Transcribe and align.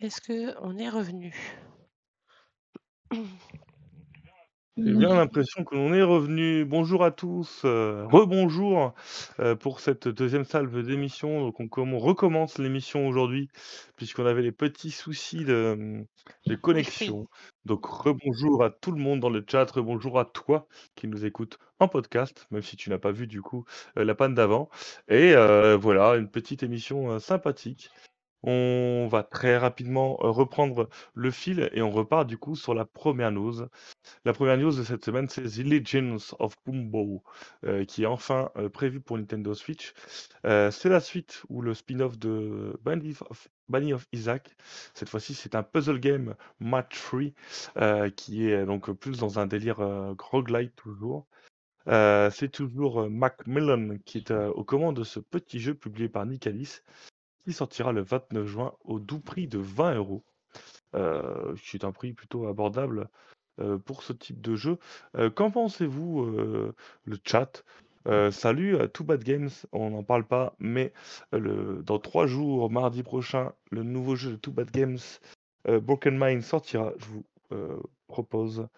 Est-ce 0.00 0.20
qu'on 0.20 0.78
est 0.78 0.88
revenu? 0.88 1.34
J'ai 4.86 4.92
bien 4.96 5.14
l'impression 5.14 5.64
que 5.64 5.74
l'on 5.74 5.94
est 5.94 6.02
revenu. 6.02 6.64
Bonjour 6.64 7.04
à 7.04 7.10
tous, 7.10 7.64
heu, 7.64 8.04
rebonjour, 8.06 8.94
heu, 9.40 9.56
pour 9.56 9.80
cette 9.80 10.08
deuxième 10.08 10.44
salve 10.44 10.82
d'émission. 10.84 11.40
Donc 11.40 11.60
on 11.60 11.68
comm 11.68 11.94
on 11.94 11.98
recommence 11.98 12.58
l'émission 12.58 13.06
aujourd'hui, 13.08 13.48
puisqu'on 13.96 14.26
avait 14.26 14.42
des 14.42 14.52
petits 14.52 14.90
soucis 14.90 15.44
de, 15.44 15.74
mmh, 15.78 16.06
de 16.46 16.54
connexion. 16.56 17.26
Donc 17.64 17.86
rebonjour 17.86 18.62
à 18.64 18.70
tout 18.70 18.92
le 18.92 19.00
monde 19.00 19.20
dans 19.20 19.30
le 19.30 19.44
chat, 19.48 19.70
rebonjour 19.70 20.18
à 20.18 20.24
toi 20.26 20.66
qui 20.96 21.08
nous 21.08 21.24
écoute 21.24 21.58
en 21.78 21.88
podcast, 21.88 22.46
même 22.50 22.62
si 22.62 22.76
tu 22.76 22.90
n'as 22.90 22.98
pas 22.98 23.12
vu 23.12 23.26
du 23.26 23.40
coup, 23.42 23.64
heu, 23.98 24.02
la 24.04 24.14
panne 24.14 24.34
d'avant 24.34 24.68
et 25.08 25.34
voilà, 25.76 26.16
une 26.16 26.30
petite 26.30 26.62
émission, 26.62 27.18
sympathique. 27.20 27.90
On 28.46 29.08
va 29.10 29.22
très 29.22 29.56
rapidement, 29.56 30.18
heu, 30.22 30.28
reprendre 30.28 30.88
le 31.14 31.30
fil 31.30 31.70
et 31.72 31.80
on 31.82 31.90
repart 31.90 32.26
du 32.26 32.36
coup 32.38 32.56
sur 32.56 32.74
la 32.74 32.84
première 32.84 33.32
news. 33.32 33.66
La 34.26 34.34
première 34.34 34.58
news 34.58 34.72
de 34.76 34.82
cette 34.84 35.04
semaine, 35.04 35.28
c'est 35.28 35.44
The 35.44 35.64
Legends 35.64 36.36
of 36.38 36.54
Boombo, 36.66 37.22
heu, 37.64 37.84
qui 37.84 38.02
est 38.04 38.06
enfin, 38.06 38.50
heu, 38.58 38.68
prévu 38.68 39.00
pour 39.00 39.18
Nintendo 39.18 39.54
Switch. 39.54 39.94
C'est 40.44 40.88
la 40.90 41.00
suite 41.00 41.42
ou 41.48 41.62
le 41.62 41.74
spin-off 41.74 42.18
de 42.18 42.78
of 43.30 43.48
Binding 43.68 43.94
of 43.94 44.06
Isaac. 44.12 44.54
Cette 44.94 45.08
fois-ci, 45.08 45.34
c'est 45.34 45.54
un 45.54 45.62
puzzle 45.62 45.98
game 45.98 46.34
match 46.60 46.96
free, 46.96 47.34
qui 48.16 48.48
est 48.50 48.66
donc 48.66 48.90
plus 48.92 49.18
dans 49.18 49.38
un 49.38 49.46
délire, 49.46 49.78
roguelite 50.18 50.76
toujours. 50.76 51.26
C'est 51.86 52.50
toujours, 52.52 53.08
Macmillan 53.08 53.96
qui 54.04 54.18
est, 54.18 54.30
aux 54.32 54.64
commandes 54.64 54.96
de 54.96 55.04
ce 55.04 55.20
petit 55.20 55.60
jeu 55.60 55.74
publié 55.74 56.08
par 56.10 56.26
Nicalis, 56.26 56.80
qui 57.44 57.52
sortira 57.52 57.92
le 57.92 58.02
29 58.02 58.46
juin 58.46 58.72
au 58.84 58.98
doux 58.98 59.20
prix 59.20 59.46
de 59.46 59.58
20 59.58 59.94
€, 59.98 60.22
heu, 60.96 61.54
qui 61.62 61.76
est 61.76 61.84
un 61.84 61.92
prix 61.92 62.12
plutôt 62.12 62.46
abordable, 62.46 63.08
heu, 63.60 63.78
pour 63.78 64.02
ce 64.02 64.12
type 64.12 64.40
de 64.40 64.56
jeu. 64.56 64.78
Heu, 65.16 65.30
qu'en 65.30 65.50
pensez-vous, 65.50 66.24
le 66.26 67.18
chat? 67.24 67.64
Salut 68.32 68.76
à 68.78 68.88
Two 68.88 69.04
Bad 69.04 69.24
Games, 69.24 69.50
on 69.72 69.90
n'en 69.90 70.02
parle 70.02 70.24
pas, 70.24 70.54
mais 70.58 70.92
le 71.32 71.82
dans 71.82 71.98
3 71.98 72.26
jours, 72.26 72.70
mardi 72.70 73.02
prochain, 73.02 73.52
le 73.70 73.82
nouveau 73.82 74.14
jeu 74.14 74.32
de 74.32 74.36
Two 74.36 74.52
Bad 74.52 74.70
Games, 74.70 74.98
Broken 75.66 76.18
Mind 76.18 76.42
sortira. 76.42 76.92
Je 76.98 77.06
vous, 77.06 77.24
propose, 78.06 78.68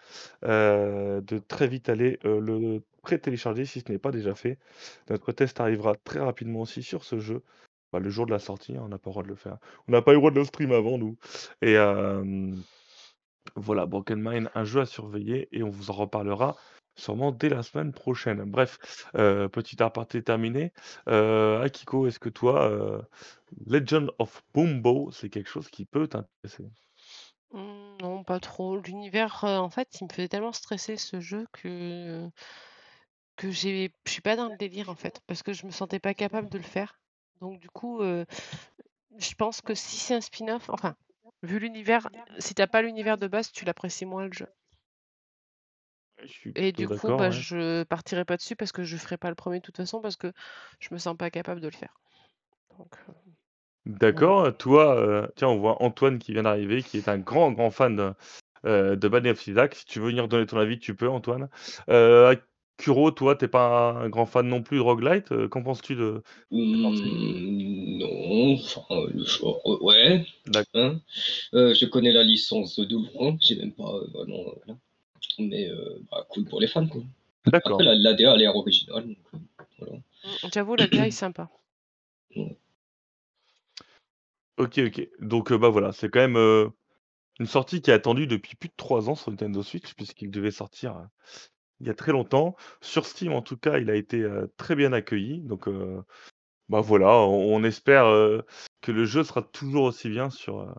de 0.43 1.37
très 1.47 1.67
vite 1.67 1.89
aller, 1.89 2.19
le 2.23 2.79
pré-télécharger 3.01 3.65
si 3.65 3.81
ce 3.81 3.91
n'est 3.91 3.99
pas 3.99 4.11
déjà 4.11 4.33
fait. 4.33 4.59
Notre 5.09 5.31
test 5.33 5.59
arrivera 5.59 5.95
très 5.95 6.19
rapidement 6.19 6.61
aussi 6.61 6.83
sur 6.83 7.03
ce 7.03 7.19
jeu. 7.19 7.43
Bah, 7.93 7.99
le 7.99 8.09
jour 8.09 8.25
de 8.25 8.31
la 8.31 8.39
sortie, 8.39 8.75
hein, 8.77 8.81
on 8.83 8.89
n'a 8.89 8.97
pas 8.97 9.09
le 9.09 9.13
droit 9.13 9.23
de 9.23 9.29
le 9.29 9.35
faire. 9.35 9.57
On 9.87 9.91
n'a 9.91 10.01
pas 10.01 10.11
eu 10.11 10.15
le 10.15 10.19
droit 10.19 10.31
de 10.31 10.35
le 10.39 10.45
stream 10.45 10.71
avant 10.71 10.97
nous 10.97 11.17
et 11.61 11.77
voilà, 13.55 13.85
Broken 13.85 14.19
Mind, 14.21 14.49
un 14.55 14.63
jeu 14.65 14.81
à 14.81 14.85
surveiller 14.85 15.47
et 15.51 15.63
on 15.63 15.69
vous 15.69 15.89
en 15.89 15.93
reparlera 15.93 16.55
sûrement 16.95 17.31
dès 17.31 17.49
la 17.49 17.63
semaine 17.63 17.93
prochaine. 17.93 18.43
Bref, 18.43 18.77
heu, 19.15 19.49
petit 19.49 19.81
aparté 19.81 20.23
terminé. 20.23 20.73
Heu, 21.07 21.59
Akiko, 21.61 22.07
est-ce 22.07 22.19
que 22.19 22.29
toi, 22.29 22.69
heu, 22.69 23.01
Legend 23.65 24.11
of 24.19 24.43
Boombo, 24.53 25.11
c'est 25.11 25.29
quelque 25.29 25.49
chose 25.49 25.69
qui 25.69 25.85
peut 25.85 26.07
t'intéresser? 26.07 26.65
Mmh, 27.51 27.97
non, 28.01 28.23
pas 28.23 28.39
trop. 28.39 28.77
L'univers, 28.79 29.43
heu, 29.43 29.57
en 29.57 29.69
fait, 29.69 29.99
il 29.99 30.05
me 30.05 30.13
faisait 30.13 30.27
tellement 30.29 30.51
stresser 30.53 30.95
ce 30.97 31.19
jeu 31.19 31.45
que 31.53 32.29
que 33.35 33.49
j'ai 33.51 33.91
je 34.05 34.11
suis 34.11 34.21
pas 34.21 34.35
dans 34.35 34.47
le 34.49 34.57
délire, 34.57 34.89
en 34.89 34.95
fait, 34.95 35.21
parce 35.27 35.41
que 35.41 35.53
je 35.53 35.65
me 35.65 35.71
sentais 35.71 35.99
pas 35.99 36.13
capable 36.13 36.49
de 36.49 36.57
le 36.57 36.63
faire. 36.63 36.99
Donc 37.41 37.59
du 37.59 37.69
coup, 37.69 38.01
heu, 38.01 38.25
je 39.17 39.33
pense 39.35 39.61
que 39.61 39.75
si 39.75 39.97
c'est 39.97 40.15
un 40.15 40.21
spin-off 40.21 40.69
enfin, 40.69 40.95
vu 41.43 41.59
l'univers, 41.59 42.09
si 42.39 42.55
tu 42.55 42.61
as 42.61 42.67
pas 42.67 42.81
l'univers 42.81 43.17
de 43.17 43.27
base, 43.27 43.51
tu 43.51 43.65
l'apprécies 43.65 44.05
moins 44.05 44.25
le 44.25 44.33
jeu. 44.33 44.47
Ouais, 46.19 46.27
je 46.27 46.33
suis 46.33 46.51
Et 46.55 46.71
du 46.71 46.87
coup, 46.87 47.07
bah, 47.07 47.29
ouais. 47.29 47.31
je 47.31 47.83
partirai 47.83 48.25
pas 48.25 48.37
dessus 48.37 48.55
parce 48.55 48.71
que 48.71 48.83
je 48.83 48.97
ferai 48.97 49.17
pas 49.17 49.29
le 49.29 49.35
1er 49.35 49.59
de 49.59 49.63
toute 49.63 49.77
façon 49.77 50.01
parce 50.01 50.15
que 50.15 50.31
je 50.79 50.89
me 50.91 50.97
sens 50.97 51.15
pas 51.15 51.29
capable 51.29 51.61
de 51.61 51.67
le 51.67 51.73
faire. 51.73 51.99
Donc 52.77 52.97
voilà. 53.05 53.21
D'accord, 53.85 54.57
toi, 54.57 54.99
heu, 54.99 55.31
tiens, 55.37 55.47
on 55.47 55.59
voit 55.59 55.81
Antoine 55.81 56.19
qui 56.19 56.33
vient 56.33 56.43
d'arriver, 56.43 56.83
qui 56.83 56.97
est 56.97 57.07
un 57.07 57.17
grand, 57.17 57.53
grand 57.53 57.71
fan 57.71 57.95
de, 58.63 59.07
Binding 59.07 59.31
of 59.31 59.47
Isaac. 59.47 59.75
Si 59.75 59.85
tu 59.85 59.99
veux 59.99 60.07
venir 60.09 60.27
donner 60.27 60.45
ton 60.45 60.57
avis, 60.57 60.77
tu 60.77 60.93
peux 60.93 61.07
Antoine. 61.09 61.49
Kuro, 62.77 63.11
toi, 63.11 63.35
tu 63.35 63.45
es 63.45 63.47
pas 63.47 63.91
un 63.91 64.09
grand 64.09 64.25
fan 64.25 64.47
non 64.47 64.61
plus 64.61 64.77
de 64.77 64.81
roguelite, 64.81 65.31
heu, 65.31 65.47
qu'en 65.47 65.63
penses-tu 65.63 65.95
de? 65.95 66.21
Mmh, 66.51 67.97
non, 67.97 68.53
enfin, 68.53 69.07
le 69.13 69.23
genre, 69.25 69.61
heu, 69.65 69.83
ouais, 69.83 70.25
hein. 70.75 70.99
Je 71.53 71.85
connais 71.85 72.11
la 72.11 72.23
licence 72.23 72.79
de 72.79 72.95
loin, 72.95 73.37
j'ai 73.41 73.55
même 73.55 73.73
pas, 73.73 73.91
vraiment, 74.13 74.43
voilà. 74.43 74.79
Mais 75.39 75.69
bah, 76.11 76.25
cool 76.29 76.45
pour 76.45 76.61
les 76.61 76.67
fans, 76.67 76.87
quoi. 76.87 77.01
Après 77.45 77.61
D'accord. 77.61 77.81
la 77.81 77.95
l'ADA 77.95 78.31
a 78.33 78.37
l'air 78.37 78.55
originale, 78.55 79.15
voilà. 79.79 79.93
Mmh, 79.95 80.47
j'avoue 80.53 80.75
la 80.75 80.87
DA 80.87 81.07
est 81.07 81.11
sympa. 81.11 81.49
Ouais. 82.35 82.57
OK, 84.57 84.79
OK. 84.79 85.09
Donc 85.19 85.53
bah, 85.53 85.69
voilà, 85.69 85.91
c'est 85.91 86.09
quand 86.09 86.27
même, 86.27 86.71
une 87.39 87.45
sortie 87.45 87.81
qui 87.81 87.91
est 87.91 87.93
attendue 87.93 88.27
depuis 88.27 88.55
plus 88.55 88.69
de 88.69 88.73
3 88.77 89.09
ans 89.09 89.15
sur 89.15 89.31
Nintendo 89.31 89.61
Switch, 89.63 89.93
puisqu'il 89.93 90.31
devait 90.31 90.51
sortir, 90.51 91.07
il 91.79 91.87
y 91.87 91.89
a 91.89 91.93
très 91.93 92.11
longtemps. 92.11 92.55
Sur 92.81 93.05
Steam, 93.05 93.33
en 93.33 93.41
tout 93.41 93.57
cas, 93.57 93.77
il 93.77 93.89
a 93.89 93.95
été, 93.95 94.27
très 94.57 94.75
bien 94.75 94.93
accueilli. 94.93 95.41
Donc 95.41 95.67
bah, 96.69 96.81
voilà, 96.81 97.09
on 97.09 97.55
on 97.55 97.63
espère, 97.63 98.05
que 98.81 98.91
le 98.91 99.05
jeu 99.05 99.23
sera 99.23 99.41
toujours 99.41 99.85
aussi 99.85 100.09
bien 100.09 100.29
sur, 100.29 100.73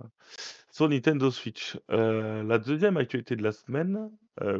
Nintendo 0.81 1.31
Switch. 1.31 1.78
La 1.88 2.59
2e 2.59 2.97
actualité 2.97 3.36
de 3.36 3.42
la 3.42 3.53
semaine, 3.53 4.10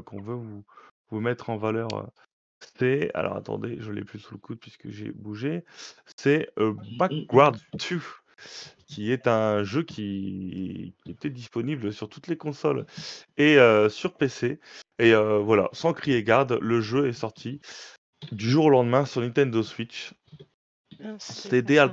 qu'on 0.05 0.21
veut 0.21 0.35
vous 0.35 0.65
vous 1.11 1.21
mettre 1.21 1.49
en 1.49 1.57
valeur, 1.57 1.89
c'est 2.79 3.11
alors 3.15 3.37
attendez, 3.37 3.77
je 3.81 3.93
l'ai 3.93 4.05
plus 4.05 4.19
sous 4.19 4.35
le 4.35 4.41
coude 4.41 4.59
puisque 4.59 4.89
j'ai 4.91 5.11
bougé. 5.11 5.65
C'est. 6.17 6.51
Backward 6.99 7.59
2, 7.75 8.01
qui 8.89 9.13
est 9.13 9.29
un 9.29 9.63
jeu 9.63 9.83
qui 9.83 10.95
qui 11.05 11.11
était 11.13 11.31
disponible 11.31 11.93
sur 11.93 12.09
toutes 12.09 12.27
les 12.27 12.37
consoles 12.37 12.87
et 13.37 13.57
heu, 13.57 13.89
sur 13.89 14.15
PC 14.15 14.59
et 14.99 15.13
heu, 15.13 15.39
voilà, 15.39 15.69
sans 15.73 15.93
crier 15.93 16.23
garde, 16.25 16.59
le 16.61 16.81
jeu 16.81 17.07
est 17.07 17.13
sorti 17.13 17.61
du 18.33 18.51
jour 18.51 18.67
au 18.67 18.71
lendemain 18.71 19.05
sur 19.05 19.21
Nintendo 19.21 19.63
Switch. 19.63 20.13
Ah, 21.05 21.15
c'est 21.19 21.63
pas 21.63 21.83
al 21.83 21.93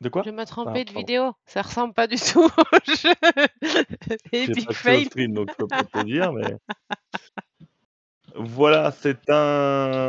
de 0.00 0.08
Je 0.08 0.08
quoi? 0.08 0.22
me 0.30 0.42
Ah 0.42 0.46
trompais 0.46 0.84
de 0.84 0.92
pardon. 0.92 1.00
vidéo, 1.00 1.32
ça 1.46 1.62
ressemble 1.62 1.94
pas 1.94 2.06
du 2.06 2.16
tout 2.16 2.44
au 2.44 2.48
jeu. 2.86 3.14
Pas 3.20 4.16
Epic 4.32 4.70
au 4.70 4.74
fail. 4.74 5.04
stream, 5.04 5.34
donc 5.34 5.48
je 5.50 5.56
peux 5.56 5.68
pas 5.68 5.84
te 5.84 6.04
dire, 6.04 6.32
mais 6.32 6.54
voilà, 8.34 8.90
c'est 8.92 9.28
un 9.30 10.08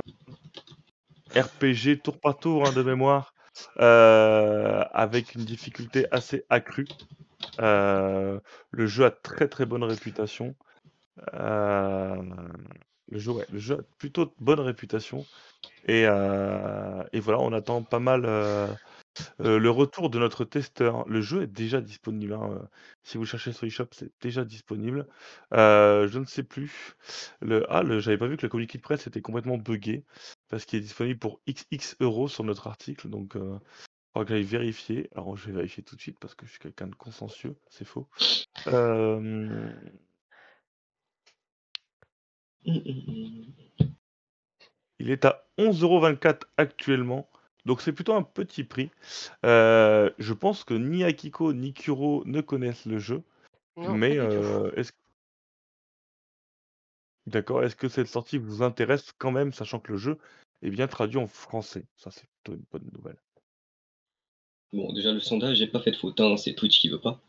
RPG 1.36 2.00
tour 2.04 2.20
par 2.20 2.38
tour, 2.38 2.66
hein, 2.66 2.74
de 2.74 2.84
mémoire, 2.84 3.33
heu, 3.80 3.84
avec 4.94 5.36
une 5.36 5.46
difficulté 5.46 6.08
assez 6.12 6.46
accrue. 6.50 6.88
Heu, 7.62 8.42
le 8.72 8.88
jeu 8.88 9.06
a 9.06 9.12
très, 9.12 9.48
très 9.50 9.66
bonne 9.66 9.84
réputation. 9.84 10.56
Hem, 11.34 12.52
le 13.10 13.20
jeu, 13.20 13.76
a 13.80 13.84
plutôt 14.00 14.34
bonne 14.40 14.62
réputation 14.62 15.28
et 15.88 16.04
et 16.04 17.20
voilà, 17.20 17.40
on 17.40 17.54
attend 17.54 17.84
pas 17.84 18.00
mal, 18.00 18.26
heu 19.42 19.58
le 19.60 19.70
retour 19.70 20.10
de 20.10 20.20
notre 20.20 20.46
testeur. 20.46 21.08
Le 21.08 21.22
jeu 21.22 21.44
est 21.44 21.48
déjà 21.48 21.82
disponible, 21.82 22.34
hein, 22.34 22.50
heu, 22.52 22.68
si 23.04 23.18
vous 23.18 23.26
cherchez 23.26 23.52
sur 23.54 23.66
eShop, 23.68 23.88
c'est 23.92 24.12
déjà 24.22 24.46
disponible. 24.46 25.08
Heu, 25.54 26.08
je 26.08 26.20
ne 26.20 26.26
sais 26.26 26.44
plus 26.44 26.96
le 27.42 27.66
ah, 27.72 27.84
le 27.84 28.00
j'avais 28.00 28.18
pas 28.18 28.28
vu 28.28 28.38
que 28.38 28.44
le 28.44 28.50
communiqué 28.50 28.78
de 28.78 28.84
presse 28.84 29.08
était 29.08 29.22
complètement 29.22 29.58
buggé 29.58 30.04
parce 30.50 30.66
qu'il 30.66 30.80
est 30.80 30.82
disponible 30.84 31.20
pour 31.20 31.42
XX 31.48 31.96
euros 32.02 32.28
sur 32.28 32.44
notre 32.44 32.68
article, 32.68 33.10
donc 33.10 33.36
heu, 33.36 33.60
faudra 34.14 34.26
que 34.26 34.30
j'aille 34.36 34.44
vérifier. 34.44 35.10
Alors 35.16 35.38
je 35.38 35.48
vais 35.48 35.54
vérifier 35.54 35.84
tout 35.84 35.96
de 35.96 36.02
suite 36.02 36.20
parce 36.20 36.36
que 36.36 36.46
je 36.46 36.52
suis 36.52 36.60
quelqu'un 36.60 36.88
de 36.88 36.96
consciencieux, 36.96 37.56
c'est 37.70 37.86
faux. 37.86 38.08
Hem 38.68 39.74
Mmh 42.66 42.76
mh, 42.86 43.12
mmh. 43.12 43.94
Il 45.00 45.10
est 45.12 45.26
à 45.26 45.46
11,24 45.58 46.46
€ 46.46 46.48
actuellement, 46.58 47.30
donc 47.66 47.82
c'est 47.82 47.94
plutôt 47.94 48.14
un 48.14 48.24
petit 48.24 48.64
prix. 48.64 48.92
Heu, 49.46 50.14
je 50.20 50.34
pense 50.34 50.64
que 50.64 50.74
ni 50.74 51.04
Akiko 51.04 51.54
ni 51.54 51.74
Kuro 51.74 52.24
ne 52.26 52.42
connaissent 52.42 52.86
le 52.86 53.00
jeu, 53.00 53.24
Non, 53.78 53.84
pas 53.84 53.98
mais 53.98 54.16
du 54.16 54.28
tout. 54.30 54.40
heu, 54.40 54.74
est-ce 54.78 54.92
d'accord, 57.28 57.64
est-ce 57.66 57.76
que 57.76 57.90
cette 57.90 58.08
sortie 58.08 58.38
vous 58.38 58.62
intéresse 58.64 59.12
quand 59.18 59.32
même, 59.32 59.52
sachant 59.52 59.80
que 59.82 59.92
le 59.92 59.98
jeu 59.98 60.18
est 60.62 60.70
bien 60.70 60.88
traduit 60.88 61.18
en 61.18 61.28
français? 61.28 61.86
Ça, 61.98 62.12
c'est 62.12 62.28
plutôt 62.44 62.58
une 62.58 62.64
bonne 62.72 62.90
nouvelle. 62.94 63.18
Bon, 64.74 64.92
déjà 64.92 65.12
le 65.12 65.20
sondage, 65.20 65.58
j'ai 65.58 65.68
pas 65.68 65.80
fait 65.80 65.92
de 65.92 65.96
faute, 65.96 66.20
hein, 66.20 66.36
c'est 66.36 66.54
Twitch 66.56 66.80
qui 66.80 66.90
veut 66.90 67.00
pas. 67.00 67.22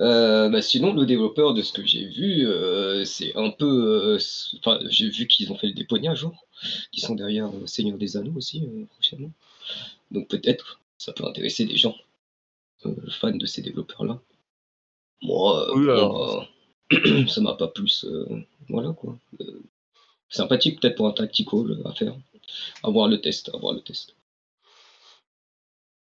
Heu, 0.00 0.48
bah, 0.50 0.62
sinon 0.62 0.94
le 0.94 1.04
développeur 1.06 1.52
de 1.54 1.60
ce 1.62 1.72
que 1.74 1.86
j'ai 1.86 2.06
vu, 2.08 2.46
heu, 2.46 3.04
c'est 3.04 3.36
un 3.36 3.50
peu, 3.50 4.16
s 4.16 4.56
enfin, 4.60 4.78
j'ai 4.88 5.10
vu 5.10 5.26
qu'ils 5.26 5.52
ont 5.52 5.56
fait 5.58 5.66
le 5.68 5.74
Deponia 5.74 6.12
un 6.12 6.14
jour, 6.14 6.46
qui 6.92 7.00
sont 7.00 7.14
derrière, 7.14 7.50
Seigneur 7.66 7.98
des 7.98 8.16
Anneaux 8.16 8.36
aussi, 8.36 8.62
prochainement. 8.90 9.30
Donc 10.10 10.28
peut-être, 10.28 10.80
ça 10.98 11.12
peut 11.12 11.24
intéresser 11.24 11.64
des 11.64 11.76
gens, 11.76 11.96
heu, 12.84 12.96
fans 13.10 13.30
de 13.30 13.46
ces 13.46 13.62
développeurs-là. 13.62 14.20
Moi, 15.22 15.74
Oui, 15.74 15.90
alors 15.90 16.48
bah, 16.90 16.98
ça 17.28 17.40
m'a 17.40 17.54
pas 17.54 17.68
plus, 17.68 18.06
voilà 18.68 18.92
quoi, 18.92 19.16
sympathique 20.28 20.80
peut-être 20.80 20.96
pour 20.96 21.06
un 21.06 21.12
tactical, 21.12 21.80
à 21.84 21.92
faire. 21.92 22.14
À 22.82 22.90
voir 22.90 23.08
le 23.08 23.20
test, 23.20 23.50
à 23.52 23.58
voir 23.58 23.72
le 23.72 23.80
test. 23.80 24.14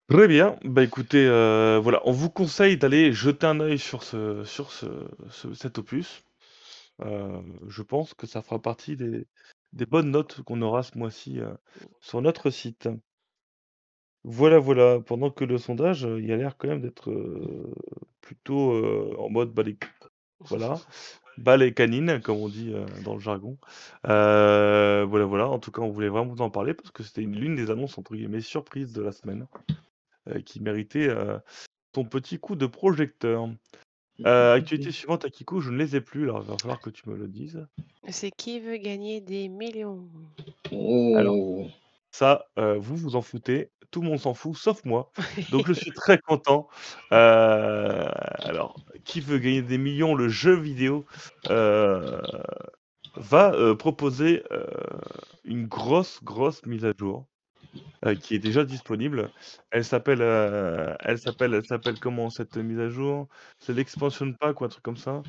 Très 0.09 0.29
bien, 0.29 0.59
bah, 0.65 0.83
écoutez, 0.83 1.27
voilà, 1.27 2.01
on 2.05 2.13
vous 2.13 2.31
conseille 2.31 2.77
d'aller 2.77 3.13
jeter 3.13 3.47
un 3.47 3.61
œil 3.61 3.79
sur 3.79 4.03
ce 4.03 4.45
sur 4.45 4.73
ce 4.73 4.87
ce 5.31 5.53
cet 5.55 5.79
opus. 5.79 6.23
Je 7.01 7.83
pense 7.83 8.15
que 8.15 8.27
ça 8.27 8.43
fera 8.43 8.61
partie 8.61 8.97
des 8.97 9.27
des 9.73 9.87
bonnes 9.87 10.11
notes 10.11 10.43
qu'on 10.43 10.61
aura 10.63 10.83
ce 10.83 10.97
mois-ci, 10.97 11.41
sur 12.01 12.23
notre 12.23 12.51
site. 12.51 12.89
Voilà, 14.25 14.59
voilà, 14.59 15.01
pendant 15.01 15.31
que 15.31 15.45
le 15.45 15.59
sondage, 15.59 16.05
heu, 16.07 16.21
il 16.23 16.31
a 16.33 16.37
l'air 16.37 16.57
quand 16.57 16.69
même 16.69 16.81
d'être, 16.81 17.11
heu, 17.11 17.75
plutôt, 18.21 18.73
heu, 18.75 19.19
en 19.19 19.29
mode 19.31 19.53
bah, 19.53 19.63
les 19.65 19.77
voilà, 20.51 20.83
bas 21.39 21.57
les 21.57 21.75
canines 21.75 22.23
comme 22.23 22.39
on 22.39 22.49
dit, 22.49 22.71
heu, 22.73 22.87
dans 23.01 23.15
le 23.15 23.21
jargon. 23.21 23.59
Heu, 24.09 25.05
voilà, 25.09 25.25
voilà, 25.27 25.49
en 25.49 25.59
tout 25.61 25.73
cas, 25.73 25.83
on 25.83 25.91
voulait 25.91 26.09
vraiment 26.09 26.33
vous 26.35 26.43
en 26.43 26.51
parler 26.51 26.75
parce 26.75 26.91
que 26.93 27.03
c'était 27.05 27.23
une 27.23 27.37
l'une 27.39 27.57
des 27.57 27.71
annonces 27.71 27.99
entre 27.99 28.15
guillemets 28.17 28.41
«surprises» 28.43 28.93
de 28.93 29.03
la 29.03 29.13
semaine, 29.13 29.49
heu, 30.29 30.41
qui 30.43 30.61
méritait, 30.63 31.09
heu, 31.09 31.41
ton 31.93 32.05
petit 32.07 32.39
coup 32.41 32.57
de 32.57 32.67
projecteur. 32.67 33.49
Heu, 34.27 34.53
actualité 34.53 34.93
suivante 34.93 35.25
Akiko, 35.27 35.61
je 35.61 35.71
ne 35.73 35.79
les 35.79 35.97
ai 35.97 36.03
plus, 36.03 36.25
alors 36.25 36.43
il 36.45 36.49
va 36.49 36.59
falloir 36.59 36.81
que 36.83 36.91
tu 36.91 37.09
me 37.11 37.17
le 37.17 37.29
dises. 37.29 37.67
C'est 38.11 38.31
qui 38.31 38.61
veut 38.61 38.77
gagner 38.77 39.21
des 39.21 39.49
millions? 39.49 40.09
Alors 41.13 41.39
Oh! 41.41 41.71
ça, 42.13 42.47
heu, 42.59 42.77
vous 42.79 42.97
vous 42.97 43.17
en 43.17 43.23
foutez, 43.23 43.73
tout 43.93 44.03
le 44.03 44.09
monde 44.09 44.21
s'en 44.21 44.35
fout 44.35 44.57
sauf 44.57 44.85
moi, 44.85 45.13
donc 45.51 45.69
je 45.69 45.75
suis 45.75 45.93
très 45.95 46.19
content. 46.19 46.69
Heu, 47.13 47.17
alors, 47.17 48.81
qui 49.05 49.21
veut 49.21 49.39
gagner 49.39 49.63
des 49.63 49.79
millions? 49.79 50.15
Le 50.17 50.29
jeu 50.31 50.55
vidéo, 50.57 51.07
heu, 51.51 52.23
va, 53.17 53.53
heu, 53.57 53.77
proposer, 53.77 54.43
une 55.45 55.67
grosse, 55.67 56.23
grosse 56.25 56.65
mise 56.67 56.85
à 56.85 56.93
jour, 56.99 57.27
heu, 58.07 58.15
qui 58.17 58.35
est 58.35 58.39
déjà 58.39 58.65
disponible. 58.65 59.33
Elle 59.71 59.85
s'appelle, 59.85 60.23
heu, 60.23 60.95
elle 61.01 61.19
s'appelle 61.19 61.55
elle 61.55 61.65
s'appelle 61.67 61.99
comment 61.99 62.31
cette 62.31 62.57
mise 62.57 62.79
à 62.81 62.89
jour? 62.89 63.29
C'est 63.61 63.75
l'expansion 63.75 64.33
pack 64.35 64.61
ou 64.61 64.65
un 64.65 64.69
truc 64.69 64.83
comme 64.85 64.97
ça? 64.97 65.25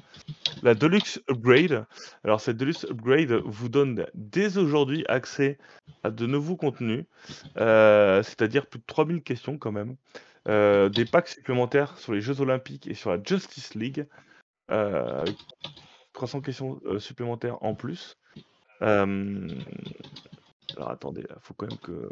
La 0.64 0.76
Deluxe 0.76 1.22
Upgrade. 1.30 1.86
Alors 2.24 2.42
cette 2.42 2.58
Deluxe 2.58 2.86
Upgrade 2.86 3.32
vous 3.46 3.70
donne 3.70 4.06
dès 4.16 4.58
aujourd'hui 4.58 5.06
accès 5.10 5.58
à 6.04 6.12
de 6.12 6.26
nouveaux 6.28 6.58
contenus, 6.58 7.06
heu, 7.60 8.22
c'est-à-dire 8.24 8.68
plus 8.68 8.80
de 8.80 8.86
3000 8.88 9.24
questions 9.24 9.58
quand 9.58 9.72
même, 9.72 9.96
des 10.48 11.06
packs 11.06 11.30
supplémentaires 11.30 11.98
sur 11.98 12.14
les 12.14 12.22
jeux 12.22 12.42
olympiques 12.42 12.88
et 12.88 12.94
sur 12.96 13.12
la 13.12 13.20
Justice 13.24 13.76
League, 13.76 14.08
heu, 14.72 15.36
300 16.14 16.42
questions, 16.42 16.80
supplémentaires 17.00 17.64
en 17.64 17.76
plus. 17.76 18.16
Hem, 18.82 19.64
alors 20.76 20.90
attendez, 20.92 21.24
il 21.30 21.36
faut 21.42 21.54
quand 21.54 21.68
même 21.68 21.80
que 21.80 22.10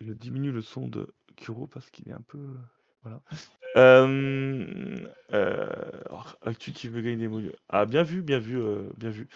je 0.00 0.12
diminue 0.12 0.52
le 0.52 0.62
son 0.62 0.88
de 0.88 1.14
Kuro 1.36 1.66
parce 1.66 1.90
qu'il 1.90 2.08
est 2.08 2.12
un 2.12 2.22
peu, 2.26 2.38
voilà. 3.02 3.22
Hem, 3.76 5.08
heu, 5.32 5.70
alors 6.06 6.36
actu 6.42 6.72
qui 6.72 6.88
veut 6.88 7.02
gagner 7.02 7.16
des 7.16 7.28
millions. 7.28 7.52
Ah 7.68 7.86
bien 7.86 8.02
vu, 8.02 8.22
bien 8.22 8.38
vu, 8.38 8.56
heu, 8.58 8.90
bien 8.96 9.10
vu 9.10 9.28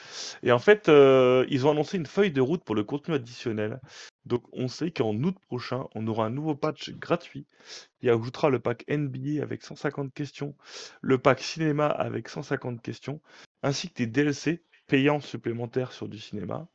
et 0.42 0.52
en 0.52 0.58
fait, 0.58 0.88
ils 0.88 1.66
ont 1.66 1.70
annoncé 1.72 1.98
une 1.98 2.06
feuille 2.06 2.32
de 2.32 2.40
route 2.40 2.64
pour 2.64 2.74
le 2.74 2.84
contenu 2.84 3.14
additionnel. 3.14 3.80
Donc 4.26 4.44
on 4.52 4.68
sait 4.68 4.90
qu'en 4.92 5.14
août 5.16 5.36
prochain, 5.48 5.86
on 5.94 6.06
aura 6.08 6.26
un 6.26 6.30
nouveau 6.30 6.54
patch 6.54 6.90
gratuit 6.92 7.46
qui 8.00 8.10
ajoutera 8.10 8.50
le 8.50 8.60
pack 8.60 8.84
NBA 8.88 9.42
avec 9.42 9.62
150 9.64 10.14
questions, 10.14 10.56
le 11.02 11.18
pack 11.18 11.40
cinéma 11.40 11.86
avec 11.88 12.28
150 12.28 12.82
questions, 12.82 13.20
ainsi 13.62 13.88
que 13.90 13.94
des 13.98 14.06
DLC 14.06 14.64
payants 14.88 15.20
supplémentaires 15.20 15.92
sur 15.92 16.08
du 16.08 16.18
cinéma. 16.18 16.68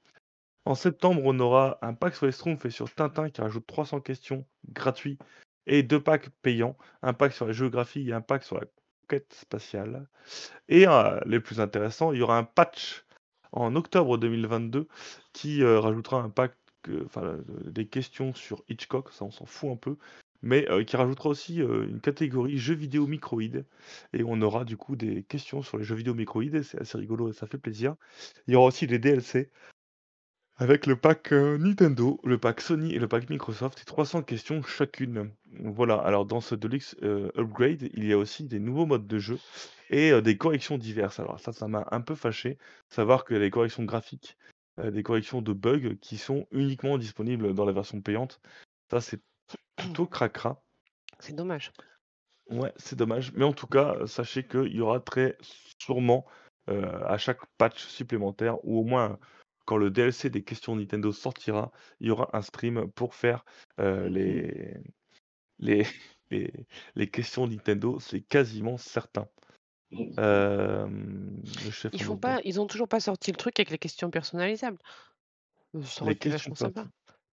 En 0.66 0.74
septembre, 0.74 1.22
on 1.24 1.40
aura 1.40 1.78
un 1.84 1.94
pack 1.94 2.16
sur 2.16 2.26
les 2.26 2.32
Schtroumpfs 2.32 2.66
et 2.66 2.72
sur 2.72 2.92
Tintin 2.94 3.30
qui 3.30 3.42
rajoute 3.42 3.68
300 3.68 4.02
questions 4.02 4.46
gratuits 4.70 5.20
et 5.68 5.84
2 5.84 6.02
packs 6.02 6.30
payants, 6.42 6.76
un 7.04 7.14
pack 7.14 7.34
sur 7.34 7.46
la 7.46 7.54
géographie 7.54 8.10
et 8.10 8.14
un 8.14 8.22
pack 8.22 8.44
sur 8.44 8.60
la 8.60 8.66
conquête 9.02 9.32
spatiale. 9.34 10.08
Et 10.68 10.88
heu, 10.88 11.20
les 11.28 11.40
plus 11.40 11.60
intéressants, 11.60 12.14
il 12.14 12.20
y 12.20 12.22
aura 12.24 12.38
un 12.40 12.44
patch 12.44 13.06
en 13.52 13.76
octobre 13.76 14.18
2022 14.18 14.88
qui, 15.34 15.62
heu, 15.62 15.78
rajoutera 15.80 16.22
un 16.22 16.30
pack, 16.30 16.54
heu, 16.90 17.08
des 17.66 17.88
questions 17.88 18.34
sur 18.34 18.64
Hitchcock, 18.68 19.12
ça 19.12 19.26
on 19.26 19.32
s'en 19.32 19.46
fout 19.46 19.72
un 19.72 19.76
peu, 19.76 19.98
mais 20.42 20.68
qui 20.86 20.98
rajoutera 20.98 21.30
aussi, 21.30 21.58
une 21.58 22.02
catégorie 22.02 22.58
jeux 22.58 22.76
vidéo 22.76 23.08
microïdes 23.08 23.66
et 24.14 24.24
on 24.24 24.42
aura 24.42 24.66
du 24.66 24.78
coup 24.78 24.96
des 24.96 25.24
questions 25.24 25.62
sur 25.64 25.78
les 25.78 25.84
jeux 25.84 25.96
vidéo 25.96 26.14
microïdes, 26.16 26.64
c'est 26.64 26.80
assez 26.82 26.98
rigolo 26.98 27.30
et 27.30 27.34
ça 27.34 27.48
fait 27.48 27.58
plaisir. 27.58 27.96
Il 28.48 28.54
y 28.54 28.56
aura 28.58 28.68
aussi 28.68 28.88
des 28.88 29.00
DLC 29.00 29.52
avec 30.58 30.86
le 30.86 30.96
pack, 30.96 31.34
heu, 31.34 31.58
Nintendo, 31.58 32.20
le 32.24 32.38
pack 32.38 32.62
Sony 32.62 32.94
et 32.94 33.00
le 33.00 33.08
pack 33.08 33.30
Microsoft 33.30 33.82
et 33.82 33.86
300 33.86 34.22
questions 34.24 34.62
chacune. 34.64 35.32
Voilà, 35.60 35.96
alors 35.96 36.26
dans 36.26 36.40
ce 36.42 36.56
Deluxe, 36.56 36.96
heu, 37.04 37.32
Upgrade, 37.38 37.90
il 37.94 38.06
y 38.06 38.14
a 38.14 38.18
aussi 38.18 38.44
des 38.46 38.60
nouveaux 38.60 38.86
modes 38.86 39.08
de 39.08 39.20
jeu 39.20 39.38
et 39.90 40.12
heu, 40.12 40.22
des 40.22 40.38
corrections 40.38 40.78
diverses. 40.78 41.20
Alors 41.20 41.40
ça, 41.40 41.52
ça 41.52 41.68
m'a 41.68 41.88
un 41.92 42.02
peu 42.02 42.16
fâché, 42.16 42.58
savoir 42.90 43.26
qu'il 43.26 43.36
y 43.36 43.40
a 43.40 43.42
des 43.42 43.52
corrections 43.52 43.84
graphiques, 43.84 44.38
des 44.82 45.04
corrections 45.04 45.42
de 45.42 45.54
bugs 45.54 45.96
qui 46.02 46.18
sont 46.18 46.48
uniquement 46.52 46.98
disponibles 46.98 47.54
dans 47.54 47.66
la 47.66 47.72
version 47.72 48.02
payante. 48.02 48.42
Ça, 48.92 49.02
c'est 49.02 49.22
plutôt 49.76 50.06
cracra. 50.06 50.62
C'est 51.20 51.36
dommage. 51.36 51.72
Ouais, 52.50 52.74
c'est 52.78 52.96
dommage, 52.96 53.32
mais 53.34 53.44
en 53.46 53.54
tout 53.54 53.68
cas, 53.68 53.96
sachez 54.06 54.44
qu'il 54.46 54.74
y 54.74 54.82
aura 54.82 55.00
très 55.00 55.38
sûrement, 55.80 56.26
à 56.68 57.18
chaque 57.18 57.40
patch 57.58 57.86
supplémentaire 57.86 58.64
ou 58.66 58.80
au 58.80 58.84
moins 58.84 59.20
quand 59.66 59.78
le 59.78 59.90
DLC 59.92 60.30
des 60.30 60.44
questions 60.44 60.76
Nintendo 60.76 61.12
sortira, 61.12 61.72
il 62.00 62.08
y 62.08 62.12
aura 62.12 62.30
un 62.36 62.42
stream 62.42 62.92
pour 62.92 63.16
faire, 63.16 63.46
heu, 63.80 64.08
les 64.08 64.78
les 65.60 65.84
les 66.32 66.54
les 66.96 67.10
questions 67.12 67.48
Nintendo, 67.48 68.00
c'est 68.00 68.22
quasiment 68.22 68.78
certain. 68.78 69.28
Le 70.18 71.72
chef 71.72 71.94
Ils 71.94 72.02
font 72.04 72.18
pas 72.20 72.42
ils 72.44 72.60
ont 72.60 72.68
toujours 72.68 72.88
pas 72.88 73.00
sorti 73.00 73.32
le 73.32 73.38
truc 73.38 73.60
avec 73.60 73.72
les 73.72 73.80
questions 73.80 74.12
personnalisables. 74.12 74.78
Ça 75.84 76.04
aurait 76.04 76.14
Les 76.14 76.16
questions 76.16 76.56
sympa. 76.56 76.88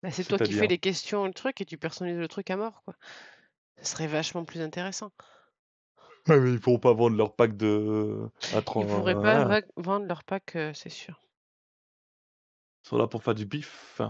Bah, 0.03 0.11
c'est 0.11 0.25
toi 0.25 0.39
qui 0.41 0.53
fais 0.53 0.67
les 0.67 0.79
questions, 0.79 1.27
le 1.27 1.33
truc 1.35 1.61
et 1.61 1.67
tu 1.67 1.77
personnalises 1.79 2.19
le 2.19 2.29
truc 2.29 2.51
à 2.51 2.57
mort, 2.57 2.83
quoi. 2.85 2.95
Ce 3.83 3.93
serait 3.93 4.09
vachement 4.09 4.45
plus 4.45 4.61
intéressant. 4.63 5.13
Ouais, 6.29 6.39
mais 6.41 6.53
ils 6.53 6.61
pourront 6.61 6.79
pas 6.79 6.93
vendre 6.93 7.17
leur 7.17 7.35
pack 7.35 7.57
de 7.57 8.29
à 8.53 8.63
Ils 8.79 8.87
tren 8.87 8.87
pourraient 8.87 9.15
pas 9.15 9.61
vendre 9.77 10.07
leur 10.07 10.25
pack, 10.25 10.57
heu, 10.57 10.73
c'est 10.75 10.89
sûr. 10.89 11.21
Sont 12.85 12.97
là 12.99 13.07
pour 13.07 13.23
faire 13.23 13.35
du 13.35 13.45
bif. 13.47 14.01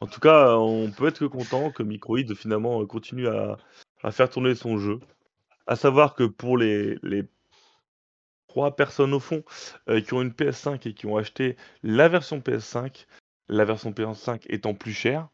En 0.00 0.06
tout 0.06 0.20
cas, 0.20 0.56
on 0.56 0.90
peut 0.90 1.08
être 1.08 1.20
que 1.20 1.24
content 1.26 1.70
que 1.72 1.82
Microïd 1.82 2.34
finalement, 2.34 2.84
continue 2.86 3.28
à 3.28 3.58
faire 4.10 4.30
tourner 4.30 4.54
son 4.54 4.78
jeu. 4.78 5.00
À 5.66 5.76
savoir 5.76 6.14
que 6.14 6.24
pour 6.24 6.58
les 6.58 6.98
3 8.48 8.76
personnes 8.76 9.14
au 9.14 9.20
fond, 9.20 9.42
heu, 9.88 10.00
qui 10.00 10.14
ont 10.14 10.22
une 10.22 10.32
PS5 10.34 10.86
et 10.86 10.94
qui 10.94 11.06
ont 11.06 11.16
acheté 11.16 11.56
la 11.82 12.08
version 12.08 12.40
PS5, 12.40 13.06
la 13.48 13.64
version 13.64 13.92
PS5 13.92 14.46
étant 14.48 14.74
plus 14.74 14.92
chère, 14.92 15.28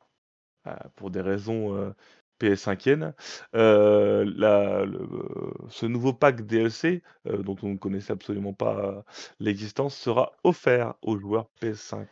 heu, 0.68 0.73
pour 0.97 1.11
des 1.11 1.20
raisons, 1.23 1.76
heu, 1.76 1.94
PS5iennes, 2.40 3.14
heu, 3.56 4.25
la 4.37 4.85
le 4.87 5.08
ce 5.70 5.87
nouveau 5.87 6.12
pack 6.14 6.47
DLC, 6.47 7.02
dont 7.26 7.56
on 7.62 7.70
ne 7.70 7.78
connaissait 7.78 8.12
absolument 8.14 8.54
pas 8.54 9.04
l'existence, 9.40 9.97
sera 9.97 10.32
offert 10.44 10.94
aux 11.02 11.18
joueurs 11.18 11.49
PS5. 11.61 12.08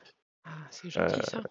Ah, 0.47 0.69
c'est 0.71 0.91
Heu 0.97 1.09
gentil 1.09 1.23
ça. 1.23 1.43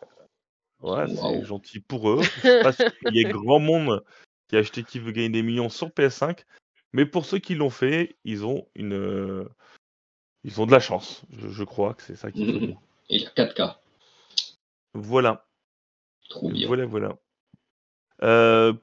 Ouais, 0.81 1.07
c'est 1.07 1.43
gentil 1.43 1.79
pour 1.79 2.09
eux. 2.09 2.21
Sûr 2.73 2.97
qu'il 2.99 3.15
y 3.15 3.19
ait 3.21 3.25
grand 3.25 3.59
monde 3.59 4.03
qui 4.47 4.55
a 4.55 4.59
acheté 4.59 4.83
Qui 4.83 4.99
veut 4.99 5.11
gagner 5.11 5.29
des 5.29 5.43
millions 5.43 5.69
sur 5.69 5.91
PS5, 5.91 6.45
mais 6.93 7.05
pour 7.05 7.25
ceux 7.25 7.39
qui 7.39 7.55
l'ont 7.55 7.69
fait, 7.69 8.15
ils 8.23 8.45
ont 8.45 8.67
une, 8.75 8.93
heu, 8.93 9.49
ils 10.43 10.61
ont 10.61 10.65
de 10.67 10.71
la 10.71 10.79
chance. 10.79 11.23
Je 11.37 11.49
je 11.49 11.63
crois 11.63 11.93
que 11.95 12.03
c'est 12.03 12.15
ça 12.15 12.31
qu'il 12.31 12.47
faut 12.47 12.59
dire. 12.59 12.79
Et 13.09 13.19
la 13.19 13.29
4K, 13.31 13.79
Voilà, 14.95 15.45
trop 16.29 16.49
bien. 16.49 16.67
voilà, 16.67 16.85
voilà. 16.85 17.17
Heu, 18.21 18.73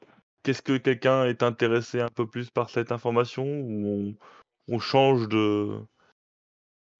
qu'est-ce 0.42 0.62
que 0.62 0.76
quelqu'un 0.78 1.24
est 1.26 1.42
intéressé 1.42 2.00
un 2.00 2.08
peu 2.08 2.26
plus 2.26 2.50
par 2.50 2.70
cette 2.70 2.92
information 2.92 3.44
ou 3.44 3.86
on 3.88 4.74
on 4.74 4.78
change 4.78 5.28
de 5.28 5.80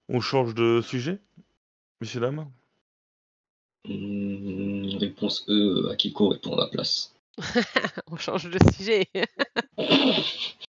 on 0.07 0.21
change 0.21 0.55
de 0.55 0.79
sujet, 0.81 1.21
messieurs, 2.01 2.21
dames? 2.21 2.51
Mmh, 3.85 4.97
réponse 4.97 5.45
E, 5.49 5.89
Akiko 5.91 6.29
répond 6.29 6.55
à 6.55 6.61
la 6.61 6.67
place. 6.67 7.13
On 8.11 8.17
change 8.17 8.49
de 8.49 8.59
sujet. 8.71 9.07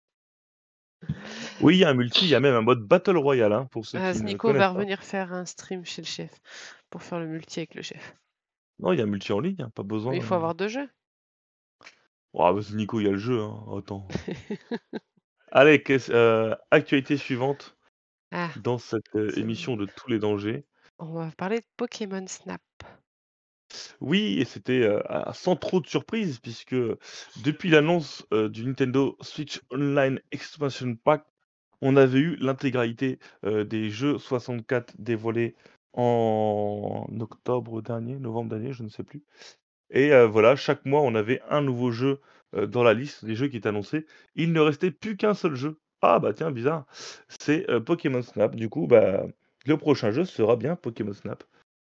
Oui, 1.62 1.76
il 1.76 1.78
y 1.80 1.84
a 1.84 1.88
un 1.88 1.94
multi, 1.94 2.24
il 2.26 2.28
y 2.28 2.34
a 2.34 2.40
même 2.40 2.54
un 2.54 2.60
mode 2.60 2.80
battle 2.82 3.16
royale, 3.16 3.52
hein, 3.52 3.66
pour 3.70 3.86
ceux 3.86 3.98
Ah, 3.98 4.12
qui 4.12 4.18
ce 4.18 4.22
ne 4.22 4.28
Nico 4.28 4.52
va 4.52 4.68
revenir 4.68 5.02
faire 5.02 5.32
un 5.32 5.46
stream 5.46 5.84
chez 5.84 6.02
le 6.02 6.06
chef, 6.06 6.30
pour 6.90 7.02
faire 7.02 7.18
le 7.18 7.26
multi 7.26 7.60
avec 7.60 7.74
le 7.74 7.82
chef. 7.82 8.14
Non, 8.78 8.92
il 8.92 8.98
y 8.98 9.00
a 9.00 9.04
un 9.04 9.08
multi 9.08 9.32
en 9.32 9.40
ligne, 9.40 9.62
hein, 9.62 9.70
pas 9.74 9.82
Mais 9.82 9.88
il 9.88 9.94
faut 9.94 9.96
besoin, 10.14 10.36
avoir 10.36 10.54
2 10.54 10.68
jeux. 10.68 10.88
Ah 12.38 12.52
bah, 12.52 12.60
c'est 12.62 12.74
Nico, 12.74 13.00
il 13.00 13.04
y 13.04 13.08
a 13.08 13.12
le 13.12 13.16
jeu, 13.16 13.40
hein, 13.40 13.64
attends. 13.78 14.06
Allez, 15.52 15.82
heu, 16.10 16.54
actualité 16.70 17.16
suivante 17.16 17.76
Ah, 18.32 18.50
dans 18.62 18.78
cette, 18.78 19.04
C'est 19.14 19.40
émission 19.40 19.76
de 19.76 19.86
tous 19.96 20.10
les 20.10 20.18
dangers. 20.18 20.66
On 20.98 21.12
va 21.12 21.30
parler 21.36 21.60
de 21.60 21.66
Pokémon 21.76 22.26
Snap. 22.26 22.60
Oui 24.00 24.38
et 24.40 24.44
c'était, 24.44 24.88
sans 25.32 25.56
trop 25.56 25.80
de 25.80 25.86
surprise 25.86 26.38
puisque, 26.38 26.76
depuis 27.42 27.68
l'annonce, 27.68 28.26
du 28.30 28.64
Nintendo 28.64 29.16
Switch 29.20 29.60
Online 29.72 30.20
Expansion 30.30 30.96
Pack, 30.96 31.24
on 31.82 31.96
avait 31.96 32.20
eu 32.20 32.36
l'intégralité, 32.36 33.18
des 33.42 33.90
jeux 33.90 34.18
64 34.18 34.94
dévoilés 34.98 35.56
en 35.92 37.06
octobre 37.20 37.82
dernier, 37.82 38.18
novembre 38.18 38.50
dernier, 38.50 38.72
je 38.72 38.82
ne 38.82 38.88
sais 38.88 39.02
plus 39.02 39.24
et 39.90 40.10
voilà, 40.26 40.56
chaque 40.56 40.84
mois, 40.84 41.00
on 41.02 41.14
avait 41.14 41.40
un 41.48 41.60
nouveau 41.60 41.90
jeu, 41.90 42.20
dans 42.52 42.82
la 42.82 42.94
liste 42.94 43.24
des 43.24 43.34
jeux 43.34 43.48
qui 43.48 43.56
étaient 43.58 43.68
annoncés. 43.68 44.06
Il 44.34 44.52
ne 44.52 44.60
restait 44.60 44.90
plus 44.90 45.16
qu'un 45.16 45.34
seul 45.34 45.54
jeu. 45.54 45.78
Ah 46.02 46.18
bah 46.18 46.32
tiens, 46.32 46.50
bizarre, 46.50 46.86
c'est, 47.40 47.66
Pokémon 47.84 48.22
Snap. 48.22 48.54
Du 48.56 48.68
coup, 48.68 48.86
bah, 48.86 49.26
le 49.66 49.76
prochain 49.76 50.10
jeu 50.10 50.24
sera 50.24 50.56
bien 50.56 50.76
Pokémon 50.76 51.12
Snap. 51.12 51.44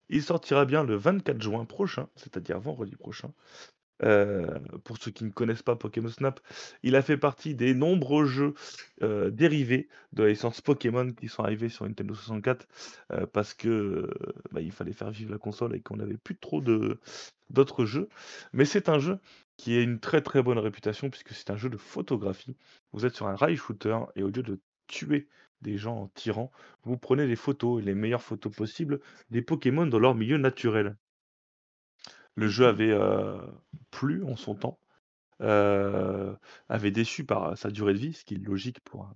Il 0.09 0.23
sortira 0.23 0.65
bien 0.65 0.83
le 0.83 0.95
24 0.95 1.41
juin 1.41 1.65
prochain, 1.65 2.09
c'est-à-dire 2.15 2.59
vendredi 2.59 2.95
prochain. 2.95 3.33
Heu, 4.03 4.47
pour 4.83 4.97
ceux 4.97 5.11
qui 5.11 5.23
ne 5.25 5.29
connaissent 5.29 5.63
pas 5.63 5.75
Pokémon 5.75 6.09
Snap, 6.09 6.39
il 6.83 6.95
a 6.95 7.03
fait 7.03 7.17
partie 7.17 7.55
des 7.55 7.73
nombreux 7.75 8.25
jeux, 8.25 8.55
heu, 9.03 9.31
dérivés 9.31 9.89
de 10.13 10.23
la 10.23 10.29
licence 10.29 10.61
Pokémon 10.61 11.11
qui 11.11 11.27
sont 11.27 11.43
arrivés 11.43 11.69
sur 11.69 11.85
Nintendo 11.85 12.13
64, 12.15 12.67
heu, 13.13 13.27
parce 13.27 13.53
que, 13.53 14.09
bah, 14.51 14.61
il 14.61 14.71
fallait 14.71 14.93
faire 14.93 15.11
vivre 15.11 15.31
la 15.31 15.37
console 15.37 15.75
et 15.75 15.81
qu'on 15.81 15.99
avait 15.99 16.17
plus 16.17 16.35
trop 16.37 16.61
d'autres 17.49 17.85
jeux. 17.85 18.09
Mais 18.53 18.65
c'est 18.65 18.89
un 18.89 18.99
jeu 18.99 19.19
qui 19.57 19.77
a 19.77 19.81
une 19.81 19.99
très, 19.99 20.21
très 20.21 20.41
bonne 20.41 20.57
réputation 20.59 21.09
puisque 21.09 21.33
c'est 21.33 21.51
un 21.51 21.57
jeu 21.57 21.69
de 21.69 21.77
photographie. 21.77 22.55
Vous 22.93 23.05
êtes 23.05 23.15
sur 23.15 23.27
un 23.27 23.35
rail 23.35 23.55
shooter 23.55 23.97
et 24.15 24.23
au 24.23 24.27
lieu 24.29 24.43
de 24.43 24.59
tuer 24.87 25.27
des 25.61 25.77
gens 25.77 25.97
en 26.03 26.07
tirant, 26.09 26.51
vous 26.83 26.97
prenez 26.97 27.27
des 27.27 27.35
photos, 27.35 27.83
les 27.83 27.95
meilleures 27.95 28.21
photos 28.23 28.53
possibles 28.55 28.99
des 29.29 29.41
Pokémon 29.41 29.85
dans 29.87 29.99
leur 29.99 30.15
milieu 30.15 30.37
naturel. 30.37 30.97
Le 32.35 32.47
jeu 32.47 32.67
Mhm. 32.67 32.67
avait, 32.67 32.91
heu, 32.91 33.37
plu 33.91 34.23
en 34.23 34.35
son 34.35 34.55
temps, 34.55 34.79
heu, 35.41 36.37
avait 36.69 36.91
déçu 36.91 37.25
par 37.25 37.57
sa 37.57 37.71
durée 37.71 37.93
de 37.93 37.99
vie, 37.99 38.13
ce 38.13 38.25
qui 38.25 38.35
est 38.35 38.37
logique 38.37 38.81
pour 38.81 39.05
un 39.05 39.15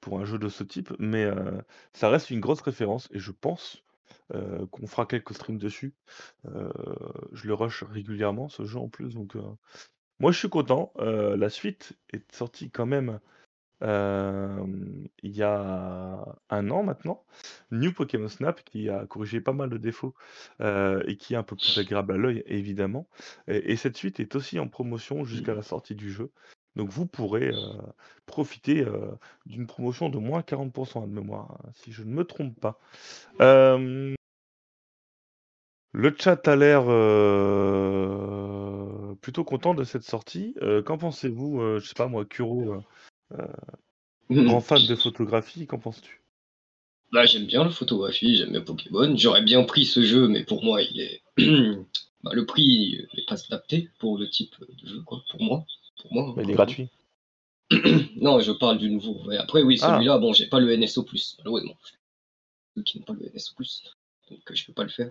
pour 0.00 0.20
un 0.20 0.24
jeu 0.26 0.38
de 0.38 0.48
ce 0.50 0.64
type, 0.64 0.92
mais 1.00 1.28
ça 1.94 2.08
reste 2.10 2.30
une 2.30 2.40
grosse 2.40 2.62
référence 2.62 3.08
et 3.12 3.18
je 3.20 3.32
pense, 3.32 3.84
qu'on 4.72 4.86
fera 4.88 5.06
quelques 5.06 5.34
streams 5.34 5.58
dessus. 5.58 5.94
Je 6.46 7.48
le 7.48 7.54
rush 7.54 7.84
régulièrement 7.84 8.48
ce 8.48 8.64
jeu 8.64 8.78
en 8.80 8.88
plus 8.90 9.14
donc 9.14 9.36
moi 10.20 10.32
je 10.32 10.38
suis 10.38 10.48
content, 10.50 10.92
la 10.98 11.50
suite 11.50 11.98
est 12.12 12.30
sortie 12.34 12.70
quand 12.70 12.86
même 12.86 13.20
Il 13.80 15.08
y 15.22 15.42
a 15.42 16.24
un 16.50 16.70
an 16.70 16.82
maintenant, 16.82 17.24
New 17.70 17.92
Pokémon 17.92 18.28
Snap 18.28 18.62
qui 18.64 18.88
a 18.88 19.06
corrigé 19.06 19.40
pas 19.40 19.52
mal 19.52 19.70
de 19.70 19.78
défauts, 19.78 20.14
et 20.60 21.16
qui 21.16 21.34
est 21.34 21.36
un 21.36 21.42
peu 21.42 21.56
plus 21.56 21.78
agréable 21.78 22.12
à 22.12 22.16
l'œil 22.16 22.42
évidemment 22.46 23.06
et 23.46 23.72
et 23.72 23.76
cette 23.76 23.96
suite 23.96 24.18
est 24.20 24.34
aussi 24.34 24.58
en 24.58 24.68
promotion 24.68 25.24
jusqu'à 25.24 25.54
la 25.54 25.62
sortie 25.62 25.94
du 25.94 26.10
jeu. 26.10 26.30
Donc 26.76 26.90
vous 26.90 27.06
pourrez, 27.06 27.52
profiter, 28.26 28.84
d'une 29.46 29.66
promotion 29.66 30.08
de 30.08 30.18
moins 30.18 30.40
40% 30.40 31.08
de 31.08 31.12
mémoire, 31.12 31.52
hein, 31.52 31.70
si 31.74 31.92
je 31.92 32.02
ne 32.02 32.10
me 32.10 32.24
trompe 32.24 32.58
pas. 32.58 32.80
Le 35.92 36.14
chat 36.16 36.46
a 36.46 36.56
l'air, 36.56 36.84
plutôt 39.20 39.44
content 39.44 39.74
de 39.74 39.84
cette 39.84 40.04
sortie. 40.04 40.54
Qu'en 40.84 40.98
pensez-vous, 40.98 41.78
je 41.78 41.86
sais 41.86 41.94
pas 41.94 42.08
moi, 42.08 42.24
Kuro, 42.24 42.82
grand 44.30 44.60
fan 44.60 44.86
de 44.86 44.94
photographie, 44.94 45.66
qu'en 45.66 45.78
penses-tu? 45.78 46.22
Bah, 47.12 47.24
j'aime 47.24 47.46
bien 47.46 47.64
la 47.64 47.70
photographie, 47.70 48.36
j'aime 48.36 48.50
bien 48.52 48.60
Pokémon. 48.60 49.16
J'aurais 49.16 49.42
bien 49.42 49.64
pris 49.64 49.86
ce 49.86 50.02
jeu, 50.02 50.28
mais 50.28 50.44
pour 50.44 50.62
moi, 50.62 50.82
il 50.82 51.00
est. 51.00 51.22
bah, 52.22 52.32
le 52.34 52.44
prix 52.44 52.98
n'est 53.14 53.24
pas 53.24 53.36
adapté 53.46 53.90
pour 53.98 54.18
le 54.18 54.28
type 54.28 54.54
de 54.60 54.88
jeu, 54.88 55.00
quoi. 55.02 55.22
Pour 55.30 55.42
moi. 55.42 55.64
Pour 56.02 56.12
moi, 56.12 56.34
Bah, 56.36 56.42
il 56.42 56.50
est 56.50 56.54
gratuit. 56.54 56.88
Non, 58.16 58.40
je 58.40 58.52
parle 58.52 58.78
du 58.78 58.90
nouveau. 58.90 59.22
Ouais, 59.26 59.36
après, 59.36 59.62
oui, 59.62 59.78
Ah! 59.82 59.94
celui-là, 59.94 60.18
bon, 60.18 60.32
j'ai 60.32 60.46
pas 60.46 60.60
le 60.60 60.72
NSO, 60.76 61.06
malheureusement. 61.38 61.76
Ceux 62.74 62.82
qui 62.82 62.98
n'ont 62.98 63.04
pas 63.04 63.12
le 63.14 63.26
NSO, 63.26 63.54
donc 64.30 64.38
euh, 64.50 64.54
je 64.54 64.66
peux 64.66 64.72
pas 64.72 64.84
le 64.84 64.88
faire. 64.90 65.10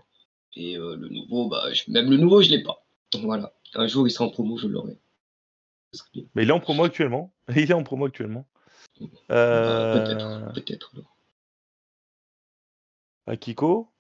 Et 0.56 0.78
euh, 0.78 0.96
le 0.96 1.10
nouveau, 1.10 1.48
bah, 1.50 1.72
je- 1.74 1.90
même 1.92 2.10
le 2.10 2.18
nouveau, 2.18 2.42
je 2.42 2.50
l'ai 2.50 2.64
pas. 2.64 2.86
Donc 3.12 3.24
voilà. 3.24 3.54
Un 3.76 3.88
jour, 3.88 4.08
il 4.08 4.12
sera 4.12 4.26
en 4.26 4.30
promo, 4.30 4.58
je 4.58 4.68
l'aurai. 4.68 4.98
Mais 6.36 6.44
il 6.44 6.50
est 6.50 6.54
en 6.54 6.60
promo 6.60 6.84
actuellement. 6.84 7.34
Il 7.56 7.70
est 7.72 7.74
en 7.74 7.84
promo 7.84 8.06
actuellement. 8.06 8.46
Bah, 9.00 9.08
peut-être. 9.94 10.26
Euh... 10.26 10.52
Peut-être. 10.54 10.92
alors. 10.94 11.16
Akiko? 13.28 13.92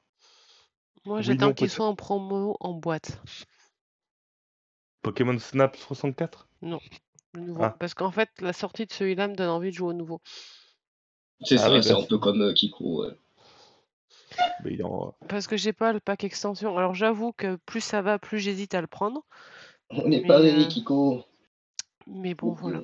Moi, 1.06 1.22
j'attends 1.22 1.54
qu'il 1.54 1.70
soit 1.70 1.86
en 1.86 1.96
promo 1.96 2.58
en 2.60 2.74
boîte. 2.74 3.22
Pokémon 5.02 5.38
Snap 5.40 5.76
64? 5.78 6.48
Non, 6.62 6.80
le 7.34 7.42
nouveau. 7.42 7.64
Ah. 7.64 7.76
Parce 7.80 7.94
qu'en 7.94 8.12
fait, 8.12 8.30
la 8.42 8.54
sortie 8.54 8.86
de 8.86 8.92
celui-là 8.92 9.28
me 9.28 9.36
donne 9.36 9.50
envie 9.50 9.70
de 9.72 9.76
jouer 9.76 9.90
au 9.90 9.94
nouveau. 9.94 10.22
C'est 11.44 11.56
Ah 11.56 11.70
ça, 11.70 11.82
c'est 11.82 11.94
bah, 11.94 12.00
un 12.00 12.04
peu 12.04 12.18
comme 12.18 12.42
euh, 12.42 12.54
Kiko. 12.54 13.06
ouais. 13.06 14.82
en- 14.84 15.14
Parce 15.30 15.48
que 15.48 15.56
j'ai 15.56 15.74
pas 15.74 15.94
le 15.94 16.00
pack 16.00 16.24
extension. 16.24 16.78
Alors 16.78 16.96
j'avoue 16.96 17.32
que 17.32 17.56
plus 17.66 17.82
ça 17.82 18.02
va, 18.02 18.20
plus 18.20 18.40
j'hésite 18.40 18.74
à 18.74 18.82
le 18.82 18.88
prendre. 18.88 19.24
On 19.90 20.08
n'est 20.10 20.26
pas 20.26 20.40
réunis, 20.40 20.66
euh, 20.66 20.68
Kiko. 20.68 21.24
Mais 22.08 22.34
bon, 22.34 22.54
voilà. 22.54 22.82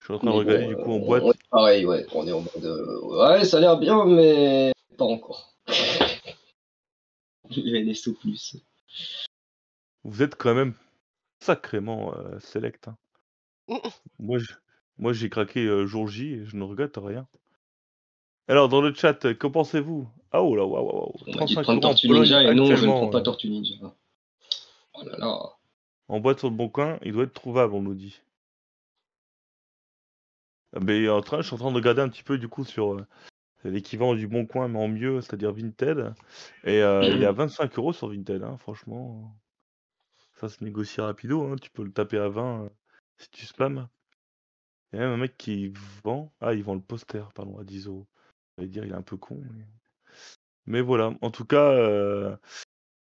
Je 0.00 0.04
suis 0.04 0.14
en 0.14 0.18
train 0.18 0.30
de 0.30 0.36
regarder 0.36 0.64
bon, 0.64 0.68
du 0.70 0.76
coup 0.76 0.82
euh, 0.82 0.94
en 0.94 0.96
on- 0.98 1.06
boîte. 1.06 1.24
est 1.36 1.48
pareil, 1.50 1.84
ouais. 1.86 2.06
On 2.12 2.26
est 2.26 2.32
en 2.32 2.40
mode. 2.40 2.64
euh, 2.64 3.00
ouais, 3.30 3.44
ça 3.44 3.56
a 3.56 3.60
l'air 3.60 3.78
bien, 3.78 4.04
mais 4.04 4.72
pas 4.96 5.04
encore. 5.04 5.54
Le 7.50 7.78
NSO 7.84 8.12
plus. 8.14 8.56
Vous 10.04 10.22
êtes 10.22 10.34
quand 10.36 10.54
même 10.54 10.74
sacrément 11.40 12.14
euh, 12.16 12.38
select. 12.40 12.88
hein. 12.88 12.96
Moi, 14.18 14.38
je- 14.38 14.52
Moi, 14.98 15.12
j'ai 15.12 15.28
craqué 15.28 15.60
euh, 15.66 15.86
jour 15.86 16.08
J 16.08 16.34
et 16.34 16.44
je 16.44 16.56
ne 16.56 16.62
regrette 16.64 16.96
rien. 16.96 17.26
Alors, 18.48 18.68
dans 18.68 18.80
le 18.80 18.94
chat, 18.94 19.24
euh, 19.24 19.34
qu'en 19.34 19.50
pensez-vous? 19.50 20.08
Ah, 20.30 20.42
oh 20.42 20.54
là, 20.56 20.64
waouh, 20.64 20.84
waouh, 20.86 20.96
waouh. 20.98 21.12
On 21.26 21.40
m'a 21.40 21.44
dit 21.46 21.54
de 21.56 21.60
35 21.60 21.62
prendre 21.62 21.78
euros 21.78 21.86
en 21.86 21.90
Tortue 21.90 22.08
Ninja 22.08 22.42
et 22.44 22.54
non, 22.54 22.76
je 22.76 22.86
ne 22.86 22.92
prends 22.92 23.08
pas 23.08 23.18
euh, 23.18 23.22
Tortue 23.22 23.48
Ninja. 23.50 23.74
Oh 24.94 25.02
là 25.04 25.18
là. 25.18 25.55
En 26.08 26.20
boîte 26.20 26.38
sur 26.38 26.50
le 26.50 26.56
bon 26.56 26.68
coin, 26.68 26.98
il 27.02 27.12
doit 27.12 27.24
être 27.24 27.32
trouvable, 27.32 27.74
on 27.74 27.82
nous 27.82 27.94
dit. 27.94 28.20
Ah, 30.72 30.80
Mais 30.80 31.08
en 31.08 31.20
train, 31.20 31.40
je 31.40 31.46
suis 31.46 31.54
en 31.54 31.58
train 31.58 31.70
de 31.70 31.76
regarder 31.76 32.02
un 32.02 32.08
petit 32.08 32.22
peu 32.22 32.38
du 32.38 32.48
coup 32.48 32.64
sur 32.64 32.94
euh, 32.94 33.06
l'équivalent 33.64 34.14
du 34.14 34.28
bon 34.28 34.46
coin, 34.46 34.68
mais 34.68 34.78
en 34.78 34.88
mieux, 34.88 35.20
c'est-à-dire 35.20 35.52
Vinted. 35.52 36.14
Et 36.64 36.82
euh, 36.82 37.02
il 37.08 37.22
est 37.22 37.26
à 37.26 37.32
25 37.32 37.76
euros 37.78 37.92
sur 37.92 38.08
Vinted, 38.08 38.42
hein, 38.42 38.56
franchement. 38.58 39.36
Ça 40.34 40.48
se 40.48 40.62
négocie 40.62 41.00
rapido, 41.00 41.44
hein, 41.44 41.56
tu 41.60 41.70
peux 41.70 41.82
le 41.82 41.92
taper 41.92 42.18
à 42.18 42.28
20 42.28 42.64
euh, 42.64 42.68
si 43.18 43.30
tu 43.30 43.46
spams. 43.46 43.88
Il 44.92 44.96
y 44.96 45.02
a 45.02 45.06
même 45.06 45.14
un 45.14 45.16
mec 45.16 45.36
qui 45.36 45.72
vend. 46.04 46.32
Ah, 46.40 46.54
il 46.54 46.62
vend 46.62 46.74
le 46.74 46.80
poster, 46.80 47.28
pardon, 47.34 47.58
à 47.58 47.64
10 47.64 47.86
euros. 47.86 48.06
Veut 48.58 48.68
dire 48.68 48.84
il 48.84 48.92
est 48.92 48.94
un 48.94 49.02
peu 49.02 49.16
con. 49.16 49.42
Mais, 49.54 49.66
mais 50.66 50.80
voilà, 50.80 51.12
en 51.20 51.30
tout 51.30 51.44
cas, 51.44 52.38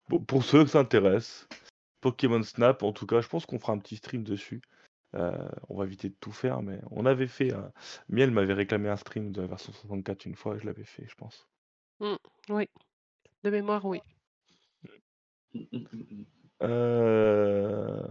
pour, 0.07 0.25
pour 0.25 0.43
ceux 0.43 0.63
que 0.63 0.69
ça 0.69 0.79
intéresse, 0.79 1.47
Pokémon 2.01 2.43
Snap, 2.43 2.83
en 2.83 2.93
tout 2.93 3.05
cas, 3.07 3.21
je 3.21 3.27
pense 3.27 3.45
qu'on 3.45 3.59
fera 3.59 3.73
un 3.73 3.79
petit 3.79 3.97
stream 3.97 4.23
dessus. 4.23 4.61
Euh, 5.15 5.49
on 5.69 5.77
va 5.77 5.85
éviter 5.85 6.09
de 6.09 6.15
tout 6.19 6.31
faire, 6.31 6.61
mais 6.61 6.79
on 6.91 7.05
avait 7.05 7.27
fait. 7.27 7.53
Miel 8.09 8.31
m'avait 8.31 8.53
réclamé 8.53 8.89
un 8.89 8.97
stream 8.97 9.31
de 9.31 9.41
la 9.41 9.47
version 9.47 9.71
64 9.73 10.25
une 10.25 10.35
fois, 10.35 10.55
et 10.55 10.59
je 10.59 10.65
l'avais 10.65 10.83
fait, 10.83 11.05
je 11.07 11.15
pense. 11.15 11.47
Oui. 12.49 12.69
De 13.43 13.49
mémoire, 13.49 13.85
oui. 13.85 14.01
Euh... 16.63 18.07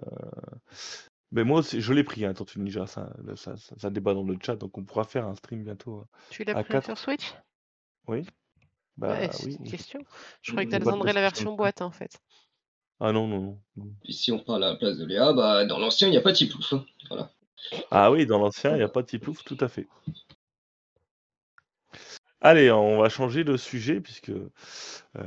Mais 1.32 1.44
moi 1.44 1.60
aussi, 1.60 1.80
je 1.80 1.92
l'ai 1.92 2.04
pris, 2.04 2.24
hein, 2.24 2.32
Tortue 2.34 2.60
Ninja, 2.60 2.86
ça, 2.86 3.12
ça, 3.34 3.56
ça, 3.56 3.74
ça 3.76 3.90
débat 3.90 4.14
dans 4.14 4.22
le 4.22 4.38
chat, 4.40 4.56
donc 4.56 4.78
on 4.78 4.84
pourra 4.84 5.04
faire 5.04 5.26
un 5.26 5.34
stream 5.34 5.64
bientôt. 5.64 5.98
euh, 6.00 6.04
Tu 6.30 6.44
l'as 6.44 6.62
pris 6.62 6.82
sur 6.82 6.96
Switch? 6.96 7.34
Oui 8.06 8.24
Bah 8.96 9.08
Ouais, 9.10 9.28
c'est 9.32 9.46
oui. 9.46 9.56
une 9.58 9.68
question. 9.68 10.00
Je 10.42 10.52
croyais 10.52 10.68
que 10.68 10.76
de 10.76 10.84
t'attendrais 10.84 11.12
la 11.12 11.20
version 11.20 11.50
5. 11.50 11.56
boîte 11.56 11.82
en 11.82 11.90
fait. 11.90 12.20
Ah 13.00 13.12
non, 13.12 13.26
non, 13.26 13.58
non, 13.76 13.86
si 14.08 14.32
on 14.32 14.38
parle 14.38 14.64
à 14.64 14.70
la 14.70 14.76
place 14.76 14.96
de 14.96 15.04
Léa, 15.04 15.32
bah 15.34 15.64
dans 15.66 15.78
l'ancien, 15.78 16.08
il 16.08 16.12
n'y 16.12 16.16
a 16.16 16.22
pas 16.22 16.32
de 16.32 16.36
Tiplouf. 16.36 16.72
hein. 16.72 16.84
Voilà. 17.10 17.30
Ah 17.90 18.10
oui, 18.10 18.24
dans 18.26 18.38
l'ancien, 18.38 18.70
il 18.72 18.76
n'y 18.78 18.82
a 18.82 18.88
pas 18.88 19.02
de 19.02 19.06
Tiplouf, 19.06 19.44
tout 19.44 19.58
à 19.60 19.68
fait. 19.68 19.86
Allez, 22.40 22.70
on 22.70 23.00
va 23.00 23.08
changer 23.08 23.44
de 23.44 23.56
sujet 23.56 24.00
puisque 24.00 24.30
euh, 24.30 24.48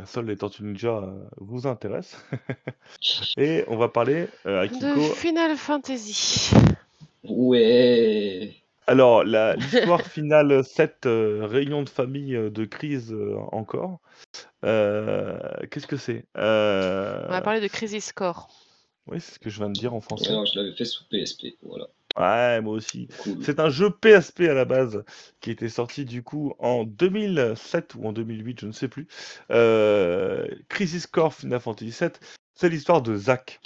Sol 0.05 0.27
les 0.27 0.37
Tortues 0.37 0.63
Ninja 0.63 0.89
euh, 0.97 1.23
vous 1.37 1.67
intéresse. 1.67 2.23
Et 3.37 3.63
on 3.67 3.77
va 3.77 3.89
parler 3.89 4.27
euh, 4.45 4.61
à 4.61 4.67
De 4.67 4.73
Kiko. 4.73 5.01
Final 5.15 5.57
Fantasy. 5.57 6.51
Ouais. 7.23 8.53
Alors, 8.87 9.23
la- 9.23 9.55
l'histoire 9.55 10.01
finale 10.01 10.63
7, 10.63 11.05
euh, 11.07 11.45
réunion 11.45 11.83
de 11.83 11.89
famille 11.89 12.35
euh, 12.35 12.49
de 12.49 12.65
crise 12.65 13.11
euh, 13.11 13.35
encore. 13.51 13.99
Euh, 14.65 15.39
Qu'est-ce 15.71 15.87
que 15.87 15.97
c'est? 15.97 16.25
Euh, 16.37 17.25
On 17.27 17.31
va 17.31 17.41
parler 17.41 17.61
de 17.61 17.67
Crisis 17.67 18.11
Core. 18.11 18.49
Oui, 19.07 19.19
c'est 19.19 19.35
ce 19.35 19.39
que 19.39 19.49
je 19.49 19.57
viens 19.57 19.69
de 19.69 19.79
dire 19.79 19.93
en 19.93 20.01
français. 20.01 20.29
Alors, 20.29 20.45
je 20.45 20.59
l'avais 20.59 20.73
fait 20.73 20.85
sous 20.85 21.03
PSP. 21.09 21.57
Voilà. 21.63 21.87
Ouais, 22.17 22.61
moi 22.61 22.73
aussi. 22.73 23.07
Cool. 23.23 23.43
C'est 23.43 23.59
un 23.59 23.69
jeu 23.69 23.89
PSP 23.89 24.41
à 24.41 24.53
la 24.53 24.65
base, 24.65 25.03
qui 25.39 25.51
était 25.51 25.69
sorti 25.69 26.05
du 26.05 26.23
coup 26.23 26.53
en 26.59 26.83
2007 26.83 27.95
ou 27.95 28.05
en 28.05 28.11
2008, 28.13 28.61
je 28.61 28.65
ne 28.67 28.71
sais 28.71 28.87
plus. 28.87 29.07
Euh, 29.51 30.47
Crisis 30.67 31.07
Core 31.07 31.33
Final 31.33 31.59
Fantasy 31.59 31.95
VII, 31.99 32.11
c'est 32.55 32.69
l'histoire 32.69 33.01
de 33.01 33.15
Zack. 33.15 33.61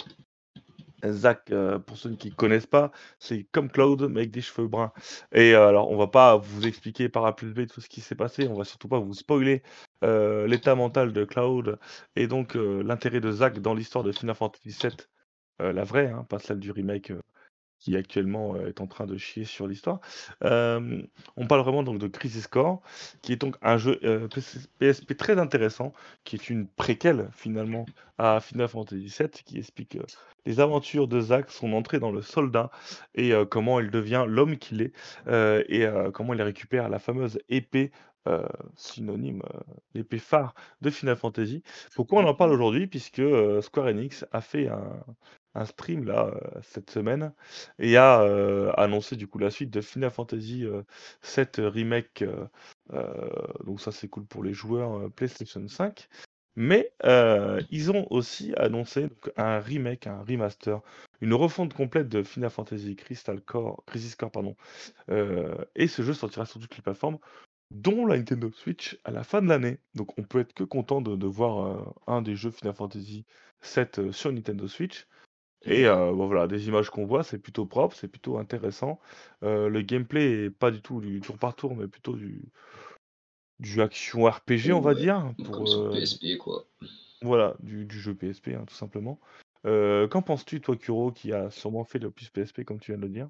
Zack, 1.12 1.50
euh, 1.50 1.78
pour 1.78 1.96
ceux 1.96 2.14
qui 2.16 2.30
ne 2.30 2.34
connaissent 2.34 2.66
pas, 2.66 2.92
c'est 3.18 3.44
comme 3.52 3.70
Cloud, 3.70 4.08
mais 4.10 4.20
avec 4.20 4.30
des 4.30 4.40
cheveux 4.40 4.68
bruns. 4.68 4.92
Et 5.32 5.54
euh, 5.54 5.68
alors, 5.68 5.90
on 5.90 5.96
va 5.96 6.06
pas 6.06 6.36
vous 6.36 6.66
expliquer 6.66 7.08
par 7.08 7.26
A 7.26 7.32
B 7.32 7.66
tout 7.66 7.80
ce 7.80 7.88
qui 7.88 8.00
s'est 8.00 8.14
passé, 8.14 8.48
on 8.48 8.54
va 8.56 8.64
surtout 8.64 8.88
pas 8.88 8.98
vous 8.98 9.14
spoiler 9.14 9.62
euh, 10.04 10.46
l'état 10.46 10.74
mental 10.74 11.12
de 11.12 11.24
Cloud 11.24 11.78
et 12.16 12.26
donc 12.26 12.54
l'intérêt 12.54 13.20
de 13.20 13.30
Zack 13.30 13.60
dans 13.60 13.74
l'histoire 13.74 14.04
de 14.04 14.12
Final 14.12 14.34
Fantasy 14.34 14.76
VII, 14.80 14.96
la 15.60 15.84
vraie, 15.84 16.10
hein, 16.10 16.24
pas 16.28 16.38
celle 16.38 16.58
du 16.58 16.70
remake 16.70 17.12
qui 17.84 17.96
actuellement 17.96 18.54
euh, 18.56 18.66
est 18.68 18.80
en 18.80 18.86
train 18.86 19.06
de 19.06 19.16
chier 19.18 19.44
sur 19.44 19.66
l'histoire. 19.66 20.00
Euh, 20.42 21.02
on 21.36 21.46
parle 21.46 21.60
vraiment 21.62 21.82
donc 21.82 21.98
de 21.98 22.06
Crisis 22.08 22.46
Core, 22.46 22.80
qui 23.22 23.32
est 23.32 23.36
donc 23.36 23.56
un 23.62 23.76
jeu 23.76 23.98
euh, 24.04 24.26
PSP 24.78 25.16
très 25.16 25.38
intéressant, 25.38 25.92
qui 26.24 26.36
est 26.36 26.48
une 26.50 26.66
préquelle 26.66 27.28
finalement 27.32 27.84
à 28.18 28.40
Final 28.40 28.68
Fantasy 28.68 29.06
VII, 29.18 29.28
qui 29.44 29.58
explique 29.58 29.96
euh, 29.96 30.04
les 30.46 30.60
aventures 30.60 31.08
de 31.08 31.20
Zack, 31.20 31.50
son 31.50 31.72
entrée 31.74 31.98
dans 31.98 32.10
le 32.12 32.22
soldat 32.22 32.70
et 33.14 33.32
euh, 33.32 33.44
comment 33.44 33.80
il 33.80 33.90
devient 33.90 34.24
l'homme 34.26 34.56
qu'il 34.58 34.82
est 34.82 34.92
euh, 35.28 35.62
et 35.68 35.84
euh, 35.86 36.10
comment 36.10 36.34
il 36.34 36.42
récupère 36.42 36.88
la 36.88 36.98
fameuse 36.98 37.38
épée. 37.48 37.90
euh, 38.26 38.46
synonyme, 38.76 39.42
euh, 39.54 39.60
l'épée 39.94 40.18
phare 40.18 40.54
de 40.80 40.88
Final 40.90 41.16
Fantasy. 41.16 41.62
Pourquoi 41.94 42.22
on 42.22 42.26
en 42.26 42.34
parle 42.34 42.52
aujourd'hui? 42.52 42.86
Puisque 42.86 43.18
euh, 43.18 43.60
Square 43.60 43.86
Enix 43.88 44.24
a 44.32 44.40
fait 44.40 44.68
un, 44.68 45.04
un 45.54 45.64
stream 45.64 46.04
là 46.04 46.26
euh, 46.34 46.60
cette 46.62 46.90
semaine 46.90 47.32
et 47.78 47.96
a 47.96 48.22
euh, 48.22 48.72
annoncé 48.76 49.16
du 49.16 49.26
coup 49.28 49.38
la 49.38 49.50
suite 49.50 49.70
de 49.70 49.80
Final 49.80 50.10
Fantasy 50.10 50.64
euh, 50.64 50.82
7 51.22 51.60
remake. 51.62 52.22
euh, 52.22 52.46
euh, 52.92 53.28
donc 53.64 53.80
ça 53.80 53.92
c'est 53.92 54.08
cool 54.08 54.26
pour 54.26 54.42
les 54.44 54.52
joueurs 54.52 55.10
PlayStation 55.12 55.66
5. 55.66 56.08
Mais 56.56 56.92
ils 57.70 57.90
ont 57.90 58.06
aussi 58.10 58.54
annoncé 58.56 59.08
donc, 59.08 59.32
un 59.36 59.58
remake, 59.58 60.06
un 60.06 60.22
remaster, 60.22 60.80
une 61.20 61.34
refonte 61.34 61.74
complète 61.74 62.08
de 62.08 62.22
Final 62.22 62.50
Fantasy 62.50 62.94
Crystal 62.94 63.40
Core, 63.40 63.82
Crisis 63.86 64.14
Core, 64.14 64.30
pardon. 64.30 64.54
Et 65.74 65.88
ce 65.88 66.02
jeu 66.02 66.12
sortira 66.14 66.46
sur 66.46 66.60
toutes 66.60 66.76
les 66.76 66.82
plateformes, 66.82 67.18
dont 67.72 68.06
la 68.06 68.16
Nintendo 68.18 68.52
Switch 68.52 68.96
à 69.04 69.10
la 69.10 69.24
fin 69.24 69.42
de 69.42 69.48
l'année. 69.48 69.78
Donc 69.96 70.16
on 70.16 70.22
peut 70.22 70.38
être 70.40 70.54
que 70.54 70.62
content 70.62 71.00
de, 71.00 71.16
de 71.16 71.26
voir 71.26 71.96
un 72.06 72.22
des 72.22 72.36
jeux 72.36 72.52
Final 72.52 72.74
Fantasy 72.74 73.24
7 73.64 73.98
euh, 73.98 74.12
sur 74.12 74.32
Nintendo 74.32 74.68
Switch. 74.68 75.06
Et 75.66 75.86
euh, 75.86 76.12
bon, 76.12 76.26
voilà, 76.26 76.46
des 76.46 76.68
images 76.68 76.90
qu'on 76.90 77.06
voit, 77.06 77.22
c'est 77.24 77.38
plutôt 77.38 77.66
propre, 77.66 77.96
c'est 77.96 78.08
plutôt 78.08 78.38
intéressant. 78.38 79.00
Euh, 79.42 79.68
le 79.68 79.82
gameplay 79.82 80.44
est 80.44 80.50
pas 80.50 80.70
du 80.70 80.80
tout 80.82 81.00
du 81.00 81.20
tour 81.20 81.38
par 81.38 81.54
tour, 81.54 81.74
mais 81.74 81.88
plutôt 81.88 82.14
du, 82.14 82.42
du 83.60 83.80
action 83.80 84.24
RPG, 84.24 84.72
on 84.72 84.80
va 84.80 84.92
Ouais, 84.92 85.00
dire. 85.00 85.32
Pour, 85.44 85.54
Comme 85.56 85.66
sur 85.66 85.80
euh, 85.80 85.90
PSP, 85.90 86.36
quoi. 86.38 86.66
voilà, 87.22 87.54
du, 87.60 87.86
du 87.86 87.98
jeu 87.98 88.14
PSP, 88.14 88.48
hein, 88.48 88.64
tout 88.66 88.74
simplement. 88.74 89.18
Qu'en 89.64 90.20
penses-tu, 90.22 90.60
toi, 90.60 90.76
Kuro, 90.76 91.10
qui 91.12 91.32
a 91.32 91.50
sûrement 91.50 91.84
fait 91.84 91.98
le 91.98 92.10
plus 92.10 92.28
PSP, 92.28 92.64
comme 92.64 92.78
tu 92.80 92.92
viens 92.92 92.98
de 92.98 93.06
le 93.06 93.12
dire? 93.12 93.28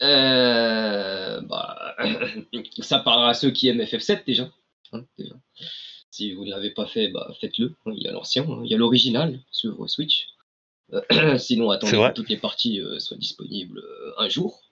Euh, 0.00 1.40
bah, 1.42 1.96
ça 2.80 3.00
parlera 3.00 3.30
à 3.30 3.34
ceux 3.34 3.50
qui 3.50 3.68
aiment 3.68 3.80
FF7 3.82 4.24
déjà. 4.26 4.50
hein, 4.92 5.04
déjà. 5.18 5.34
Si 6.10 6.32
vous 6.32 6.44
ne 6.44 6.50
l'avez 6.50 6.70
pas 6.70 6.86
fait, 6.86 7.08
bah, 7.08 7.30
faites-le. 7.40 7.74
hein, 7.84 7.92
Il 7.94 8.02
y 8.02 8.08
a 8.08 8.12
l'ancien, 8.12 8.44
hein, 8.48 8.60
il 8.64 8.70
y 8.70 8.74
a 8.74 8.78
l'original 8.78 9.40
sur 9.50 9.88
Switch. 9.90 10.28
Euh, 10.92 11.38
Sinon, 11.38 11.70
attendez 11.70 11.92
que 11.92 12.14
toutes 12.14 12.28
les 12.30 12.36
parties 12.38 12.80
euh, 12.80 12.98
soient 12.98 13.16
disponibles 13.16 13.78
euh, 13.78 14.12
un 14.18 14.28
jour. 14.28 14.62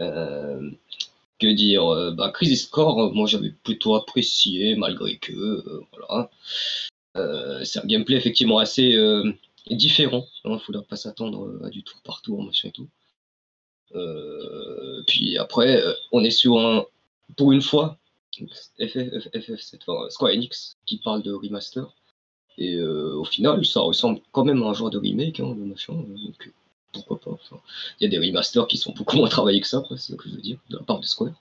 Euh, 0.00 0.70
que 1.38 1.46
dire 1.46 1.86
euh, 1.86 2.10
bah, 2.10 2.30
Crisis 2.30 2.66
Core, 2.66 3.00
euh, 3.00 3.10
moi 3.12 3.28
j'avais 3.28 3.50
plutôt 3.50 3.94
apprécié, 3.94 4.74
malgré 4.74 5.18
que. 5.18 5.32
euh, 5.32 5.80
voilà. 5.92 6.30
Euh, 7.16 7.64
c'est 7.64 7.78
un 7.78 7.86
gameplay 7.86 8.16
effectivement 8.16 8.58
assez 8.58 8.94
euh, 8.96 9.32
différent. 9.70 10.26
Il 10.44 10.50
ne 10.50 10.58
faudra 10.58 10.82
pas 10.82 10.96
s'attendre 10.96 11.46
euh, 11.46 11.64
à 11.66 11.70
du 11.70 11.84
tour 11.84 12.00
par 12.02 12.22
tour, 12.22 12.42
machin 12.42 12.68
et 12.68 12.72
tout. 12.72 12.88
Euh, 13.94 15.04
puis 15.06 15.38
après, 15.38 15.80
euh, 15.80 15.92
on 16.10 16.24
est 16.24 16.30
sur 16.30 16.58
un, 16.58 16.84
pour 17.36 17.52
une 17.52 17.62
fois, 17.62 17.98
FF, 18.78 18.96
FF7, 19.32 19.78
enfin, 19.86 20.10
Square 20.10 20.32
Enix 20.32 20.76
qui 20.86 20.98
parle 20.98 21.22
de 21.22 21.32
remaster. 21.32 21.94
Et 22.58 22.74
euh, 22.76 23.14
au 23.16 23.24
final, 23.24 23.64
ça 23.64 23.80
ressemble 23.80 24.20
quand 24.32 24.44
même 24.44 24.62
à 24.62 24.66
un 24.66 24.74
genre 24.74 24.90
de 24.90 24.98
remake, 24.98 25.40
hein, 25.40 25.54
de 25.56 25.64
machin. 25.64 25.94
euh, 25.94 26.26
Donc 26.26 26.46
euh, 26.46 26.50
pourquoi 26.92 27.18
pas. 27.20 27.30
enfin, 27.32 27.60
Il 28.00 28.04
y 28.04 28.06
a 28.06 28.10
des 28.20 28.24
remasters 28.24 28.66
qui 28.68 28.76
sont 28.76 28.92
beaucoup 28.92 29.16
moins 29.16 29.28
travaillés 29.28 29.60
que 29.60 29.66
ça, 29.66 29.82
c'est 29.90 30.12
ce 30.12 30.14
que 30.14 30.28
je 30.28 30.34
veux 30.36 30.40
dire, 30.40 30.58
de 30.70 30.76
la 30.76 30.82
part 30.84 31.00
de 31.00 31.06
Square. 31.06 31.32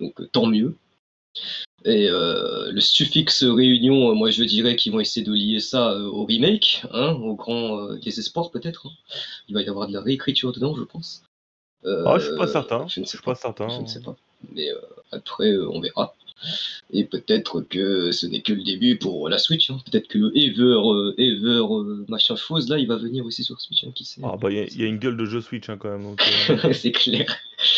Donc 0.00 0.14
tant 0.32 0.46
mieux. 0.46 0.74
Et 1.84 2.08
euh, 2.08 2.72
le 2.72 2.80
suffixe 2.80 3.44
réunion, 3.44 4.12
moi 4.14 4.30
je 4.30 4.42
dirais 4.42 4.74
qu'ils 4.74 4.92
vont 4.92 4.98
essayer 5.00 5.24
de 5.24 5.32
lier 5.32 5.60
ça 5.60 5.96
au 5.96 6.24
remake, 6.24 6.82
hein, 6.92 7.12
au 7.12 7.34
grand 7.34 7.92
désespoir 7.94 8.50
peut-être. 8.50 8.86
hein. 8.88 8.90
Il 9.48 9.54
va 9.54 9.62
y 9.62 9.68
avoir 9.68 9.86
de 9.86 9.92
la 9.92 10.00
réécriture 10.00 10.52
dedans, 10.52 10.74
je 10.74 10.82
pense. 10.82 11.22
Euh, 11.84 12.02
Ah, 12.06 12.18
je 12.18 12.26
suis 12.28 12.36
pas 12.36 12.48
certain. 12.48 12.88
Je 12.88 12.98
ne 13.00 13.04
sais 13.04 13.10
suis 13.10 13.18
pas. 13.24 13.32
pas 13.32 13.34
certain. 13.36 13.68
Je 13.68 13.80
ne 13.82 13.86
sais 13.86 14.00
pas. 14.00 14.16
Mais 14.52 14.70
euh, 14.70 14.80
après, 15.12 15.56
on 15.56 15.80
verra. 15.80 16.14
Et 16.90 17.04
peut-être 17.04 17.60
que 17.62 18.12
ce 18.12 18.26
n'est 18.26 18.42
que 18.42 18.52
le 18.52 18.62
début 18.62 18.96
pour 18.98 19.28
la 19.28 19.38
Switch. 19.38 19.70
hein. 19.70 19.78
Peut-être 19.90 20.08
que 20.08 20.18
le 20.18 20.30
Ever, 20.36 20.62
euh, 20.62 21.14
Ever 21.18 21.62
euh, 21.70 22.04
machin 22.08 22.36
chose, 22.36 22.68
là, 22.68 22.78
il 22.78 22.86
va 22.88 22.96
venir 22.96 23.24
aussi 23.26 23.44
sur 23.44 23.60
Switch. 23.60 23.84
hein, 23.84 23.92
qui 23.94 24.04
sait. 24.04 24.20
Ah, 24.24 24.36
bah, 24.40 24.50
il 24.50 24.56
y, 24.56 24.60
a- 24.60 24.64
il 24.66 24.80
y 24.80 24.84
a 24.84 24.86
une 24.86 24.98
gueule 24.98 25.16
de 25.16 25.24
jeu 25.24 25.40
Switch, 25.40 25.68
hein, 25.68 25.76
quand 25.78 25.90
même. 25.90 26.02
donc, 26.02 26.20
euh, 26.50 26.72
C'est 26.72 26.92
clair. 26.92 27.26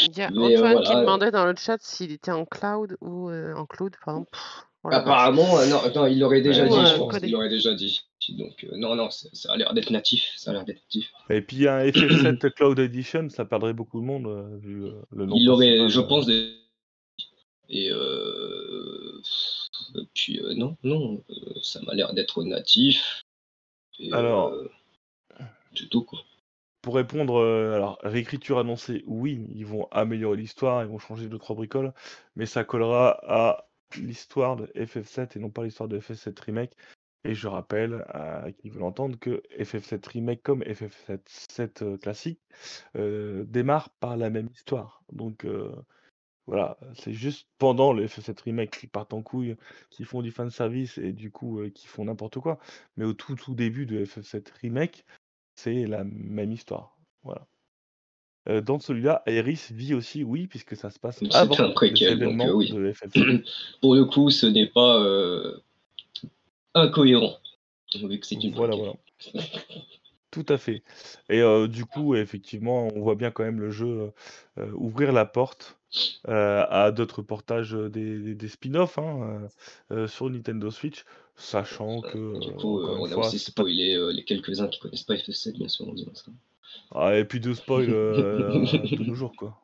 Il 0.02 0.16
y 0.16 0.22
a 0.22 0.30
Mais, 0.30 0.56
euh, 0.56 0.64
Antoine 0.66 0.82
qui 0.84 0.94
demandait 0.94 1.30
dans 1.30 1.46
le 1.46 1.54
chat 1.56 1.78
s'il 1.80 2.12
était 2.12 2.30
en 2.32 2.44
cloud 2.44 2.96
ou 3.00 3.30
euh, 3.30 3.54
en 3.54 3.66
cloud, 3.66 3.92
pardon. 4.04 4.24
Pff, 4.30 4.40
oh. 4.84 4.88
Apparemment, 4.92 5.58
euh, 5.58 5.66
non, 5.66 5.80
non, 5.94 6.06
il 6.06 6.18
l'aurait 6.20 6.42
déjà 6.42 6.62
Ouais, 6.64 6.68
dit, 6.68 6.76
ouais, 6.76 6.86
je 6.86 6.96
pense. 6.96 7.12
codé. 7.12 7.26
Il 7.26 7.32
l'aurait 7.32 7.48
déjà 7.48 7.74
dit. 7.74 8.00
Donc, 8.38 8.64
euh, 8.64 8.76
non, 8.76 8.94
non, 8.94 9.10
ça, 9.10 9.28
ça 9.32 9.52
a 9.52 9.56
l'air 9.56 9.72
d'être 9.72 9.90
natif. 9.90 10.30
Ça 10.36 10.50
a 10.50 10.54
l'air 10.54 10.64
d'être 10.66 10.82
natif. 10.84 11.10
Et 11.30 11.40
puis, 11.40 11.66
un 11.66 11.80
FF7 11.86 12.50
Cloud 12.52 12.78
Edition, 12.78 13.28
ça 13.30 13.44
perdrait 13.46 13.72
beaucoup 13.72 14.00
de 14.00 14.04
monde, 14.06 14.26
euh, 14.26 14.56
vu 14.60 14.84
euh, 14.84 14.92
le 15.10 15.24
nom. 15.26 15.34
Il 15.36 15.46
l'aurait, 15.46 15.78
principal, 15.78 15.88
je 15.90 16.00
pense, 16.06 16.26
des... 16.26 16.50
et 17.70 17.90
euh... 17.90 19.20
et 19.96 20.06
puis 20.14 20.40
euh, 20.40 20.54
non, 20.54 20.76
non, 20.82 21.22
euh, 21.30 21.54
ça 21.62 21.80
m'a 21.82 21.94
l'air 21.94 22.12
d'être 22.12 22.42
natif. 22.44 23.22
Et, 23.98 24.12
Alors. 24.12 24.48
euh, 24.48 24.68
c'est 25.74 25.88
tout 25.88 26.04
quoi. 26.04 26.20
Pour 26.82 26.94
répondre, 26.94 27.36
euh, 27.38 27.74
alors, 27.74 27.98
réécriture 28.02 28.58
annoncée, 28.58 29.04
oui, 29.06 29.46
ils 29.54 29.66
vont 29.66 29.86
améliorer 29.90 30.38
l'histoire, 30.38 30.82
ils 30.82 30.88
vont 30.88 30.98
changer 30.98 31.28
deux, 31.28 31.38
trois 31.38 31.54
bricoles, 31.54 31.92
mais 32.36 32.46
ça 32.46 32.64
collera 32.64 33.20
à 33.22 33.68
l'histoire 33.98 34.56
de 34.56 34.66
FF7 34.68 35.36
et 35.36 35.40
non 35.40 35.50
pas 35.50 35.64
l'histoire 35.64 35.88
de 35.88 35.98
FF7 36.00 36.40
Remake. 36.40 36.72
Et 37.24 37.34
je 37.34 37.48
rappelle 37.48 38.06
à 38.08 38.50
qui 38.52 38.70
veut 38.70 38.80
l'entendre 38.80 39.18
que 39.18 39.42
FF7 39.58 40.08
Remake 40.08 40.42
comme 40.42 40.62
FF7 40.62 41.20
7, 41.26 41.82
euh, 41.82 41.98
classique 41.98 42.40
euh, 42.96 43.44
démarre 43.46 43.90
par 44.00 44.16
la 44.16 44.30
même 44.30 44.48
histoire. 44.54 45.02
Donc 45.12 45.44
euh, 45.44 45.70
voilà, 46.50 46.76
c'est 46.94 47.12
juste 47.12 47.46
pendant 47.58 47.92
le 47.92 48.08
FF7 48.08 48.42
Remake 48.42 48.76
qui 48.76 48.88
partent 48.88 49.14
en 49.14 49.22
couille, 49.22 49.54
qui 49.88 50.02
font 50.02 50.20
du 50.20 50.32
fanservice 50.32 50.98
et 50.98 51.12
du 51.12 51.30
coup 51.30 51.60
euh, 51.60 51.70
qui 51.70 51.86
font 51.86 52.06
n'importe 52.06 52.40
quoi. 52.40 52.58
Mais 52.96 53.04
au 53.04 53.12
tout 53.12 53.36
tout 53.36 53.54
début 53.54 53.86
de 53.86 54.04
FF7 54.04 54.46
Remake, 54.60 55.04
c'est 55.54 55.86
la 55.86 56.02
même 56.02 56.50
histoire. 56.50 56.98
Voilà. 57.22 57.46
Euh, 58.48 58.60
dans 58.60 58.80
celui-là, 58.80 59.22
Aeris 59.26 59.68
vit 59.70 59.94
aussi, 59.94 60.24
oui, 60.24 60.48
puisque 60.48 60.74
ça 60.74 60.90
se 60.90 60.98
passe 60.98 61.22
avant 61.34 61.56
un 61.60 61.68
les 61.68 61.74
préquel, 61.74 62.18
donc, 62.18 62.40
euh, 62.40 62.52
oui. 62.52 62.72
de 62.72 62.90
FF7. 62.92 63.44
Pour 63.80 63.94
le 63.94 64.04
coup, 64.06 64.30
ce 64.30 64.46
n'est 64.46 64.66
pas 64.66 65.00
incohérent. 66.74 67.38
Vu 67.94 68.18
que 68.18 68.26
c'est 68.26 68.42
une 68.42 68.52
Voilà, 68.54 68.74
voilà. 68.74 68.94
Tout 70.30 70.46
à 70.48 70.58
fait. 70.58 70.82
Et 71.28 71.42
du 71.68 71.84
coup, 71.86 72.14
effectivement, 72.14 72.88
on 72.94 73.00
voit 73.00 73.16
bien 73.16 73.30
quand 73.30 73.42
même 73.44 73.60
le 73.60 73.70
jeu 73.70 74.12
ouvrir 74.74 75.12
la 75.12 75.24
porte 75.24 75.78
à 76.28 76.92
d'autres 76.92 77.22
portages 77.22 77.72
des, 77.72 78.18
des- 78.20 78.34
des 78.34 78.48
spin-offs 78.48 78.98
hein, 78.98 79.48
sur 80.06 80.30
Nintendo 80.30 80.70
Switch, 80.70 81.04
sachant 81.36 82.00
que, 82.02 82.38
Du 82.38 82.52
coup, 82.52 82.78
encore 82.78 82.96
une 82.96 83.00
on 83.02 83.04
a 83.06 83.08
fois, 83.08 83.26
aussi 83.26 83.38
c'est 83.38 83.54
pas- 83.54 83.62
spoilé 83.62 84.12
les 84.12 84.24
quelques-uns 84.24 84.68
qui 84.68 84.78
connaissent 84.78 85.02
pas 85.02 85.14
FF7, 85.16 85.56
bien 85.58 85.68
sûr, 85.68 85.88
en 85.88 85.94
disant 85.94 86.14
ça. 86.14 86.30
Ah, 86.92 87.16
et 87.16 87.24
puis 87.24 87.40
de 87.40 87.52
spoil 87.54 87.86
euh, 87.90 88.52
de 88.90 89.04
nos 89.04 89.14
jours, 89.14 89.34
quoi. 89.36 89.56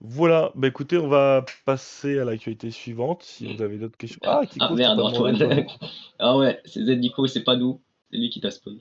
Voilà, 0.00 0.52
bah 0.54 0.68
écoutez, 0.68 0.96
on 0.96 1.08
va 1.08 1.44
passer 1.64 2.20
à 2.20 2.24
l'actualité 2.24 2.70
suivante, 2.70 3.24
si 3.24 3.52
vous 3.52 3.62
avez 3.62 3.78
d'autres 3.78 3.96
questions. 3.96 4.20
Ah, 4.24 4.42
Kiko, 4.46 4.64
ah 4.64 4.68
je 4.70 4.74
t'ai 4.74 4.76
merde, 4.76 4.98
pas 5.02 5.10
demandé, 5.10 5.44
Antoine. 5.44 5.66
toi. 5.66 5.88
ah 6.20 6.36
ouais, 6.38 6.60
c'est 6.64 6.84
Zenico, 6.84 7.26
c'est 7.26 7.42
pas 7.42 7.56
nous. 7.56 7.80
C'est 8.10 8.16
lui 8.18 8.30
qui 8.30 8.40
t'a 8.40 8.52
spoilé. 8.52 8.78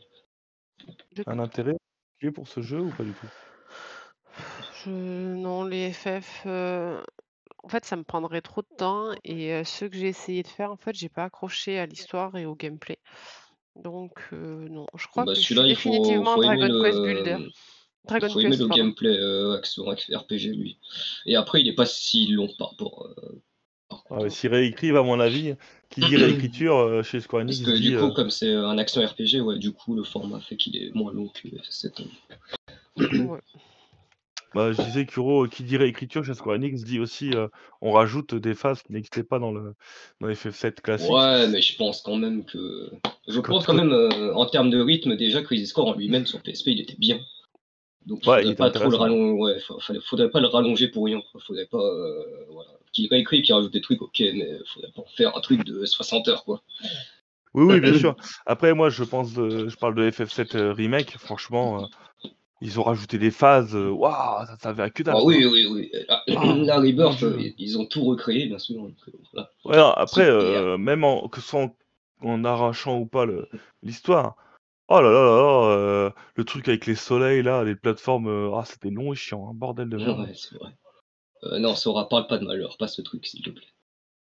Un 1.28 1.40
intérêt 1.40 1.74
particulier 1.74 2.32
pour 2.34 2.48
ce 2.48 2.62
jeu 2.62 2.82
ou 2.82 2.92
pas 2.92 3.04
du 3.04 3.14
tout? 3.14 3.30
Je... 4.84 4.90
Non, 4.90 5.64
les 5.66 5.92
FF, 5.94 6.44
euh, 6.46 7.04
en 7.64 7.70
fait, 7.70 7.86
ça 7.86 7.96
me 7.96 8.04
prendrait 8.04 8.42
trop 8.42 8.62
de 8.62 8.68
temps 8.78 9.12
et 9.24 9.54
euh, 9.54 9.64
ceux 9.64 9.90
que 9.90 9.98
j'ai 9.98 10.08
essayé 10.08 10.44
de 10.44 10.48
faire, 10.48 10.72
en 10.72 10.78
fait, 10.78 10.96
j'ai 10.96 11.10
pas 11.10 11.26
accroché 11.26 11.80
à 11.80 11.86
l'histoire 11.86 12.36
et 12.38 12.46
au 12.46 12.56
gameplay. 12.56 12.98
Donc 13.76 14.30
heu, 14.34 14.68
non, 14.70 14.88
je 14.96 15.08
crois 15.08 15.26
Bah, 15.26 15.34
que 15.34 15.42
je 15.42 15.48
suis 15.48 15.56
celui-là, 15.56 15.68
il 15.68 15.76
faut 15.76 16.24
définitivement 16.24 16.26
faut 16.26 16.42
Dragon 16.42 16.74
Quest 16.80 17.02
Builder. 17.04 17.38
Dragon 18.06 18.34
faut 18.34 18.40
aimer 18.40 18.56
Quest, 18.56 18.58
le 18.58 18.68
pardon. 18.68 18.76
gameplay, 18.76 19.18
heu, 19.18 19.54
action 19.56 19.86
RPG, 19.86 20.54
lui. 20.54 20.80
Et 21.26 21.36
après, 21.36 21.62
il 21.62 21.68
est 21.68 21.74
pas 21.76 21.86
si 21.86 22.28
long 22.28 22.48
par 22.58 22.72
rapport, 22.72 23.08
Ah 24.10 24.16
contre. 24.16 24.32
s'ils 24.32 24.50
réécrivent, 24.50 24.96
à 24.96 25.04
mon 25.04 25.20
avis, 25.20 25.56
qui 25.90 26.02
dit 26.02 26.16
réécriture, 26.16 26.78
heu, 26.78 27.04
chez 27.04 27.20
Square 27.20 27.46
Parce 27.46 27.58
Enix 27.58 27.70
que 27.70 27.76
dit, 27.76 27.90
du 27.90 27.98
coup, 27.98 28.06
heu 28.06 28.12
comme 28.12 28.30
c'est 28.30 28.54
un 28.54 28.78
action 28.78 29.06
RPG, 29.06 29.42
ouais, 29.42 29.58
du 29.58 29.72
coup, 29.72 29.96
le 29.96 30.04
format 30.04 30.40
fait 30.40 30.56
qu'il 30.56 30.78
est 30.78 30.94
moins 30.96 31.12
long 31.14 31.28
que 31.28 31.48
FF7. 31.48 32.08
Ouais. 32.98 33.40
Bah, 34.56 34.72
je 34.72 34.82
disais 34.82 35.06
Kuro, 35.06 35.46
qui 35.48 35.64
dit 35.64 35.76
réécriture 35.76 36.24
chez 36.24 36.34
Square 36.34 36.56
Enix 36.56 36.84
dit 36.84 37.00
aussi, 37.00 37.32
on 37.82 37.92
rajoute 37.92 38.34
des 38.34 38.56
phases 38.56 38.82
qui 38.82 38.94
n'existaient 38.94 39.24
pas 39.24 39.40
dans 39.40 39.52
le 39.52 39.76
dans 40.22 40.30
FF7 40.30 40.82
classique. 40.82 41.12
Ouais, 41.12 41.48
mais 41.50 41.62
je 41.62 41.76
pense 41.76 42.02
quand 42.02 42.16
même 42.16 42.46
que 42.46 42.90
je 43.28 43.40
pense 43.42 43.66
quand 43.66 43.74
même, 43.74 43.92
en 44.34 44.46
termes 44.46 44.70
de 44.70 44.80
rythme, 44.80 45.18
déjà, 45.18 45.42
Crisis 45.42 45.74
Core 45.74 45.90
en 45.90 45.94
lui-même 45.96 46.26
sur 46.26 46.42
PSP, 46.42 46.68
il 46.68 46.82
était 46.82 46.96
bien. 46.98 47.20
Donc 48.06 48.26
Ouais, 48.26 48.42
il 48.42 48.48
faudrait 48.48 48.54
était 48.54 48.56
pas 48.56 48.72
trop 48.72 48.90
le 48.90 48.96
rallon 48.96 49.34
ouais, 49.34 49.58
faudrait 50.06 50.30
pas 50.30 50.40
le 50.40 50.48
rallonger 50.48 50.88
pour 50.88 51.06
rien. 51.06 51.22
Faudrait 51.46 51.68
pas, 51.68 51.84
voilà. 52.50 52.72
Qu'il 52.98 53.08
réécrit, 53.10 53.44
qu'il 53.44 53.54
rajoute 53.54 53.72
des 53.74 53.82
trucs, 53.82 54.02
OK, 54.02 54.20
mais 54.34 54.58
faudrait 54.66 54.92
pas 54.96 55.04
faire 55.16 55.38
un 55.38 55.40
truc 55.40 55.64
de 55.64 55.86
60 55.86 56.28
heures, 56.30 56.44
quoi. 56.44 56.64
Oui, 57.54 57.64
oui, 57.76 57.80
bien 57.80 57.94
sûr. 58.00 58.16
Après, 58.48 58.74
moi, 58.74 58.90
je 58.90 59.04
pense 59.04 59.34
de 59.34 59.68
je 59.70 59.76
parle 59.76 59.94
de 59.94 60.10
FF7, 60.10 60.56
heu, 60.56 60.72
remake, 60.72 61.16
franchement, 61.20 61.84
heu, 61.84 61.88
ils 62.60 62.80
ont 62.80 62.84
rajouté 62.84 63.20
des 63.20 63.30
phases, 63.30 63.76
heu, 63.76 63.92
waouh, 63.92 64.48
ça 64.48 64.58
ça 64.60 64.70
avait 64.70 64.90
que 64.90 65.04
dalle, 65.04 65.14
Ah 65.16 65.24
oui, 65.24 65.46
oui, 65.46 65.68
oui, 65.72 65.92
la 66.10 66.24
Ah, 66.36 66.56
la 66.66 66.80
Rebirth, 66.80 67.24
ils 67.60 67.78
ont 67.78 67.86
tout 67.86 68.04
recréé, 68.04 68.48
bien 68.48 68.58
sûr, 68.58 68.78
donc 68.78 68.96
heu, 69.08 69.14
voilà. 69.32 69.52
Ouais, 69.66 69.78
non, 69.78 69.92
après, 69.92 70.78
même 70.80 71.04
en 71.04 71.28
que 71.28 71.40
ce 71.40 71.50
soit 71.50 71.62
en 71.62 71.76
en 72.24 72.44
arrachant 72.46 72.98
ou 72.98 73.06
pas 73.06 73.28
l'histoire, 73.84 74.38
oh 74.88 75.02
là 75.02 75.12
là 75.12 75.22
là 75.22 76.16
le 76.36 76.44
truc 76.46 76.68
avec 76.68 76.88
les 76.88 76.96
soleils 76.96 77.44
là, 77.44 77.64
les 77.64 77.76
plateformes, 77.76 78.52
ah 78.56 78.64
c'était 78.66 78.90
long 78.90 79.14
et 79.14 79.16
chiant, 79.16 79.48
hein, 79.48 79.52
bordel 79.54 79.88
de 79.88 79.98
merde. 79.98 80.20
ouais, 80.22 80.34
c'est 80.34 80.56
vrai. 80.58 80.72
Heu, 81.44 81.60
non, 81.60 81.76
Sora, 81.76 82.08
parle 82.10 82.28
pas 82.28 82.38
de 82.38 82.46
malheur, 82.46 82.78
pas 82.78 82.88
ce 82.88 83.02
truc, 83.02 83.26
s'il 83.26 83.44
te 83.44 83.50
plaît. 83.50 83.68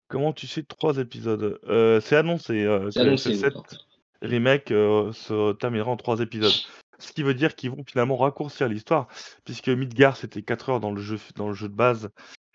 Comment 0.09 0.33
tu 0.33 0.45
sais 0.47 0.63
3 0.63 0.97
épisodes? 0.99 1.59
Heu, 1.67 1.99
c'est 1.99 2.15
annoncé, 2.15 2.63
heu, 2.63 2.91
C'est 2.91 3.01
annoncé, 3.01 3.35
oui, 3.35 3.47
FF7 3.47 3.51
par 3.51 3.65
contre. 3.67 3.87
remake, 4.21 4.71
heu, 4.71 5.11
se 5.13 5.53
terminera 5.53 5.89
en 5.91 5.97
3 5.97 6.19
épisodes. 6.19 6.59
Ce 6.99 7.11
qui 7.11 7.23
veut 7.23 7.33
dire 7.33 7.55
qu'ils 7.55 7.71
vont 7.71 7.83
finalement 7.87 8.15
raccourcir 8.17 8.67
l'histoire, 8.69 9.07
puisque 9.45 9.69
Midgar 9.69 10.15
c'était 10.15 10.43
4 10.43 10.69
heures 10.69 10.79
dans 10.79 10.91
le 10.91 11.01
jeu 11.01 11.17
dans 11.35 11.47
le 11.47 11.53
jeu 11.55 11.69
de 11.69 11.73
base 11.75 12.09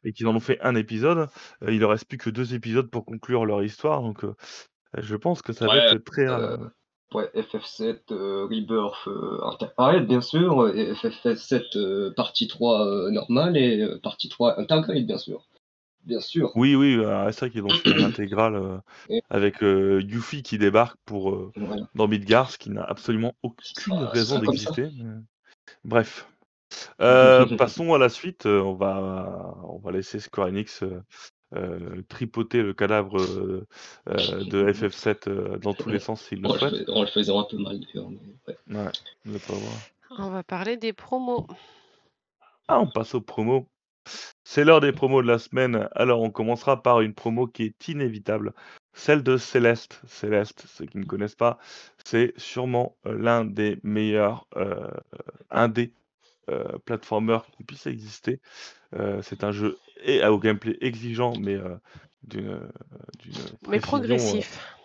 et 0.04 0.12
qu'ils 0.12 0.26
en 0.28 0.34
ont 0.36 0.40
fait 0.40 0.60
1 0.62 0.76
épisode, 0.76 1.28
il 1.68 1.80
leur 1.80 1.90
reste 1.90 2.06
plus 2.08 2.18
que 2.18 2.30
2 2.30 2.54
épisodes 2.54 2.88
pour 2.90 3.04
conclure 3.04 3.44
leur 3.46 3.62
histoire 3.62 4.00
donc 4.02 4.24
je 4.98 5.16
pense 5.16 5.42
que 5.42 5.52
ça 5.54 5.68
va 5.68 5.78
être 5.78 5.96
très, 5.98 6.26
ouais, 7.14 7.30
FF7, 7.34 8.12
heu, 8.12 8.44
Rebirth, 8.44 9.06
heu, 9.06 9.38
Intergrade, 9.44 10.06
bien 10.06 10.20
sûr, 10.20 10.68
et 10.74 10.94
FF7, 10.94 11.76
heu, 11.76 12.12
partie 12.16 12.48
3, 12.48 12.86
heu, 12.86 13.10
normale 13.10 13.56
et 13.56 13.86
partie 14.02 14.28
3 14.28 14.58
Intergrade, 14.60 15.06
bien 15.06 15.18
sûr. 15.18 15.46
Bien 16.04 16.20
sûr. 16.20 16.52
Oui, 16.56 16.74
oui, 16.74 16.98
c'est 17.32 17.40
vrai 17.40 17.50
qu'ils 17.50 17.64
ont 17.64 17.72
fait 17.72 17.90
un 17.90 18.02
intégral, 18.02 18.54
heu, 18.56 18.78
Et 19.10 19.22
avec, 19.30 19.60
Yuffie 19.60 20.42
qui 20.42 20.58
débarque 20.58 20.96
pour, 21.04 21.52
voilà. 21.56 21.82
dans 21.94 22.08
Midgar, 22.08 22.50
ce 22.50 22.58
qui 22.58 22.70
n'a 22.70 22.82
absolument 22.82 23.34
aucune 23.42 23.60
ce 23.76 23.90
raison 24.10 24.38
d'exister, 24.38 24.88
bref. 25.84 26.26
Passons 27.58 27.92
à 27.94 27.98
la 27.98 28.08
suite, 28.08 28.46
on 28.46 28.74
va 28.74 29.54
on 29.64 29.78
va 29.78 29.92
laisser 29.92 30.20
Square 30.20 30.48
Enix, 30.48 30.82
heu, 31.54 32.04
tripoter 32.08 32.62
le 32.62 32.74
cadavre, 32.74 33.18
heu 33.18 33.66
heu, 34.08 34.44
de 34.44 34.64
FF7, 34.72 35.28
heu, 35.28 35.58
dans 35.62 35.74
tous 35.74 35.88
les 35.88 35.98
sens 35.98 36.22
s'ils 36.22 36.40
le 36.42 36.48
En 36.48 36.52
le 36.52 36.58
souhaitent. 36.58 36.76
fais 36.86 36.90
en 36.90 37.00
le 37.02 37.06
faisant 37.06 37.40
un 37.40 37.44
peu 37.44 37.56
mal 37.58 37.80
d'ailleurs, 37.80 38.10
mais 38.10 38.18
ouais. 38.48 38.58
Ouais, 38.76 38.90
le 39.24 39.38
pauvre. 39.38 39.72
On 40.10 40.30
va 40.30 40.42
parler 40.42 40.76
des 40.76 40.92
promos. 40.92 41.46
Ah, 42.68 42.80
on 42.80 42.86
passe 42.86 43.14
aux 43.14 43.20
promos. 43.20 43.68
C'est 44.44 44.64
l'heure 44.64 44.80
des 44.80 44.92
promos 44.92 45.22
de 45.22 45.26
la 45.28 45.38
semaine. 45.38 45.88
Alors, 45.92 46.22
on 46.22 46.30
commencera 46.30 46.82
par 46.82 47.00
une 47.00 47.14
promo 47.14 47.46
qui 47.46 47.64
est 47.64 47.88
inévitable, 47.88 48.52
celle 48.92 49.22
de 49.22 49.36
Céleste. 49.36 50.00
Céleste, 50.06 50.64
ceux 50.66 50.86
qui 50.86 50.98
ne 50.98 51.04
connaissent 51.04 51.36
pas, 51.36 51.58
c'est 52.04 52.32
sûrement, 52.38 52.96
l'un 53.04 53.44
des 53.44 53.78
meilleurs, 53.82 54.46
heu, 54.56 54.90
indés, 55.50 55.92
heu, 56.50 56.78
platformers 56.84 57.46
qui 57.56 57.64
puisse 57.64 57.86
exister. 57.86 58.40
Heu, 58.94 59.20
c'est 59.22 59.44
un 59.44 59.52
jeu 59.52 59.78
et 60.02 60.24
au 60.24 60.38
gameplay 60.38 60.76
exigeant, 60.80 61.36
mais 61.36 61.58
d'une, 62.24 62.70
Mais 63.68 63.78
progressif. 63.78 64.76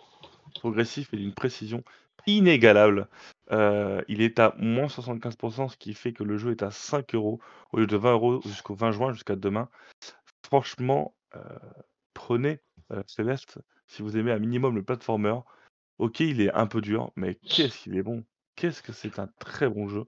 progressif 0.60 1.12
et 1.12 1.16
d'une 1.16 1.32
précision 1.32 1.82
inégalable. 2.26 3.08
Il 3.50 4.20
est 4.20 4.38
à 4.38 4.54
moins 4.58 4.88
75% 4.88 5.68
ce 5.68 5.76
qui 5.76 5.94
fait 5.94 6.12
que 6.12 6.24
le 6.24 6.36
jeu 6.38 6.50
est 6.50 6.62
à 6.62 6.70
5 6.70 7.14
euros 7.14 7.40
au 7.72 7.78
lieu 7.78 7.86
de 7.86 7.96
20 7.96 8.12
euros 8.12 8.42
jusqu'au 8.44 8.74
20 8.74 8.92
juin, 8.92 9.12
jusqu'à 9.12 9.36
demain. 9.36 9.68
Franchement, 10.44 11.14
prenez, 12.14 12.60
heu, 12.92 13.02
Céleste 13.06 13.58
si 13.88 14.02
vous 14.02 14.16
aimez 14.16 14.32
un 14.32 14.38
minimum 14.38 14.74
le 14.74 14.82
platformer. 14.82 15.38
OK, 15.98 16.20
il 16.20 16.40
est 16.40 16.52
un 16.52 16.66
peu 16.66 16.80
dur, 16.80 17.12
mais 17.16 17.36
qu'est-ce 17.36 17.78
qu'il 17.78 17.96
est 17.96 18.02
bon! 18.02 18.24
Qu'est-ce 18.56 18.82
que 18.82 18.92
c'est 18.92 19.18
un 19.18 19.28
très 19.38 19.68
bon 19.68 19.88
jeu! 19.88 20.04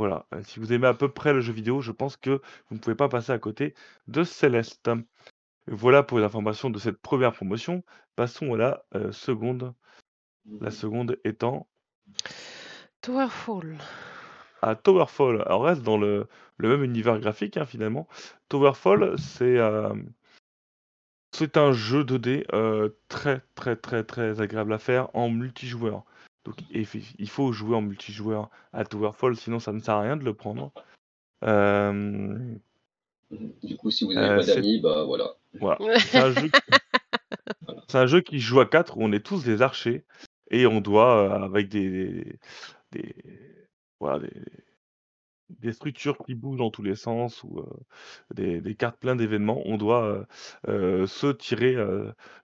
Voilà, 0.00 0.24
heu, 0.32 0.42
si 0.44 0.60
vous 0.60 0.72
aimez 0.72 0.86
à 0.86 0.94
peu 0.94 1.10
près 1.12 1.34
le 1.34 1.42
jeu 1.42 1.52
vidéo, 1.52 1.82
je 1.82 1.92
pense 1.92 2.16
que 2.16 2.40
vous 2.70 2.74
ne 2.74 2.78
pouvez 2.78 2.94
pas 2.96 3.10
passer 3.10 3.32
à 3.32 3.38
côté 3.38 3.74
de 4.08 4.24
Céleste. 4.24 4.88
Voilà 5.66 6.02
pour 6.02 6.18
les 6.18 6.24
informations 6.24 6.70
de 6.70 6.78
cette 6.78 6.96
première 6.96 7.34
promotion. 7.34 7.84
Passons 8.16 8.54
à 8.54 8.56
la, 8.56 8.84
heu, 8.94 9.12
seconde. 9.12 9.74
La 10.62 10.70
seconde 10.70 11.18
étant 11.22 11.68
Towerfall. 13.02 13.76
à 14.62 14.74
Towerfall. 14.74 15.42
Alors 15.42 15.60
on 15.60 15.64
reste 15.64 15.82
dans 15.82 15.98
le 15.98 16.26
le 16.56 16.68
même 16.70 16.82
univers 16.82 17.20
graphique, 17.20 17.58
hein, 17.58 17.66
finalement. 17.66 18.08
Towerfall, 18.48 19.18
c'est, 19.18 19.58
c'est 21.32 21.58
un 21.58 21.72
jeu 21.72 22.04
2D, 22.04 22.46
heu, 22.54 22.96
très, 23.08 23.42
très, 23.54 23.76
très, 23.76 24.02
très 24.02 24.40
agréable 24.40 24.72
à 24.72 24.78
faire 24.78 25.14
en 25.14 25.28
multijoueur. 25.28 26.04
Donc 26.50 26.66
effi 26.72 27.14
il 27.18 27.28
faut 27.28 27.52
jouer 27.52 27.76
en 27.76 27.82
multijoueur 27.82 28.50
à 28.72 28.84
Towerfall, 28.84 29.36
sinon 29.36 29.60
ça 29.60 29.72
ne 29.72 29.78
sert 29.78 29.94
à 29.94 30.00
rien 30.00 30.16
de 30.16 30.24
le 30.24 30.34
prendre. 30.34 30.72
Hem, 31.42 32.58
Du 33.62 33.76
coup, 33.76 33.90
si 33.90 34.04
vous 34.04 34.16
avez 34.16 34.26
heu, 34.30 34.36
pas 34.36 34.42
c'est 34.42 34.56
d'amis, 34.56 34.80
bah 34.80 35.04
voilà. 35.04 35.36
voilà, 35.60 35.78
c'est 35.98 36.18
un 36.18 36.30
jeu 36.32 36.50
Voilà. 37.66 37.84
c'est 37.88 37.98
un 37.98 38.06
jeu 38.06 38.20
qui 38.20 38.40
joue 38.40 38.60
à 38.60 38.66
4 38.66 38.96
où 38.96 39.02
on 39.02 39.12
est 39.12 39.24
tous 39.24 39.44
des 39.44 39.62
archers 39.62 40.04
et 40.50 40.66
on 40.66 40.80
doit, 40.80 41.28
heu, 41.28 41.44
avec 41.44 41.68
des 41.68 42.38
des 42.90 43.14
voilà, 44.00 44.18
des 44.26 44.42
des 45.58 45.72
structures 45.72 46.18
qui 46.18 46.34
bougent 46.34 46.58
dans 46.58 46.70
tous 46.70 46.82
les 46.82 46.94
sens 46.96 47.42
ou, 47.44 47.58
heu, 47.60 47.66
des 48.34 48.60
des 48.60 48.74
cartes 48.74 48.98
plein 48.98 49.16
d'événements, 49.16 49.60
on 49.66 49.76
doit, 49.76 50.26
heu 50.68 50.72
heu, 51.02 51.06
se 51.06 51.26
tirer, 51.28 51.76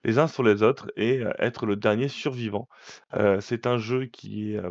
les 0.03 0.19
uns 0.19 0.27
sur 0.27 0.43
les 0.43 0.63
autres 0.63 0.91
et 0.97 1.23
être 1.39 1.65
le 1.65 1.75
dernier 1.75 2.07
survivant. 2.09 2.67
C'est 3.39 3.67
un 3.67 3.77
jeu 3.77 4.05
qui 4.05 4.53
est, 4.55 4.61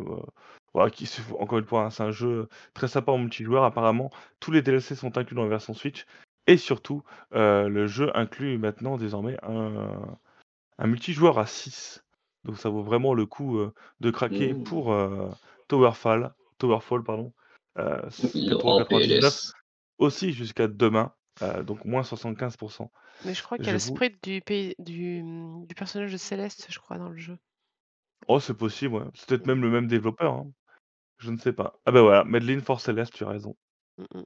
voilà, 0.73 0.89
qui 0.91 1.09
encore 1.39 1.59
une 1.59 1.65
fois, 1.65 1.85
hein, 1.85 1.89
c'est 1.89 2.03
un 2.03 2.11
jeu 2.11 2.47
très 2.73 2.87
sympa 2.87 3.11
en 3.11 3.17
multijoueur. 3.17 3.63
Apparemment, 3.63 4.09
tous 4.39 4.51
les 4.51 4.61
DLC 4.61 4.95
sont 4.95 5.17
inclus 5.17 5.35
dans 5.35 5.43
la 5.43 5.49
version 5.49 5.73
Switch 5.73 6.05
et 6.47 6.57
surtout, 6.57 7.03
le 7.31 7.87
jeu 7.87 8.15
inclut 8.17 8.57
maintenant 8.57 8.97
désormais 8.97 9.37
un 9.43 10.17
un 10.79 10.87
multijoueur 10.87 11.39
à 11.39 11.45
6. 11.47 12.03
Donc 12.45 12.57
ça 12.57 12.69
vaut 12.69 12.83
vraiment 12.83 13.13
le 13.13 13.25
coup, 13.25 13.59
de 13.99 14.11
craquer 14.11 14.53
Mmh. 14.53 14.63
pour, 14.63 14.95
Towerfall 15.67 16.33
Towerfall 16.59 17.03
pardon, 17.03 17.33
4,99 17.77 18.83
€ 18.83 18.85
PLS. 18.87 19.53
aussi 19.99 20.33
jusqu'à 20.33 20.67
demain, 20.67 21.13
heu, 21.41 21.63
donc 21.63 21.85
moins 21.85 22.03
75 22.03 22.57
Mais 23.25 23.33
je 23.33 23.43
crois 23.43 23.57
qu'il 23.57 23.67
y 23.67 23.69
a 23.69 23.73
le 23.73 23.79
sprite 23.79 24.23
du 24.23 24.41
pays 24.41 24.75
du, 24.79 25.21
du 25.67 25.75
personnage 25.75 26.11
de 26.11 26.17
Céleste, 26.17 26.67
je 26.69 26.79
crois, 26.79 26.97
dans 26.97 27.09
le 27.09 27.17
jeu. 27.17 27.37
oh 28.27 28.39
c'est 28.39 28.53
possible, 28.53 28.95
ouais. 28.95 29.05
C'est 29.13 29.27
peut-être 29.27 29.45
Mmh. 29.45 29.51
même 29.51 29.61
le 29.61 29.69
même 29.69 29.87
développeur, 29.87 30.33
hein. 30.33 30.51
Je 31.19 31.31
ne 31.31 31.37
sais 31.37 31.53
pas. 31.53 31.79
Ah 31.85 31.91
bah 31.91 32.01
voilà, 32.01 32.23
Medline 32.25 32.61
for 32.61 32.79
Celeste, 32.79 33.13
tu 33.13 33.23
as 33.23 33.29
raison. 33.29 33.55
Mmh 33.97 34.03
mh. 34.13 34.23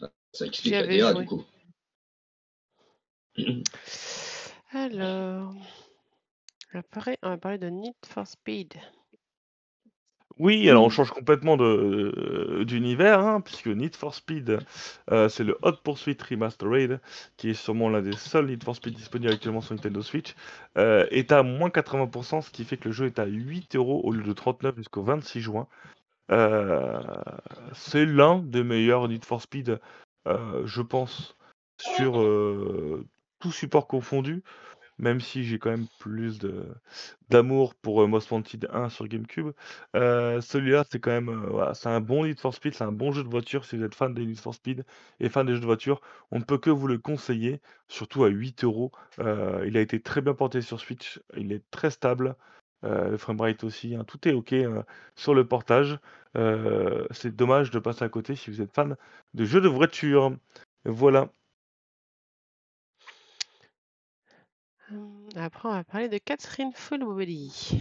Ça 0.00 0.08
J'y 0.34 0.44
explique 0.46 0.72
la 0.72 0.78
avais 0.80 0.98
DA, 0.98 1.14
du 1.14 1.26
coup. 1.26 1.44
Alors, 4.72 5.54
on 6.74 6.78
va 6.78 6.82
parler 6.82 7.18
on 7.22 7.28
va 7.28 7.38
parler 7.38 7.58
de 7.58 7.68
Need 7.68 7.94
for 8.06 8.26
Speed. 8.26 8.74
Oui, 10.38 10.68
alors 10.70 10.84
on 10.84 10.88
change 10.90 11.10
complètement 11.10 11.56
de 11.56 12.64
d'univers, 12.66 13.20
hein, 13.20 13.40
puisque 13.40 13.66
Need 13.66 13.96
for 13.96 14.14
Speed, 14.14 14.58
heu, 15.10 15.28
c'est 15.28 15.44
le 15.44 15.58
Hot 15.62 15.72
Pursuit 15.84 16.16
Remastered, 16.28 17.00
qui 17.36 17.50
est 17.50 17.54
sûrement 17.54 17.88
l'un 17.90 18.02
des 18.02 18.16
seuls 18.16 18.46
Need 18.46 18.64
for 18.64 18.74
Speed 18.74 18.94
disponibles 18.94 19.32
actuellement 19.32 19.60
sur 19.60 19.74
Nintendo 19.74 20.00
Switch, 20.02 20.34
heu, 20.78 21.06
est 21.10 21.32
à 21.32 21.42
moins 21.42 21.70
80% 21.70 22.40
ce 22.40 22.50
qui 22.50 22.64
fait 22.64 22.76
que 22.76 22.88
le 22.88 22.92
jeu 22.92 23.06
est 23.06 23.18
à 23.18 23.26
8 23.26 23.74
euros 23.76 24.00
au 24.04 24.12
lieu 24.12 24.22
de 24.22 24.32
39 24.32 24.76
jusqu'au 24.76 25.02
26 25.02 25.40
juin. 25.40 25.66
C'est 27.74 28.06
l'un 28.06 28.38
des 28.38 28.62
meilleurs 28.64 29.08
Need 29.08 29.24
for 29.24 29.42
Speed, 29.42 29.80
je 30.26 30.82
pense, 30.82 31.36
sur, 31.78 32.20
heu, 32.20 33.04
tous 33.40 33.50
supports 33.52 33.86
confondus. 33.88 34.42
Même 35.02 35.20
si 35.20 35.44
j'ai 35.44 35.58
quand 35.60 35.70
même 35.70 35.88
plus 35.98 36.40
d'amour 37.30 37.74
pour, 37.76 38.02
heu, 38.02 38.06
Most 38.06 38.30
Wanted 38.30 38.68
1 38.72 38.88
sur 38.90 39.08
GameCube. 39.08 39.50
Heu, 39.96 40.40
celui-là, 40.40 40.84
c'est 40.90 41.00
quand 41.00 41.10
même, 41.12 41.30
voilà, 41.50 41.74
c'est 41.74 41.88
un 41.90 42.00
bon 42.00 42.24
Need 42.26 42.40
for 42.40 42.54
Speed, 42.54 42.74
c'est 42.74 42.84
un 42.84 42.92
bon 42.92 43.12
jeu 43.12 43.22
de 43.24 43.28
voiture. 43.28 43.64
Si 43.66 43.76
vous 43.76 43.84
êtes 43.84 43.94
fan 43.94 44.14
des 44.14 44.26
Need 44.26 44.38
for 44.40 44.54
Speed 44.54 44.84
et 45.20 45.28
fan 45.30 45.46
des 45.46 45.54
jeux 45.54 45.60
de 45.60 45.66
voiture, 45.66 46.00
on 46.30 46.38
ne 46.40 46.44
peut 46.44 46.58
que 46.58 46.70
vous 46.70 46.86
le 46.88 46.98
conseiller, 46.98 47.60
surtout 47.88 48.24
à 48.24 48.28
8 48.28 48.62
€. 48.64 48.92
Heu, 49.20 49.64
il 49.66 49.76
a 49.76 49.80
été 49.80 50.00
très 50.00 50.20
bien 50.22 50.34
porté 50.34 50.60
sur 50.62 50.80
Switch, 50.80 51.20
il 51.36 51.52
est 51.52 51.62
très 51.70 51.90
stable, 51.90 52.36
le 52.82 53.16
framerate 53.16 53.64
aussi, 53.64 53.94
hein, 53.94 54.04
tout 54.04 54.26
est 54.28 54.32
OK, 54.32 54.52
heu, 54.54 54.82
sur 55.16 55.34
le 55.34 55.46
portage. 55.46 55.98
C'est 57.12 57.34
dommage 57.36 57.70
de 57.70 57.78
passer 57.78 58.04
à 58.04 58.08
côté 58.08 58.36
si 58.36 58.50
vous 58.50 58.60
êtes 58.62 58.72
fan 58.74 58.96
de 59.34 59.44
jeux 59.44 59.60
de 59.60 59.68
voiture. 59.68 60.32
Voilà. 60.84 61.30
Après, 65.36 65.68
on 65.68 65.72
va 65.72 65.84
parler 65.84 66.08
de 66.08 66.18
Catherine 66.18 66.72
Full 66.74 67.04
Body. 67.04 67.80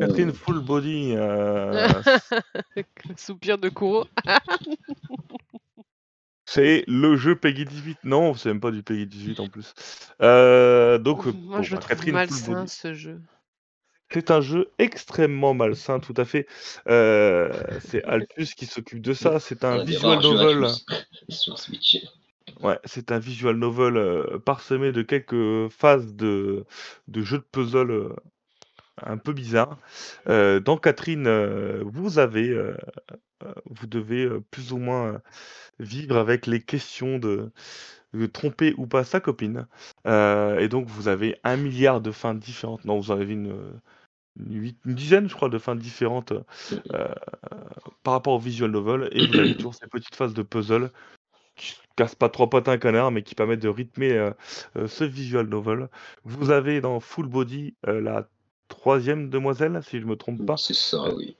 Catherine. 0.00 0.32
Full 0.32 0.60
Body, 0.60 1.14
Le 1.14 2.02
soupir 3.16 3.58
de 3.58 3.68
Kuro. 3.68 4.06
c'est 6.46 6.84
le 6.86 7.16
jeu 7.16 7.34
Peggy 7.34 7.64
18. 7.64 7.98
Non, 8.04 8.34
c'est 8.34 8.48
même 8.50 8.60
pas 8.60 8.70
du 8.70 8.82
Peggy 8.82 9.06
18 9.06 9.40
en 9.40 9.48
plus. 9.48 9.74
Heu, 10.20 10.98
donc, 11.00 11.26
heu, 11.26 11.32
Moi, 11.32 11.58
bon, 11.58 11.62
je 11.62 11.74
le 11.74 11.80
bah, 11.80 11.86
Catherine 11.88 12.26
Full 12.28 12.54
Body. 12.54 12.68
ce 12.68 12.94
jeu. 12.94 13.20
C'est 14.10 14.30
un 14.30 14.42
jeu 14.42 14.70
extrêmement 14.78 15.54
malsain, 15.54 15.98
tout 15.98 16.14
à 16.18 16.24
fait. 16.24 16.46
C'est 16.86 18.04
Altus 18.04 18.54
qui 18.54 18.66
s'occupe 18.66 19.00
de 19.00 19.14
ça. 19.14 19.40
C'est 19.40 19.64
un 19.64 19.82
visual 19.82 20.20
novel. 20.20 20.68
Sur 21.28 21.58
Switch. 21.58 21.96
Ouais, 22.60 22.78
c'est 22.84 23.12
un 23.12 23.18
visual 23.18 23.56
novel, 23.56 23.96
heu, 23.96 24.40
parsemé 24.44 24.92
de 24.92 25.02
quelques 25.02 25.68
phases 25.70 26.14
de 26.14 26.64
de 27.08 27.22
jeux 27.22 27.38
de 27.38 27.44
puzzle, 27.50 27.90
heu, 27.90 28.16
un 29.02 29.18
peu 29.18 29.32
bizarres. 29.32 29.78
Heu, 30.28 30.60
dans 30.60 30.76
Catherine, 30.78 31.28
vous 31.84 32.18
avez, 32.20 32.48
vous 33.66 33.86
devez, 33.88 34.28
plus 34.52 34.72
ou 34.72 34.78
moins, 34.78 35.22
vivre 35.80 36.16
avec 36.18 36.46
les 36.46 36.62
questions 36.62 37.18
de 37.18 37.52
tromper 38.32 38.74
ou 38.78 38.86
pas 38.86 39.04
sa 39.04 39.20
copine. 39.20 39.66
Et 40.06 40.68
donc 40.68 40.86
vous 40.88 41.08
avez 41.08 41.38
1 41.44 41.56
000 41.56 41.72
000 41.72 42.00
de 42.00 42.12
fins 42.12 42.34
différentes. 42.34 42.84
Non, 42.86 42.98
vous 43.00 43.10
en 43.12 43.20
avez 43.20 43.32
une, 43.34 43.80
dizaine, 44.86 45.28
je 45.28 45.34
crois, 45.34 45.48
de 45.50 45.58
fins 45.58 45.76
différentes, 45.76 46.32
par 48.04 48.14
rapport 48.14 48.34
au 48.34 48.38
visual 48.40 48.70
novel 48.72 49.08
et 49.12 49.22
vous 49.22 49.38
avez 49.38 49.50
toujours 49.52 49.74
ces 49.74 49.86
petites 49.88 50.14
phases 50.16 50.34
de 50.34 50.42
puzzle 50.42 50.90
qui 51.92 52.02
cassent 52.02 52.14
pas 52.14 52.28
3 52.28 52.48
pattes 52.50 52.68
à 52.68 52.72
un 52.72 52.78
canard, 52.78 53.10
mais 53.10 53.22
qui 53.22 53.34
permettent 53.34 53.60
de 53.62 53.68
rythmer, 53.68 54.12
heu 54.12 54.34
heu, 54.76 54.86
ce 54.86 55.04
visual 55.04 55.46
novel. 55.46 55.88
Vous 56.24 56.50
avez 56.50 56.80
dans 56.80 57.00
Full 57.00 57.26
Body, 57.28 57.76
heu, 57.86 58.00
la 58.00 58.28
3e 58.68 59.28
demoiselle, 59.28 59.80
si 59.82 60.00
je 60.00 60.06
me 60.06 60.16
trompe 60.16 60.44
pas, 60.46 60.56
C'est 60.56 60.74
ça, 60.74 61.14
oui. 61.14 61.36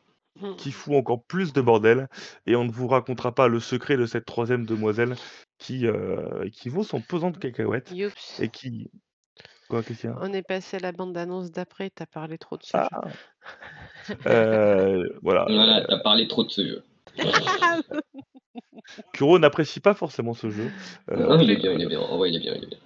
Qui 0.59 0.73
fout 0.73 0.95
encore 0.95 1.23
plus 1.25 1.53
de 1.53 1.61
bordel 1.61 2.09
et 2.47 2.57
on 2.57 2.65
ne 2.65 2.71
vous 2.71 2.88
racontera 2.88 3.35
pas 3.35 3.49
le 3.49 3.61
secret 3.61 3.97
de 3.97 4.07
cette 4.07 4.25
3e 4.25 4.67
demoiselle 4.67 5.15
qui, 5.59 5.87
qui 6.53 6.69
vaut 6.69 6.85
son 6.85 7.01
pesant 7.01 7.31
de 7.31 7.38
cacahuètes 7.38 7.93
Youps. 7.93 8.41
et 8.43 8.49
qui 8.49 8.91
quoi? 9.69 9.83
On 10.21 10.33
est 10.33 10.43
passé 10.43 10.77
à 10.77 10.81
la 10.81 10.93
bande 10.93 11.12
d'annonce 11.12 11.51
d'après, 11.51 11.91
tu 11.91 12.03
as 12.03 12.07
parlé 12.07 12.38
trop 12.38 12.57
de 12.57 12.62
ce 12.65 12.77
jeu. 12.77 12.85
Ah! 12.91 13.12
Heu, 14.27 15.19
voilà, 15.23 15.45
Voilà, 15.49 15.81
heu 15.83 15.87
tu 15.87 15.95
as 15.95 15.99
parlé 15.99 16.29
trop 16.29 16.45
de 16.45 16.51
ce 16.51 16.67
jeu. 16.67 16.83
Kuro 19.14 19.38
n'apprécie 19.38 19.81
pas 19.81 19.94
forcément 19.94 20.35
ce 20.35 20.51
jeu. 20.51 20.68
Non, 21.16 21.40
il 21.40 21.51
est 21.51 21.57
bien, 21.57 21.72
il 21.72 21.83
est 21.83 21.87
bien. 21.87 22.01
En 22.01 22.18
vrai, 22.18 22.31
il 22.31 22.37
est 22.37 22.40
bien, 22.40 22.55
il 22.57 22.64
est 22.64 22.68
bien. 22.68 22.79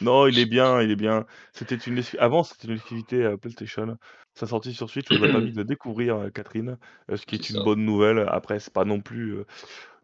Non, 0.00 0.26
il 0.26 0.38
est 0.38 0.46
bien, 0.46 0.80
il 0.82 0.90
est 0.90 0.96
bien. 0.96 1.26
C'était 1.52 1.76
une 1.76 2.02
avant, 2.18 2.42
c'était 2.42 2.68
une 2.68 2.74
exclusivité, 2.74 3.22
heu, 3.22 3.36
PlayStation. 3.36 3.96
Sa 4.34 4.46
sortie 4.46 4.74
sur 4.74 4.90
Switch 4.90 5.10
nous 5.10 5.22
a 5.24 5.28
permis 5.28 5.52
de 5.52 5.62
découvrir, 5.62 6.16
heu, 6.16 6.30
Catherine, 6.30 6.78
ce 7.08 7.24
qui 7.26 7.36
est 7.36 7.50
une 7.50 7.56
ça. 7.56 7.62
bonne 7.62 7.84
nouvelle. 7.84 8.24
Après, 8.28 8.58
c'est 8.60 8.72
pas 8.72 8.84
non 8.84 9.00
plus, 9.00 9.38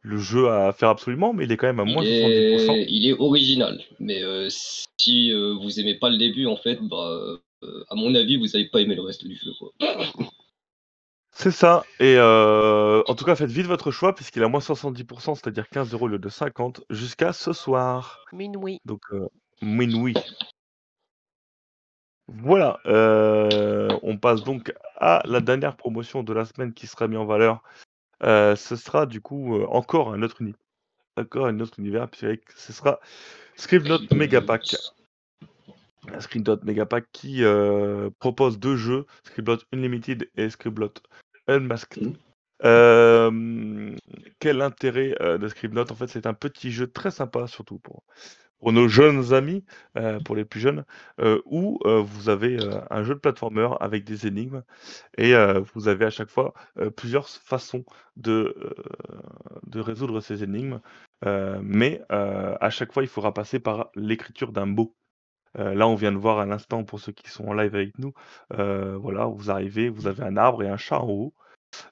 le 0.02 0.16
jeu 0.18 0.50
à 0.50 0.72
faire 0.72 0.90
absolument, 0.90 1.32
mais 1.32 1.44
il 1.44 1.52
est 1.52 1.56
quand 1.56 1.66
même 1.66 1.80
à 1.80 1.84
moins 1.84 2.04
70 2.04 2.68
est 2.68 2.86
il 2.88 3.06
est 3.08 3.14
original, 3.14 3.80
mais 4.00 4.22
si, 4.48 5.32
vous 5.32 5.80
aimez 5.80 5.94
pas 5.94 6.10
le 6.10 6.18
début, 6.18 6.46
en 6.46 6.56
fait, 6.56 6.78
bah, 6.82 7.20
à 7.88 7.94
mon 7.94 8.14
avis, 8.14 8.36
vous 8.36 8.54
allez 8.54 8.68
pas 8.68 8.80
aimer 8.80 8.94
le 8.94 9.02
reste 9.02 9.26
du 9.26 9.36
jeu, 9.36 9.52
quoi. 9.58 9.72
C'est 11.36 11.50
ça 11.50 11.84
et 11.98 12.14
heu, 12.16 13.02
en 13.06 13.14
tout 13.16 13.24
cas, 13.24 13.34
faites 13.34 13.50
vite 13.50 13.66
votre 13.66 13.90
choix 13.90 14.14
puisqu'il 14.14 14.40
est 14.40 14.44
à 14.44 14.48
moins 14.48 14.60
70% 14.60 15.34
c'est-à-dire 15.34 15.68
15 15.68 15.92
€ 15.94 16.00
au 16.00 16.06
lieu 16.06 16.18
de 16.18 16.28
50 16.28 16.84
jusqu'à 16.90 17.32
ce 17.32 17.52
soir. 17.52 18.24
Minuit. 18.32 18.80
Donc 18.84 19.02
heu, 19.12 19.28
minuit. 19.60 20.14
Voilà, 22.28 22.78
heu, 22.86 23.88
on 24.02 24.16
passe 24.16 24.44
donc 24.44 24.72
à 24.96 25.22
la 25.26 25.40
dernière 25.40 25.76
promotion 25.76 26.22
de 26.22 26.32
la 26.32 26.44
semaine 26.44 26.72
qui 26.72 26.86
sera 26.86 27.08
mis 27.08 27.16
en 27.16 27.26
valeur. 27.26 27.62
Heu, 28.22 28.54
ce 28.54 28.76
sera 28.76 29.04
du 29.04 29.20
coup, 29.20 29.60
encore 29.64 30.14
un 30.14 30.22
autre 30.22 30.40
uni 30.40 30.54
encore 31.16 31.46
un 31.46 31.60
autre 31.60 31.78
univers 31.78 32.08
puisqu'avec 32.08 32.42
ce 32.56 32.72
sera 32.72 33.00
Scribblenauts 33.56 34.06
Megapack. 34.12 34.76
Scribblenauts 36.20 36.62
Megapack 36.62 37.06
qui, 37.12 37.42
propose 38.20 38.58
2 38.60 38.76
jeux, 38.76 39.06
Scribblenauts 39.24 39.62
Unlimited 39.72 40.30
et 40.36 40.48
Scribblenauts 40.48 40.94
Unmasked. 41.46 42.02
Mmh. 42.02 42.12
Hem, 42.62 43.96
quel 44.38 44.60
intérêt, 44.62 45.14
heu, 45.20 45.38
de 45.38 45.48
Scribblenauts? 45.48 45.90
En 45.90 45.94
fait, 45.94 46.06
c'est 46.08 46.26
un 46.26 46.34
petit 46.34 46.70
jeu 46.70 46.86
très 46.86 47.10
sympa, 47.10 47.46
surtout 47.46 47.78
pour 47.78 48.04
pour 48.60 48.72
nos 48.72 48.88
jeunes 48.88 49.34
amis, 49.34 49.62
heu, 49.98 50.18
pour 50.24 50.36
les 50.36 50.46
plus 50.46 50.60
jeunes, 50.60 50.86
où, 51.44 51.78
vous 51.84 52.28
avez, 52.30 52.56
un 52.88 53.02
jeu 53.02 53.14
de 53.14 53.18
platformer 53.18 53.68
avec 53.80 54.04
des 54.04 54.26
énigmes 54.26 54.62
et 55.18 55.34
vous 55.74 55.88
avez 55.88 56.06
à 56.06 56.10
chaque 56.10 56.30
fois, 56.30 56.54
plusieurs 56.96 57.28
façons 57.28 57.84
de, 58.16 58.56
de 59.66 59.80
résoudre 59.80 60.20
ces 60.22 60.44
énigmes. 60.44 60.80
Mais 61.60 62.00
à 62.08 62.70
chaque 62.70 62.92
fois, 62.92 63.02
il 63.02 63.08
faudra 63.08 63.34
passer 63.34 63.60
par 63.60 63.90
l'écriture 63.96 64.50
d'un 64.50 64.64
mot. 64.64 64.96
Heu, 65.58 65.74
là, 65.74 65.88
on 65.88 65.94
vient 65.94 66.12
de 66.12 66.16
voir 66.18 66.38
à 66.38 66.46
l'instant 66.46 66.84
pour 66.84 67.00
ceux 67.00 67.12
qui 67.12 67.30
sont 67.30 67.46
en 67.46 67.52
live 67.54 67.74
avec 67.74 67.98
nous, 67.98 68.12
heu, 68.58 68.96
voilà, 68.96 69.26
vous 69.26 69.50
arrivez, 69.50 69.88
vous 69.88 70.06
avez 70.06 70.22
un 70.24 70.36
arbre 70.36 70.62
et 70.62 70.68
un 70.68 70.76
chat 70.76 71.00
en 71.00 71.08
haut. 71.10 71.34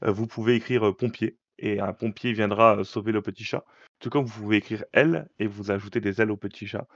Heu, 0.05 0.11
vous 0.11 0.27
pouvez 0.27 0.57
écrire, 0.57 0.95
pompier 0.97 1.39
et 1.59 1.81
un 1.81 1.93
pompier 1.95 2.33
viendra, 2.33 2.85
sauver 2.85 3.13
le 3.13 3.23
petit 3.23 3.45
chat. 3.45 3.65
Tout 4.01 4.11
comme 4.11 4.25
vous 4.27 4.43
pouvez 4.43 4.59
écrire 4.59 4.85
aile 4.95 5.29
et 5.39 5.47
vous 5.47 5.71
ajoutez 5.73 6.01
des 6.01 6.21
ailes 6.23 6.31
au 6.33 6.37
petit 6.37 6.67
chat. 6.67 6.87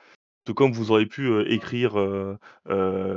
Tout 0.47 0.55
comme 0.55 0.73
vous 0.73 0.91
auriez 0.93 1.07
pu, 1.07 1.29
écrire, 1.51 1.95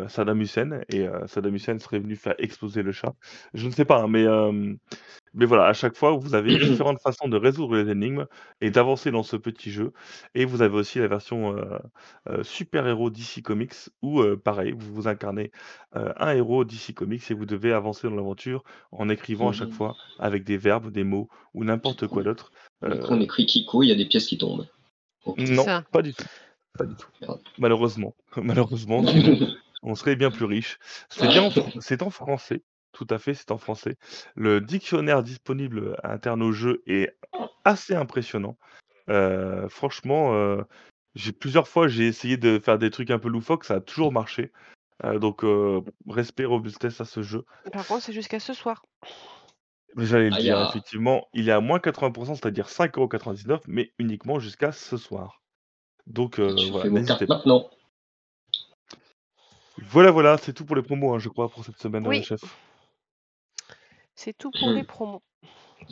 Saddam 0.09 0.41
Hussein 0.41 0.81
et 0.89 1.07
Saddam 1.27 1.55
Hussein 1.55 1.79
serait 1.79 1.99
venu 1.99 2.15
faire 2.15 2.35
exploser 2.39 2.83
le 2.83 2.91
chat. 2.91 3.13
Je 3.53 3.65
ne 3.67 3.71
sais 3.71 3.85
pas, 3.85 4.01
hein, 4.01 4.07
mais 4.07 5.45
voilà, 5.45 5.67
à 5.67 5.73
chaque 5.73 5.95
fois, 5.95 6.11
vous 6.17 6.33
avez 6.35 6.57
différentes 6.57 6.99
façons 7.01 7.27
de 7.27 7.37
résoudre 7.37 7.75
les 7.77 7.91
énigmes 7.91 8.25
et 8.61 8.71
d'avancer 8.71 9.11
dans 9.11 9.23
ce 9.23 9.35
petit 9.35 9.71
jeu 9.71 9.93
et 10.33 10.45
vous 10.45 10.61
avez 10.61 10.75
aussi 10.75 10.99
la 10.99 11.07
version, 11.07 11.55
heu 11.55 11.79
heu, 12.29 12.43
super 12.43 12.87
héros 12.87 13.09
DC 13.09 13.41
Comics 13.43 13.75
où, 14.01 14.23
pareil, 14.43 14.73
vous 14.75 14.93
vous 14.93 15.07
incarnez, 15.07 15.51
un 15.93 16.31
héros 16.33 16.65
DC 16.65 16.93
Comics 16.95 17.29
et 17.29 17.33
vous 17.33 17.45
devez 17.45 17.73
avancer 17.73 18.09
dans 18.09 18.15
l'aventure 18.15 18.63
en 18.91 19.07
écrivant 19.09 19.49
à 19.49 19.51
chaque 19.53 19.69
Mmh. 19.69 19.73
fois 19.73 19.95
avec 20.19 20.43
des 20.43 20.57
verbes, 20.57 20.91
des 20.91 21.03
mots 21.03 21.29
ou 21.53 21.63
n'importe 21.63 22.07
quoi 22.07 22.23
d'autre. 22.23 22.51
Quand 22.81 23.11
on 23.11 23.21
écrit 23.21 23.45
Kiko, 23.45 23.83
il 23.83 23.89
y 23.89 23.91
a 23.91 23.95
des 23.95 24.07
pièces 24.07 24.27
qui 24.27 24.37
tombent. 24.37 24.65
Non, 25.37 25.63
ça. 25.63 25.83
pas 25.91 26.01
du 26.01 26.13
tout, 26.13 26.25
pas 26.79 26.85
du 26.85 26.95
tout. 26.95 27.09
Merde. 27.21 27.41
Malheureusement, 27.57 28.15
malheureusement, 28.37 29.05
on 29.83 29.95
serait 29.95 30.15
bien 30.15 30.31
plus 30.31 30.45
riches. 30.45 30.79
C'est 31.09 31.27
bien 31.27 31.43
en 31.43 31.51
fran 31.51 31.73
c'est 31.79 32.01
en 32.03 32.09
français, 32.09 32.63
tout 32.93 33.07
à 33.09 33.19
fait, 33.19 33.33
c'est 33.33 33.51
en 33.51 33.57
français. 33.57 33.97
Le 34.35 34.61
dictionnaire 34.61 35.23
disponible 35.23 35.97
interne 36.03 36.41
au 36.41 36.51
jeu 36.53 36.81
est 36.87 37.09
assez 37.65 37.95
impressionnant. 37.95 38.57
Heu, 39.09 39.67
franchement, 39.69 40.33
heu, 40.35 40.63
j'ai 41.15 41.33
plusieurs 41.33 41.67
fois, 41.67 41.87
j'ai 41.89 42.07
essayé 42.07 42.37
de 42.37 42.59
faire 42.59 42.79
des 42.79 42.91
trucs 42.91 43.11
un 43.11 43.19
peu 43.19 43.29
loufoques, 43.29 43.65
ça 43.65 43.75
a 43.75 43.81
toujours 43.81 44.13
marché. 44.13 44.51
Heu, 45.05 45.19
donc 45.19 45.43
respect, 46.07 46.45
robustesse 46.45 47.01
à 47.01 47.05
ce 47.05 47.23
jeu. 47.23 47.45
Par 47.71 47.87
contre, 47.87 48.03
c'est 48.03 48.13
jusqu'à 48.13 48.39
ce 48.39 48.53
soir. 48.53 48.83
J'allais 49.97 50.31
le 50.31 50.35
Aïe, 50.35 50.49
dire, 50.49 50.59
ah! 50.59 50.67
effectivement, 50.67 51.27
il 51.33 51.47
est 51.47 51.51
à 51.51 51.59
moins 51.59 51.79
80% 51.79 52.33
c'est-à-dire 52.33 52.69
5,99 52.69 53.61
€, 53.61 53.63
mais 53.67 53.93
uniquement 53.99 54.39
jusqu'à 54.39 54.71
ce 54.71 54.97
soir. 54.97 55.43
Donc 56.09 56.35
fais 56.35 56.43
voilà, 56.71 56.89
n'hésitez 56.89 57.25
pas. 57.27 57.35
maintenant. 57.37 57.69
Voilà, 59.77 60.11
voilà, 60.11 60.37
c'est 60.37 60.53
tout 60.53 60.65
pour 60.65 60.75
les 60.75 60.81
promos, 60.81 61.13
hein, 61.13 61.19
je 61.19 61.29
crois, 61.29 61.49
pour 61.49 61.63
cette 61.63 61.79
semaine, 61.79 62.05
Oui. 62.05 62.23
chef. 62.23 62.41
C'est 64.15 64.37
tout 64.37 64.51
pour 64.59 64.71
les 64.71 64.83
promos 64.83 65.21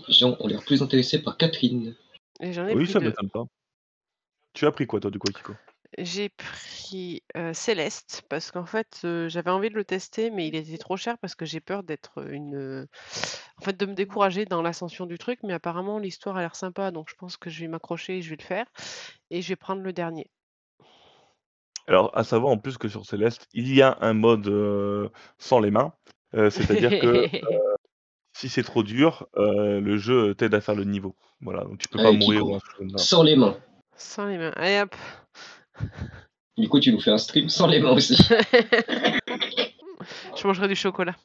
Les 0.08 0.14
gens 0.14 0.36
ont 0.40 0.48
l'air 0.48 0.64
plus 0.64 0.82
intéressés 0.82 1.22
par 1.22 1.38
Catherine. 1.38 1.96
et 2.42 2.52
j'en 2.52 2.68
ai 2.68 2.76
Oui, 2.76 2.84
pris 2.84 2.94
ça 2.94 3.00
2. 3.00 3.06
m'étonne 3.08 3.30
pas. 3.30 3.44
Tu 4.54 4.66
as 4.66 4.72
pris 4.72 4.88
quoi 4.88 5.00
toi, 5.00 5.12
du 5.12 5.20
coup, 5.20 5.30
Akiko? 5.30 5.54
J'ai 5.98 6.30
pris, 6.30 7.24
heu, 7.36 7.54
Céleste 7.54 8.24
parce 8.30 8.52
qu'en 8.52 8.66
fait, 8.66 9.02
heu, 9.04 9.28
j'avais 9.30 9.52
envie 9.52 9.70
de 9.70 9.76
le 9.76 9.84
tester, 9.86 10.30
mais 10.32 10.48
il 10.48 10.56
était 10.56 10.78
trop 10.78 10.98
cher 10.98 11.18
parce 11.20 11.36
que 11.36 11.46
j'ai 11.46 11.60
peur 11.62 11.84
d'être, 11.84 12.22
heu, 12.22 12.34
une, 12.34 12.56
heu, 12.56 12.88
en 13.58 13.62
fait, 13.64 13.78
de 13.78 13.86
me 13.86 13.94
décourager 13.94 14.46
dans 14.46 14.62
l'ascension 14.62 15.06
du 15.06 15.18
truc, 15.18 15.40
mais 15.44 15.54
apparemment 15.54 16.00
l'histoire 16.00 16.38
a 16.38 16.42
l'air 16.42 16.56
sympa, 16.56 16.92
donc 16.92 17.10
je 17.10 17.16
pense 17.16 17.38
que 17.38 17.50
je 17.50 17.62
vais 17.62 17.68
m'accrocher 17.68 18.18
et 18.18 18.22
je 18.22 18.30
vais 18.32 18.38
le 18.38 18.44
faire 18.44 18.68
et 19.30 19.42
je 19.42 19.50
vais 19.50 19.56
prendre 19.58 19.82
le 19.82 19.94
dernier. 19.94 20.32
Alors, 21.88 22.12
à 22.18 22.24
savoir 22.24 22.52
en 22.52 22.58
plus 22.58 22.78
que 22.78 22.88
sur 22.90 23.06
Céleste, 23.06 23.48
il 23.54 23.74
y 23.74 23.82
a 23.82 23.98
un 24.02 24.14
mode, 24.14 24.48
heu, 24.48 25.10
sans 25.38 25.60
les 25.60 25.72
mains, 25.72 25.94
heu, 26.36 26.50
c'est-à-dire 26.50 26.98
que, 26.98 27.08
heu, 27.08 27.28
si 28.34 28.50
c'est 28.50 28.64
trop 28.64 28.84
dur, 28.84 29.28
heu, 29.38 29.80
le 29.82 29.98
jeu 29.98 30.36
t'aide 30.36 30.56
à 30.56 30.62
faire 30.62 30.76
le 30.76 30.86
niveau. 30.86 31.16
Voilà, 31.42 31.64
donc 31.66 31.80
tu 31.80 31.90
peux 31.90 32.00
pas 32.00 32.14
mourir 32.14 32.48
ou 32.48 32.56
Pico, 32.56 32.58
un 32.58 32.60
truc 32.60 32.76
comme 32.78 32.92
ça. 32.92 33.06
sans 33.06 33.24
les 33.24 33.36
mains. 33.36 33.58
Sans 33.96 34.26
les 34.28 34.38
mains. 34.38 34.54
Allez 34.56 34.82
hop. 34.82 34.96
Du 36.58 36.68
coup, 36.70 36.80
tu 36.80 36.92
nous 36.92 37.00
fais 37.00 37.12
un 37.12 37.18
stream 37.18 37.50
sans 37.50 37.68
les 37.68 37.80
mains 37.80 37.92
aussi. 37.92 38.18
Je 40.36 40.48
mangerai 40.48 40.68
du 40.68 40.76
chocolat. 40.76 41.16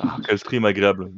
Ah, 0.00 0.18
quel 0.26 0.38
stream 0.38 0.64
agréable. 0.64 1.10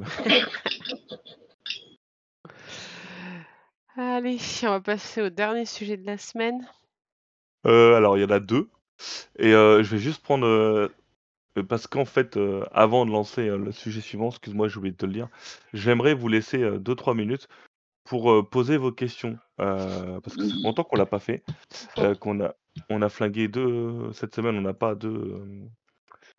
Allez, 3.96 4.38
on 4.64 4.66
va 4.66 4.80
passer 4.80 5.22
au 5.22 5.30
dernier 5.30 5.64
sujet 5.66 5.96
de 5.96 6.06
la 6.06 6.18
semaine. 6.18 6.66
Heu, 7.66 7.94
alors 7.94 8.16
il 8.18 8.22
y 8.22 8.24
en 8.24 8.30
a 8.30 8.40
2 8.40 8.68
et 9.38 9.52
heu, 9.52 9.82
je 9.82 9.90
vais 9.90 9.98
juste 9.98 10.22
prendre, 10.22 10.46
heu, 10.46 10.92
parce 11.68 11.86
qu'en 11.86 12.04
fait, 12.04 12.38
avant 12.72 13.06
de 13.06 13.10
lancer, 13.10 13.46
le 13.48 13.72
sujet 13.72 14.00
suivant, 14.00 14.30
excuse-moi, 14.30 14.68
j'ai 14.68 14.78
oublié 14.78 14.92
de 14.92 14.96
te 14.96 15.06
le 15.06 15.12
dire, 15.12 15.28
j'aimerais 15.72 16.14
vous 16.14 16.28
laisser, 16.28 16.58
heu, 16.58 16.78
2-3 16.78 17.14
minutes 17.14 17.48
pour, 18.04 18.48
poser 18.50 18.76
vos 18.76 18.92
questions, 18.92 19.38
parce 19.56 20.36
que 20.36 20.44
fait 20.44 20.54
Oui. 20.54 20.62
longtemps 20.62 20.84
qu'on 20.84 20.96
l'a 20.96 21.06
pas 21.06 21.18
fait, 21.18 21.42
qu'on 22.20 22.40
a 22.40 22.54
on 22.90 23.02
a 23.02 23.08
flingué 23.08 23.48
2 23.48 24.12
cette 24.12 24.34
semaine, 24.34 24.56
on 24.56 24.60
n'a 24.60 24.74
pas 24.74 24.94
2, 24.94 25.08
hem, 25.08 25.70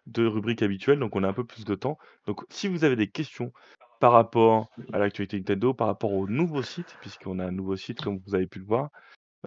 2 0.06 0.28
rubriques 0.28 0.62
habituelles, 0.62 1.00
donc 1.00 1.16
on 1.16 1.24
a 1.24 1.28
un 1.28 1.34
peu 1.34 1.44
plus 1.46 1.66
de 1.66 1.76
temps. 1.76 1.98
Donc 2.28 2.46
si 2.50 2.68
vous 2.68 2.84
avez 2.84 2.96
des 2.96 3.08
questions 3.08 3.52
par 4.00 4.12
rapport 4.12 4.70
à 4.94 5.00
l'actualité 5.00 5.38
Nintendo, 5.38 5.74
par 5.74 5.88
rapport 5.88 6.14
au 6.14 6.28
nouveau 6.28 6.62
site, 6.62 6.98
puisqu'on 7.00 7.40
a 7.40 7.46
un 7.46 7.52
nouveau 7.52 7.76
site 7.78 8.02
comme 8.02 8.20
vous 8.28 8.36
avez 8.36 8.46
pu 8.48 8.60
le 8.60 8.66
voir, 8.66 8.90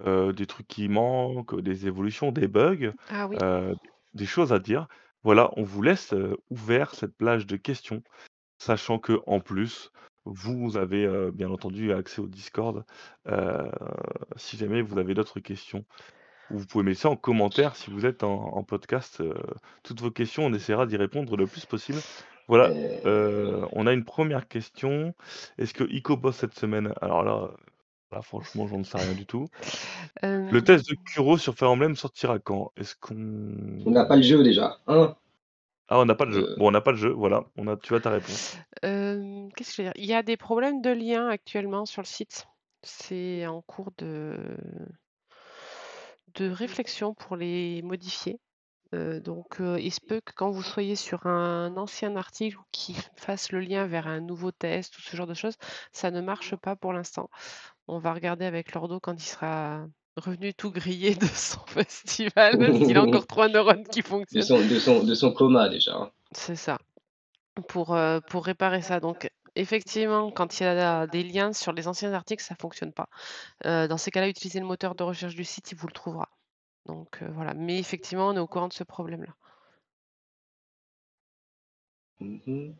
des 0.05 0.45
trucs 0.45 0.67
qui 0.67 0.89
manquent, 0.89 1.59
des 1.61 1.87
évolutions, 1.87 2.31
des 2.31 2.47
bugs, 2.47 2.91
Ah 3.09 3.27
oui. 3.27 3.37
des 4.13 4.25
choses 4.25 4.51
à 4.51 4.59
dire, 4.59 4.87
voilà, 5.23 5.51
on 5.55 5.63
vous 5.63 5.81
laisse, 5.81 6.13
ouvert 6.49 6.95
cette 6.95 7.15
plage 7.15 7.45
de 7.45 7.55
questions, 7.55 8.01
sachant 8.57 8.99
qu'en 8.99 9.39
plus, 9.39 9.91
vous 10.33 10.77
avez, 10.77 11.07
bien 11.31 11.49
entendu 11.49 11.91
accès 11.93 12.21
au 12.21 12.27
Discord, 12.27 12.83
si 14.35 14.57
jamais 14.57 14.81
vous 14.81 14.97
avez 14.97 15.13
d'autres 15.13 15.39
questions. 15.39 15.85
Vous 16.51 16.65
pouvez 16.65 16.83
mettre 16.83 17.01
ça 17.01 17.09
en 17.09 17.15
commentaire 17.15 17.75
si 17.75 17.91
vous 17.91 18.05
êtes 18.05 18.23
en 18.23 18.55
en 18.55 18.63
podcast, 18.63 19.21
toutes 19.83 20.01
vos 20.01 20.11
questions, 20.11 20.45
on 20.45 20.53
essaiera 20.53 20.85
d'y 20.87 20.97
répondre 20.97 21.37
le 21.37 21.45
plus 21.45 21.65
possible. 21.65 21.99
Voilà, 22.49 22.69
Euh, 22.71 23.61
heu, 23.61 23.65
on 23.73 23.85
a 23.85 23.93
une 23.93 24.03
première 24.03 24.47
question. 24.47 25.13
Est-ce 25.59 25.71
que 25.75 25.83
Ico 25.83 26.17
bosse 26.17 26.37
cette 26.37 26.57
semaine? 26.57 26.93
Alors 26.99 27.23
là, 27.23 27.51
là 28.11 28.23
franchement, 28.23 28.67
j'en 28.67 28.83
sais 28.83 28.97
rien 28.97 29.13
du 29.13 29.27
tout. 29.27 29.45
Le 30.23 30.59
test 30.63 30.89
de 30.89 30.95
Kuro 31.05 31.37
sur 31.37 31.53
Fire 31.53 31.69
Emblem 31.69 31.95
sortira 31.95 32.39
quand? 32.39 32.71
Est-ce 32.75 32.95
qu'on 32.95 33.13
on 33.85 33.91
n'a 33.91 34.05
pas 34.05 34.15
le 34.15 34.23
jeu 34.23 34.43
déjà, 34.43 34.79
hein? 34.87 35.15
Ah, 35.89 35.99
on 35.99 36.05
n'a 36.05 36.15
pas 36.15 36.25
de 36.25 36.31
jeu. 36.31 36.49
Euh, 36.51 36.55
Bon, 36.57 36.67
on 36.67 36.71
n'a 36.71 36.81
pas 36.81 36.91
de 36.91 36.97
jeu, 36.97 37.09
voilà, 37.11 37.45
on 37.57 37.67
a 37.67 37.75
tu 37.77 37.95
as 37.95 37.99
ta 37.99 38.11
réponse. 38.11 38.57
hem, 38.83 39.51
qu'est-ce 39.53 39.69
que 39.71 39.75
je 39.77 39.81
veux 39.81 39.87
dire? 39.87 39.93
Il 40.01 40.05
y 40.05 40.13
a 40.13 40.23
des 40.23 40.37
problèmes 40.37 40.81
de 40.81 40.89
lien 40.91 41.27
actuellement 41.29 41.85
sur 41.85 42.01
le 42.01 42.07
site. 42.07 42.47
C'est 42.83 43.45
en 43.47 43.61
cours 43.61 43.91
de 43.97 44.37
de 46.35 46.49
réflexion 46.49 47.13
pour 47.13 47.35
les 47.35 47.81
modifier. 47.81 48.39
Heu, 48.93 49.21
donc 49.21 49.57
il 49.79 49.91
se 49.93 50.01
peut 50.01 50.21
que 50.21 50.33
quand 50.35 50.51
vous 50.51 50.63
soyez 50.63 50.95
sur 50.95 51.27
un 51.27 51.77
ancien 51.77 52.15
article 52.15 52.57
ou 52.59 52.63
qui 52.71 52.95
fasse 53.17 53.51
le 53.51 53.59
lien 53.61 53.87
vers 53.87 54.07
un 54.07 54.21
nouveau 54.21 54.51
test 54.51 54.97
ou 54.97 55.01
ce 55.01 55.15
genre 55.17 55.27
de 55.27 55.33
choses, 55.35 55.57
ça 55.93 56.11
ne 56.11 56.21
marche 56.21 56.55
pas 56.57 56.75
pour 56.75 56.93
l'instant. 56.93 57.29
On 57.87 57.99
va 57.99 58.13
regarder 58.13 58.45
avec 58.45 58.73
Lordo 58.73 58.99
quand 58.99 59.13
il 59.15 59.25
sera 59.25 59.87
revenu 60.17 60.53
tout 60.53 60.71
grillé 60.71 61.15
de 61.15 61.25
son 61.25 61.59
festival, 61.67 62.59
parce 62.59 62.79
qu'il 62.81 62.97
a 62.97 63.03
encore 63.03 63.27
3 63.27 63.49
neurones 63.49 63.87
qui 63.87 64.01
de, 64.01 64.07
fonctionnent. 64.07 64.41
son, 64.41 64.65
de, 64.65 64.79
son, 64.79 65.03
de 65.03 65.13
son 65.13 65.31
coma 65.33 65.69
déjà. 65.69 65.95
hein. 65.95 66.11
C'est 66.31 66.55
ça, 66.55 66.77
pour, 67.67 67.95
heu, 67.95 68.21
pour 68.27 68.45
réparer 68.45 68.81
ça. 68.81 68.99
Donc 68.99 69.29
effectivement, 69.55 70.31
quand 70.31 70.59
il 70.59 70.63
y 70.63 70.67
a 70.67 71.07
des 71.07 71.23
liens 71.23 71.53
sur 71.53 71.73
les 71.73 71.87
anciens 71.87 72.13
articles, 72.13 72.43
ça 72.43 72.55
fonctionne 72.55 72.93
pas. 72.93 73.09
Heu, 73.65 73.87
dans 73.87 73.97
ces 73.97 74.11
cas-là, 74.11 74.29
utilisez 74.29 74.59
le 74.61 74.67
moteur 74.67 74.95
de 74.95 75.03
recherche 75.03 75.35
du 75.35 75.45
site, 75.45 75.71
il 75.71 75.77
vous 75.77 75.87
le 75.87 75.93
trouvera. 75.93 76.29
Donc 76.87 77.21
heu, 77.23 77.29
voilà, 77.33 77.53
mais 77.55 77.79
effectivement, 77.79 78.29
on 78.29 78.35
est 78.35 78.39
au 78.39 78.47
courant 78.47 78.69
de 78.69 78.73
ce 78.73 78.83
problème-là. 78.85 79.33
Mhm. 82.21 82.75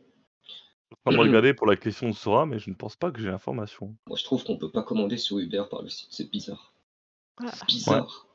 Je 0.46 0.54
suis 0.54 0.96
en 1.06 1.12
train 1.12 1.12
de 1.14 1.18
regarder 1.28 1.54
pour 1.54 1.68
la 1.68 1.76
question 1.76 2.08
de 2.10 2.14
Sora, 2.16 2.46
mais 2.46 2.60
je 2.60 2.70
ne 2.70 2.76
pense 2.76 2.96
pas 2.96 3.12
que 3.12 3.20
j'ai 3.22 3.30
l'information. 3.30 3.96
Moi, 4.08 4.18
je 4.18 4.24
trouve 4.24 4.44
qu'on 4.44 4.58
peut 4.58 4.72
pas 4.72 4.84
commander 4.84 5.18
sur 5.18 5.40
Uber 5.40 5.64
par 5.70 5.82
le 5.82 5.90
site, 5.90 6.10
c'est 6.12 6.30
bizarre. 6.32 6.74
Ah. 7.40 7.52
C'est 7.52 7.66
bizarre. 7.68 8.28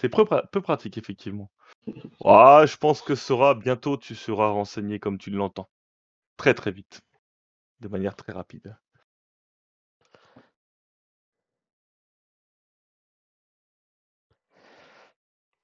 C'est 0.00 0.08
peu 0.08 0.24
pra 0.24 0.46
peu 0.46 0.60
pratique 0.60 0.98
effectivement. 0.98 1.50
Ah, 2.24 2.64
je 2.66 2.76
pense 2.76 3.00
que 3.00 3.14
Sora, 3.14 3.54
bientôt 3.54 3.96
tu 3.96 4.14
seras 4.14 4.48
renseigné 4.48 4.98
comme 4.98 5.18
tu 5.18 5.30
l'entends. 5.30 5.68
Très, 6.36 6.54
très 6.54 6.72
vite. 6.72 7.00
De 7.80 7.88
manière 7.88 8.16
très 8.16 8.32
rapide. 8.32 8.76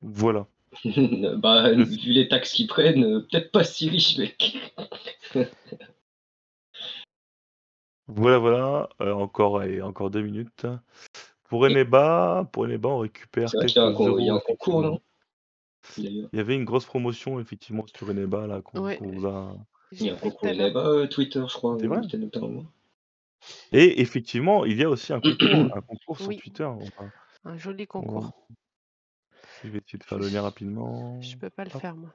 Voilà. 0.00 0.46
bah, 1.36 1.72
vu 1.72 2.12
les 2.12 2.28
taxes 2.28 2.52
qu'ils 2.52 2.66
prennent, 2.66 3.04
euh, 3.04 3.20
peut-être 3.20 3.50
pas 3.52 3.64
si 3.64 3.88
riche, 3.88 4.18
mec. 4.18 4.56
Voilà, 8.06 8.38
voilà, 8.38 8.88
heu, 9.00 9.14
encore 9.14 9.60
allez, 9.60 9.80
encore 9.80 10.10
2 10.10 10.22
minutes. 10.22 10.66
Pour 11.48 11.62
Eneba 11.64 12.48
pour 12.52 12.64
Eneba, 12.64 12.88
on 12.88 12.98
récupère 12.98 13.54
vrai 13.54 13.70
qu'il 13.72 13.82
y 13.82 13.84
a 13.84 13.88
un, 13.88 13.92
il 14.18 14.24
y 14.26 14.30
a 14.30 14.34
euros 14.34 14.34
un 14.34 14.40
concours, 14.40 14.80
non. 14.82 15.00
Il 16.32 16.38
y 16.38 16.40
avait 16.40 16.54
une 16.56 16.64
grosse 16.64 16.86
promotion 16.86 17.40
effectivement 17.40 17.86
sur 17.86 18.08
Eneba 18.10 18.46
là 18.46 18.60
qu'on 18.62 18.80
Ouais. 18.80 19.00
vous 19.00 19.26
a 19.26 19.56
Il 19.92 20.02
y 20.04 20.10
a 20.10 20.14
un 20.14 20.18
concours 20.18 20.54
là-bas, 20.54 20.86
euh, 20.88 21.06
Twitter, 21.08 21.42
je 21.48 21.54
crois, 21.54 21.76
vrai? 21.76 22.02
Et 23.72 24.00
effectivement, 24.00 24.64
il 24.64 24.76
y 24.78 24.82
a 24.84 24.90
aussi 24.90 25.12
un 25.12 25.20
concours 25.20 25.68
un 25.76 25.80
concours 25.82 26.20
sur 26.20 26.34
Oui. 26.34 26.36
Twitter. 26.36 26.64
Va 26.64 27.10
Un 27.44 27.56
joli 27.56 27.86
va 28.00 28.20
concours. 28.20 28.48
je 29.62 29.68
vais 29.68 29.78
essayer 29.78 29.98
de 29.98 30.04
faire 30.04 30.18
le 30.18 30.28
lien 30.28 30.42
rapidement. 30.42 31.20
Je 31.20 31.34
peux 31.36 31.50
pas 31.50 31.64
le 31.64 31.70
faire 31.70 31.96
moi. 31.96 32.14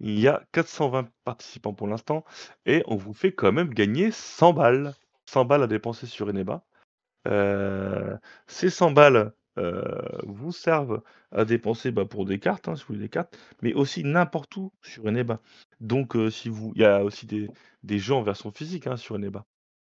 Il 0.00 0.18
y 0.20 0.28
a 0.28 0.44
420 0.52 1.08
participants 1.24 1.72
pour 1.74 1.86
l'instant 1.86 2.24
et 2.66 2.82
on 2.86 2.96
vous 2.96 3.14
fait 3.14 3.32
quand 3.32 3.52
même 3.52 3.72
gagner 3.72 4.10
100 4.10 4.52
balles. 4.52 4.96
100 5.26 5.44
balles 5.46 5.62
à 5.62 5.66
dépenser 5.66 6.06
sur 6.06 6.28
Eneba. 6.28 6.64
Heu, 7.26 8.18
ces 8.46 8.70
100 8.70 8.90
balles, 8.92 9.32
heu, 9.58 9.84
vous 10.26 10.52
servent 10.52 11.02
à 11.32 11.44
dépenser, 11.44 11.90
bah, 11.92 12.04
pour 12.06 12.24
des 12.26 12.38
cartes, 12.38 12.68
hein, 12.68 12.76
si 12.76 12.82
vous 12.82 12.88
voulez 12.88 13.00
des 13.00 13.08
cartes, 13.08 13.36
mais 13.62 13.74
aussi 13.74 14.04
n'importe 14.04 14.56
où 14.56 14.72
sur 14.82 15.06
Eneba. 15.06 15.40
Donc 15.80 16.16
heu, 16.16 16.30
si 16.30 16.48
vous 16.48 16.72
il 16.76 16.82
y 16.82 16.84
a 16.84 17.04
aussi 17.04 17.26
des 17.26 17.50
des 17.82 17.98
jeux 17.98 18.14
en 18.14 18.22
version 18.22 18.50
physique, 18.52 18.86
hein, 18.86 18.96
sur 18.96 19.14
Eneba, 19.16 19.44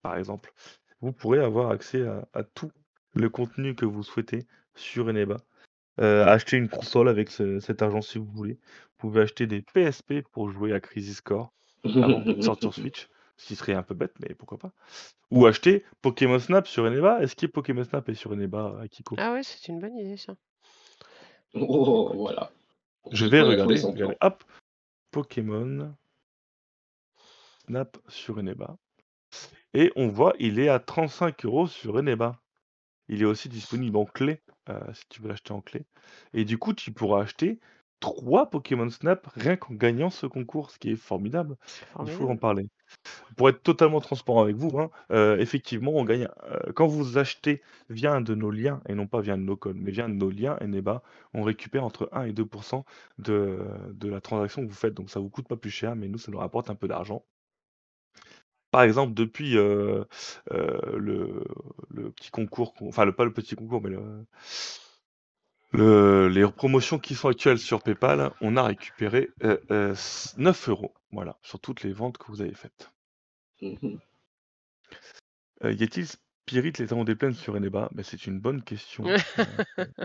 par 0.04 0.18
exemple. 0.18 0.54
Vous 1.02 1.14
pourrez 1.14 1.40
avoir 1.40 1.72
accès 1.72 2.04
à 2.34 2.44
tout 2.44 2.72
le 3.16 3.30
contenu 3.30 3.76
que 3.76 3.86
vous 3.86 4.04
souhaitez 4.04 4.48
sur 4.76 5.08
Eneba. 5.08 5.38
Heu, 6.02 6.24
acheter 6.24 6.58
une 6.58 6.70
console 6.70 7.10
avec 7.10 7.30
ce 7.30 7.60
cet 7.60 7.82
argent 7.84 8.02
si 8.02 8.18
vous 8.20 8.26
voulez. 8.32 8.56
Vous 9.00 9.10
pouvez 9.10 9.22
acheter 9.24 9.48
des 9.48 9.62
PSP 9.64 10.24
pour 10.32 10.50
jouer 10.52 10.74
à 10.74 10.80
Crisis 10.82 11.22
Core 11.22 11.54
avant 12.00 12.22
de 12.22 12.72
Switch, 12.72 13.08
ce 13.38 13.48
qui 13.48 13.56
serait 13.56 13.74
un 13.74 13.84
peu 13.84 13.96
bête, 13.96 14.14
mais 14.20 14.34
pourquoi 14.36 14.58
pas. 14.58 14.72
Ou 15.32 15.46
acheter 15.46 15.84
Pokémon 16.02 16.40
Snap 16.40 16.68
sur 16.68 16.84
Eneba. 16.86 17.22
Est-ce 17.22 17.36
que 17.36 17.46
Pokémon 17.48 17.84
Snap 17.84 18.08
est 18.10 18.14
sur 18.16 18.32
Eneba, 18.32 18.80
Akiko? 18.82 19.16
Ah 19.18 19.34
ouais, 19.34 19.44
c'est 19.44 19.68
une 19.68 19.80
bonne 19.80 19.98
idée 19.98 20.18
ça. 20.18 20.36
Oh, 21.56 22.12
voilà. 22.16 22.52
Je 23.12 23.26
vais 23.26 23.42
regarder, 23.42 23.80
regardez, 23.80 24.18
hop, 24.22 24.44
Pokémon 25.12 25.94
Snap 27.66 27.98
sur 28.08 28.38
Eneba 28.38 28.78
et 29.74 29.92
on 29.96 30.08
voit 30.08 30.34
il 30.40 30.60
est 30.60 30.70
à 30.70 30.80
35 30.80 31.46
euros 31.46 31.68
sur 31.68 31.96
Eneba. 31.96 32.40
Il 33.10 33.22
est 33.22 33.26
aussi 33.26 33.50
disponible 33.50 33.98
en 33.98 34.06
clé, 34.06 34.42
heu, 34.70 34.80
si 34.94 35.04
tu 35.10 35.22
veux 35.22 35.30
l'acheter 35.30 35.52
en 35.54 35.62
clé 35.62 35.86
et 36.34 36.46
du 36.46 36.58
coup, 36.58 36.74
tu 36.74 36.92
pourras 36.92 37.22
acheter 37.24 37.60
3 38.00 38.50
Pokémon 38.50 38.90
Snap 38.90 39.28
rien 39.36 39.56
qu'en 39.58 39.74
gagnant 39.74 40.10
ce 40.10 40.26
concours, 40.26 40.72
ce 40.72 40.80
qui 40.80 40.92
est 40.92 40.96
formidable. 40.96 41.58
C'est 41.66 41.86
Il 42.00 42.08
faut 42.10 42.30
en 42.30 42.38
formidable. 42.38 42.40
parler. 42.40 42.68
Pour 43.38 43.50
être 43.50 43.64
totalement 43.64 44.00
transparent 44.02 44.42
avec 44.44 44.56
vous, 44.56 44.78
hein, 44.80 44.90
heu, 45.12 45.38
effectivement, 45.40 45.92
on 45.96 46.04
gagne, 46.06 46.28
heu, 46.52 46.72
quand 46.74 46.88
vous 46.88 47.18
achetez 47.18 47.62
via 47.90 48.14
un 48.14 48.22
de 48.22 48.36
nos 48.36 48.52
liens 48.52 48.82
et 48.88 48.94
non 48.96 49.08
pas 49.08 49.22
via 49.22 49.38
nos 49.38 49.56
codes, 49.58 49.78
mais 49.80 49.92
via 49.92 50.08
nos 50.08 50.30
liens 50.30 50.58
Eneba, 50.62 51.04
on 51.34 51.44
récupère 51.44 51.84
entre 51.84 52.10
1 52.14 52.26
et 52.26 52.34
2 52.34 52.46
de 53.20 53.60
de 53.94 54.08
la 54.10 54.22
transaction 54.22 54.64
que 54.64 54.68
vous 54.70 54.76
faites, 54.76 54.94
donc 54.94 55.10
ça 55.10 55.20
vous 55.20 55.30
coûte 55.30 55.48
pas 55.48 55.58
plus 55.58 55.72
cher, 55.72 55.96
mais 55.96 56.08
nous, 56.08 56.18
ça 56.20 56.32
nous 56.32 56.38
rapporte 56.40 56.70
un 56.70 56.76
peu 56.76 56.88
d'argent. 56.88 57.24
Par 58.72 58.82
exemple, 58.84 59.14
depuis, 59.14 59.56
heu, 59.56 60.06
le 60.52 61.44
le 61.90 62.12
petit 62.12 62.32
concours 62.32 62.74
enfin, 62.82 63.06
le 63.06 63.14
pas 63.14 63.24
le 63.26 63.32
petit 63.34 63.56
concours, 63.56 63.82
mais 63.84 63.90
le 63.92 64.26
le 65.74 66.28
les 66.30 66.46
promotions 66.50 67.00
qui 67.00 67.16
sont 67.16 67.30
actuelles 67.30 67.60
sur 67.60 67.82
PayPal, 67.82 68.32
on 68.42 68.56
a 68.58 68.64
récupéré, 68.64 69.30
heu 69.44 69.62
heu, 69.72 69.92
s 69.92 70.36
9 70.38 70.70
€, 70.70 70.94
voilà, 71.12 71.38
sur 71.42 71.60
toutes 71.60 71.84
les 71.84 71.92
ventes 71.92 72.18
que 72.18 72.28
vous 72.28 72.42
avez 72.42 72.54
faites. 72.54 72.92
Mhm. 73.62 74.00
Heu, 75.64 75.74
y 75.74 75.84
a-t-il 75.84 76.08
Spirit, 76.08 76.74
les 76.80 76.88
talons 76.88 77.04
des 77.06 77.16
plaines 77.16 77.34
sur 77.34 77.56
Eneba? 77.56 77.90
Bah, 77.94 78.04
c'est 78.04 78.26
une 78.28 78.40
bonne 78.40 78.62
question. 78.64 79.04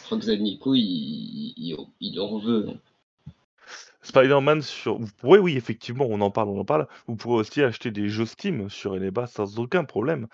Je 0.00 0.04
crois 0.04 0.18
que 0.18 0.24
Zadniko, 0.24 0.74
il 0.74 1.54
il 1.56 1.76
il 2.00 2.20
en 2.20 2.38
veut. 2.38 2.66
Spider-Man 4.02 4.62
sur 4.62 4.98
vous 4.98 5.08
pourrez 5.18 5.38
oui, 5.38 5.56
effectivement, 5.56 6.06
on 6.08 6.20
en 6.20 6.30
parle, 6.30 6.48
on 6.48 6.58
en 6.60 6.64
parle. 6.64 6.88
Vous 7.06 7.16
pourrez 7.16 7.40
aussi 7.40 7.62
acheter 7.62 7.90
des 7.90 8.08
jeux 8.08 8.24
Steam 8.26 8.70
sur 8.70 8.92
Eneba 8.92 9.26
sans 9.26 9.58
aucun 9.58 9.84
problème. 9.84 10.28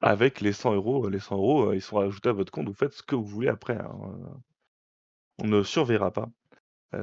Avec 0.00 0.40
les 0.40 0.52
100 0.52 1.06
€, 1.06 1.08
les 1.10 1.18
100 1.20 1.36
€, 1.38 1.70
heu, 1.72 1.74
ils 1.76 1.82
sont 1.82 1.98
ajoutés 1.98 2.30
à 2.30 2.32
votre 2.32 2.52
compte, 2.52 2.68
vous 2.68 2.74
faites 2.74 2.92
ce 2.92 3.02
que 3.02 3.14
vous 3.16 3.24
voulez 3.26 3.48
après, 3.48 3.76
hein, 3.78 3.90
heu, 4.04 4.26
on 5.38 5.46
ne 5.48 5.62
surveillera 5.62 6.12
pas, 6.12 6.28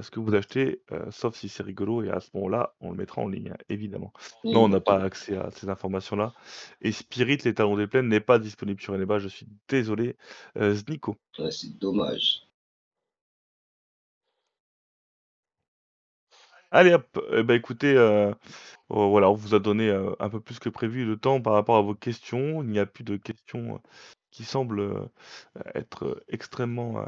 ce 0.02 0.12
que 0.12 0.20
vous 0.22 0.36
achetez, 0.36 0.84
sauf 1.12 1.36
si 1.38 1.50
c'est 1.50 1.64
rigolo 1.64 2.04
et 2.04 2.12
à 2.12 2.20
ce 2.22 2.30
moment-là, 2.36 2.76
on 2.82 2.92
le 2.92 2.98
mettra 2.98 3.22
en 3.24 3.30
ligne, 3.30 3.52
hein, 3.52 3.58
évidemment. 3.70 4.14
Non, 4.52 4.66
on 4.66 4.70
n'a 4.70 4.82
pas 4.82 5.02
accès 5.04 5.38
à 5.38 5.52
ces 5.52 5.70
informations-là 5.70 6.34
et 6.82 6.92
Spirit, 6.94 7.40
les 7.46 7.54
talons 7.56 7.78
des 7.78 7.88
plaines 7.88 8.10
n'est 8.10 8.20
pas 8.22 8.40
disponible 8.40 8.82
sur 8.82 8.94
Eneba, 8.96 9.20
je 9.20 9.30
suis 9.30 9.48
désolé. 9.70 10.18
Ouais, 11.40 11.52
c'est 11.52 11.78
dommage. 11.80 12.47
Allez 16.72 16.92
hop, 16.94 17.18
et 17.32 17.44
bah, 17.44 17.56
écoutez, 17.56 17.94
heu, 17.96 18.34
oh 18.90 19.10
voilà, 19.12 19.30
on 19.30 19.36
vous 19.36 19.56
a 19.56 19.60
donné, 19.60 19.90
heu, 19.90 20.16
un 20.20 20.30
peu 20.30 20.42
plus 20.42 20.60
que 20.60 20.70
prévu 20.70 21.06
de 21.06 21.16
temps 21.16 21.42
par 21.42 21.54
rapport 21.54 21.78
à 21.78 21.82
vos 21.82 21.96
questions. 21.96 22.64
Il 22.64 22.70
n'y 22.70 22.80
a 22.80 22.86
plus 22.88 23.04
de 23.06 23.18
questions, 23.18 23.76
heu, 23.76 23.80
qui 24.32 24.46
semblent, 24.46 25.10
être, 25.76 26.24
extrêmement, 26.30 27.06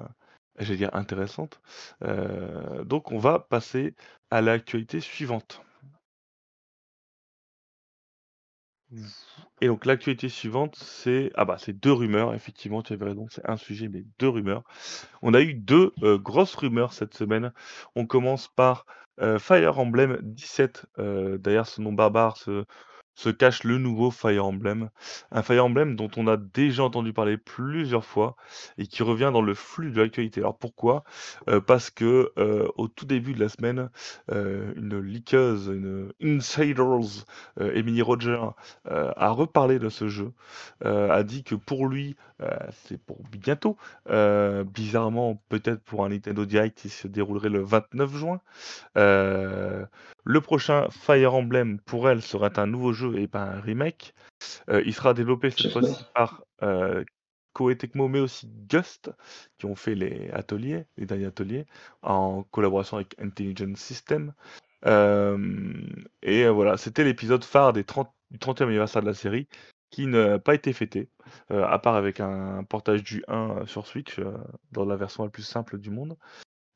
j'allais 0.60 0.93
intéressantes. 0.95 1.62
Donc 2.86 3.12
on 3.14 3.20
va 3.20 3.39
passer 3.39 3.95
à 4.32 4.41
l'actualité 4.41 5.01
suivante. 5.01 5.62
Et 9.62 9.68
donc 9.68 9.86
l'actualité 9.86 10.30
suivante, 10.30 10.76
c'est 10.76 11.32
ah 11.36 11.45
bah, 11.45 11.57
c'est 11.60 11.74
2 11.74 11.91
rumeurs, 11.91 12.34
effectivement, 12.34 12.82
tu 12.82 12.93
avais 12.93 13.05
raison, 13.05 13.28
c'est 13.30 13.47
un 13.49 13.57
sujet, 13.57 13.89
mais 13.89 14.03
2 14.20 14.30
rumeurs. 14.30 14.64
On 15.22 15.34
a 15.34 15.41
eu 15.41 15.53
2 15.53 15.93
heu, 16.03 16.18
grosses 16.18 16.55
rumeurs 16.55 16.93
cette 16.93 17.14
semaine. 17.16 17.53
On 17.95 18.05
commence 18.07 18.47
par, 18.49 18.86
Fire 19.39 19.78
Emblem 19.80 20.17
17, 20.22 20.86
heu, 20.99 21.38
derrière 21.39 21.67
ce 21.67 21.82
nom 21.82 21.93
barbare 21.93 22.38
se 22.38 22.65
se 23.20 23.30
cache 23.30 23.63
le 23.65 23.78
nouveau 23.78 24.11
Fire 24.11 24.45
Emblem. 24.45 24.89
Un 25.32 25.41
Fire 25.43 25.65
Emblem 25.65 25.95
dont 25.97 26.09
on 26.17 26.28
a 26.28 26.38
déjà 26.38 26.84
entendu 26.84 27.11
parler 27.13 27.38
plusieurs 27.38 28.05
fois 28.05 28.36
et 28.78 28.88
qui 28.88 29.03
revient 29.03 29.30
dans 29.34 29.41
le 29.41 29.53
flux 29.53 29.91
de 29.91 30.01
l'actualité. 30.01 30.39
Alors 30.41 30.57
pourquoi? 30.57 31.03
Heu, 31.49 31.59
parce 31.61 31.89
que, 31.89 32.32
heu, 32.38 32.70
au 32.78 32.88
tout 32.88 33.05
début 33.05 33.34
de 33.34 33.39
la 33.41 33.49
semaine, 33.49 33.89
heu, 34.32 34.74
une 34.78 34.99
leakeuse, 34.99 35.67
une 35.67 36.11
insiders, 36.24 37.26
Emily 37.59 38.01
Rogers, 38.01 38.51
heu, 38.89 39.11
a 39.17 39.30
reparlé 39.32 39.80
de 39.80 39.89
ce 39.89 40.07
jeu, 40.07 40.32
a 40.84 41.24
dit 41.24 41.43
que 41.43 41.55
pour 41.55 41.88
lui, 41.88 42.15
c'est 42.72 42.97
pour 43.03 43.17
bientôt, 43.32 43.78
bizarrement, 44.65 45.41
peut-être 45.49 45.82
pour 45.84 46.05
un 46.05 46.09
Nintendo 46.09 46.45
Direct 46.45 46.78
qui 46.78 46.89
se 46.89 47.07
déroulerait 47.07 47.49
le 47.49 47.61
29 47.63 48.15
juin. 48.15 48.39
Le 50.24 50.41
prochain 50.41 50.88
Fire 50.89 51.34
Emblem, 51.34 51.80
pour 51.80 52.09
elle, 52.09 52.22
serait 52.22 52.59
un 52.59 52.67
nouveau 52.67 52.93
jeu 52.93 53.17
et 53.20 53.28
pas 53.28 53.43
un 53.43 53.61
remake. 53.61 54.13
Heu, 54.70 54.84
il 54.86 54.93
sera 54.93 55.13
développé 55.13 55.49
cette 55.49 55.72
fois-ci 55.72 56.03
par, 56.13 56.43
Koei 57.53 57.76
Tecmo, 57.76 58.07
mais 58.07 58.20
aussi 58.20 58.47
Gust, 58.70 59.11
qui 59.57 59.65
ont 59.65 59.76
fait 59.76 59.95
les 59.95 60.30
ateliers, 60.32 60.86
les 60.97 61.05
derniers 61.05 61.26
ateliers, 61.26 61.65
en 62.03 62.43
collaboration 62.43 62.97
avec 62.97 63.15
Intelligent 63.20 63.76
System. 63.76 64.34
Hem 64.86 66.05
et 66.22 66.43
heu, 66.43 66.49
voilà, 66.49 66.78
c'était 66.78 67.03
l'épisode 67.03 67.43
phare 67.43 67.74
des 67.74 67.84
30 67.84 68.13
du 68.32 68.38
30e 68.38 68.67
anniversaire 68.67 69.01
de 69.01 69.07
la 69.07 69.13
série 69.15 69.47
qui 69.89 70.05
n'a 70.05 70.38
pas 70.38 70.53
été 70.53 70.72
fêté, 70.72 71.09
à 71.49 71.80
part 71.80 71.95
avec 71.95 72.20
un 72.20 72.63
portage 72.63 73.03
du 73.03 73.24
1 73.28 73.65
sur 73.65 73.88
Switch, 73.88 74.20
dans 74.72 74.86
la 74.86 74.95
version 74.95 75.24
la 75.24 75.32
plus 75.32 75.41
simple 75.41 75.80
du 75.80 75.89
monde 75.89 76.15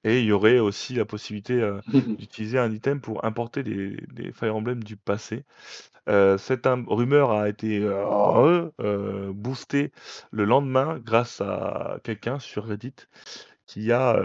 et 0.03 0.19
il 0.19 0.25
y 0.25 0.31
aurait 0.31 0.59
aussi 0.59 0.93
la 0.95 1.05
possibilité, 1.05 1.53
heu, 1.61 1.81
d'utiliser 2.17 2.59
un 2.59 2.71
item 2.71 3.01
pour 3.01 3.25
importer 3.25 3.63
des 3.63 3.97
des 4.13 4.31
Fire 4.33 4.55
Emblem 4.55 4.83
du 4.83 4.97
passé. 4.97 5.45
Heu, 6.09 6.37
cette 6.37 6.67
rumeur 6.87 7.31
a 7.31 7.49
été, 7.49 7.79
heu, 7.79 8.71
heu, 8.81 9.31
boostée 9.33 9.91
le 10.31 10.45
lendemain 10.45 10.99
grâce 10.99 11.41
à 11.41 11.99
quelqu'un 12.03 12.39
sur 12.39 12.65
Reddit 12.65 12.95
qui 13.65 13.91
a, 13.91 14.21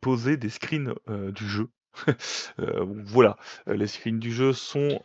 posé 0.00 0.36
des 0.36 0.48
screens, 0.48 0.94
du 1.08 1.46
jeu. 1.48 1.68
Voilà, 3.06 3.36
les 3.66 3.86
screens 3.86 4.18
du 4.18 4.32
jeu 4.32 4.52
sont, 4.52 5.00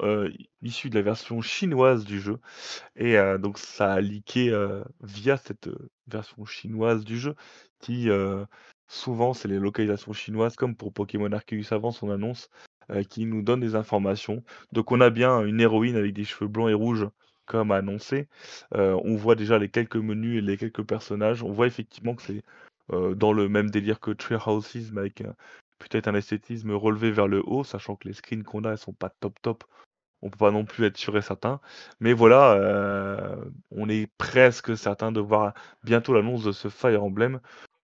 issus 0.62 0.90
de 0.90 0.96
la 0.96 1.02
version 1.02 1.42
chinoise 1.42 2.06
du 2.06 2.20
jeu 2.22 2.40
et 2.96 3.18
donc 3.40 3.58
ça 3.58 3.94
a 3.94 4.02
leaké, 4.02 4.52
via 5.02 5.38
cette, 5.38 5.70
version 6.08 6.46
chinoise 6.46 7.04
du 7.04 7.18
jeu 7.18 7.36
qui, 7.80 8.10
souvent 8.94 9.34
c'est 9.34 9.48
les 9.48 9.60
localisations 9.60 10.14
chinoises 10.14 10.56
comme 10.56 10.76
pour 10.76 10.94
Pokémon 10.94 11.32
Arceus 11.32 11.74
avant 11.74 11.92
son 11.92 12.10
annonce, 12.12 12.50
heu, 12.92 13.04
qui 13.04 13.26
nous 13.26 13.42
donne 13.42 13.60
des 13.62 13.76
informations. 13.76 14.44
Donc 14.74 14.92
on 14.92 15.02
a 15.02 15.10
bien 15.10 15.44
une 15.46 15.62
héroïne 15.62 15.96
avec 15.98 16.14
des 16.14 16.24
cheveux 16.26 16.48
blancs 16.50 16.70
et 16.70 16.74
rouges 16.74 17.08
comme 17.46 17.72
annoncé. 17.72 18.28
Heu, 18.76 18.96
on 19.04 19.16
voit 19.16 19.36
déjà 19.36 19.60
les 19.60 19.70
quelques 19.70 19.98
menus 19.98 20.38
et 20.40 20.42
les 20.42 20.58
quelques 20.58 20.84
personnages. 20.84 21.44
On 21.44 21.52
voit 21.52 21.68
effectivement 21.68 22.16
que 22.16 22.22
c'est, 22.24 22.44
heu, 22.94 23.16
dans 23.16 23.34
le 23.34 23.50
même 23.50 23.70
délire 23.72 24.00
que 24.00 24.12
Tree 24.12 24.36
Houses 24.46 24.92
mais 24.94 25.02
avec, 25.02 25.24
peut-être 25.80 26.08
un 26.08 26.16
esthétisme 26.16 26.72
relevé 26.72 27.12
vers 27.12 27.28
le 27.28 27.42
haut, 27.46 27.64
sachant 27.64 27.96
que 27.96 28.08
les 28.08 28.14
screens 28.14 28.44
qu'on 28.44 28.64
a, 28.66 28.72
elles 28.72 28.78
sont 28.78 28.94
pas 28.94 29.10
top 29.20 29.36
top. 29.42 29.64
On 30.24 30.30
peut 30.30 30.38
pas 30.38 30.52
non 30.52 30.66
plus 30.66 30.86
être 30.86 30.98
sûr 30.98 31.18
et 31.18 31.22
certain. 31.22 31.62
Mais 32.00 32.14
voilà, 32.14 33.38
on 33.72 33.90
est 33.90 34.08
presque 34.18 34.78
certain 34.78 35.12
de 35.12 35.20
voir 35.22 35.54
bientôt 35.84 36.14
l'annonce 36.14 36.44
de 36.46 36.52
ce 36.54 36.70
Fire 36.70 37.04
Emblem. 37.04 37.40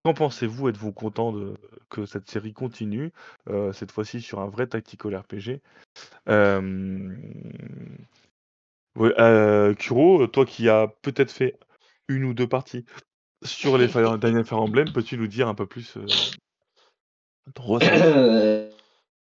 Qu'en 0.05 0.15
pensez-vous? 0.15 0.69
Êtes-vous 0.69 0.93
content 0.93 1.33
de 1.33 1.55
que 1.89 2.07
cette 2.07 2.29
série 2.29 2.53
continue, 2.53 3.13
heu, 3.49 3.73
cette 3.73 3.93
fois-ci 3.93 4.21
sur 4.21 4.41
un 4.41 4.49
vrai 4.49 4.67
tactical 4.67 5.15
RPG? 5.15 5.61
Heu, 6.29 7.17
Kuro, 9.79 10.27
toi 10.27 10.45
qui 10.45 10.69
as 10.69 10.89
peut-être 11.03 11.31
fait 11.31 11.57
une 12.09 12.25
ou 12.25 12.35
2 12.35 12.49
parties 12.49 12.85
sur 13.45 13.79
les 13.79 13.87
Fire 13.87 14.19
Fire 14.45 14.61
Emblem, 14.61 14.93
peux-tu 14.93 15.17
nous 15.17 15.29
dire 15.29 15.47
un 15.47 15.55
peu 15.55 15.67
plus, 15.67 15.97
ressenti? 17.57 17.93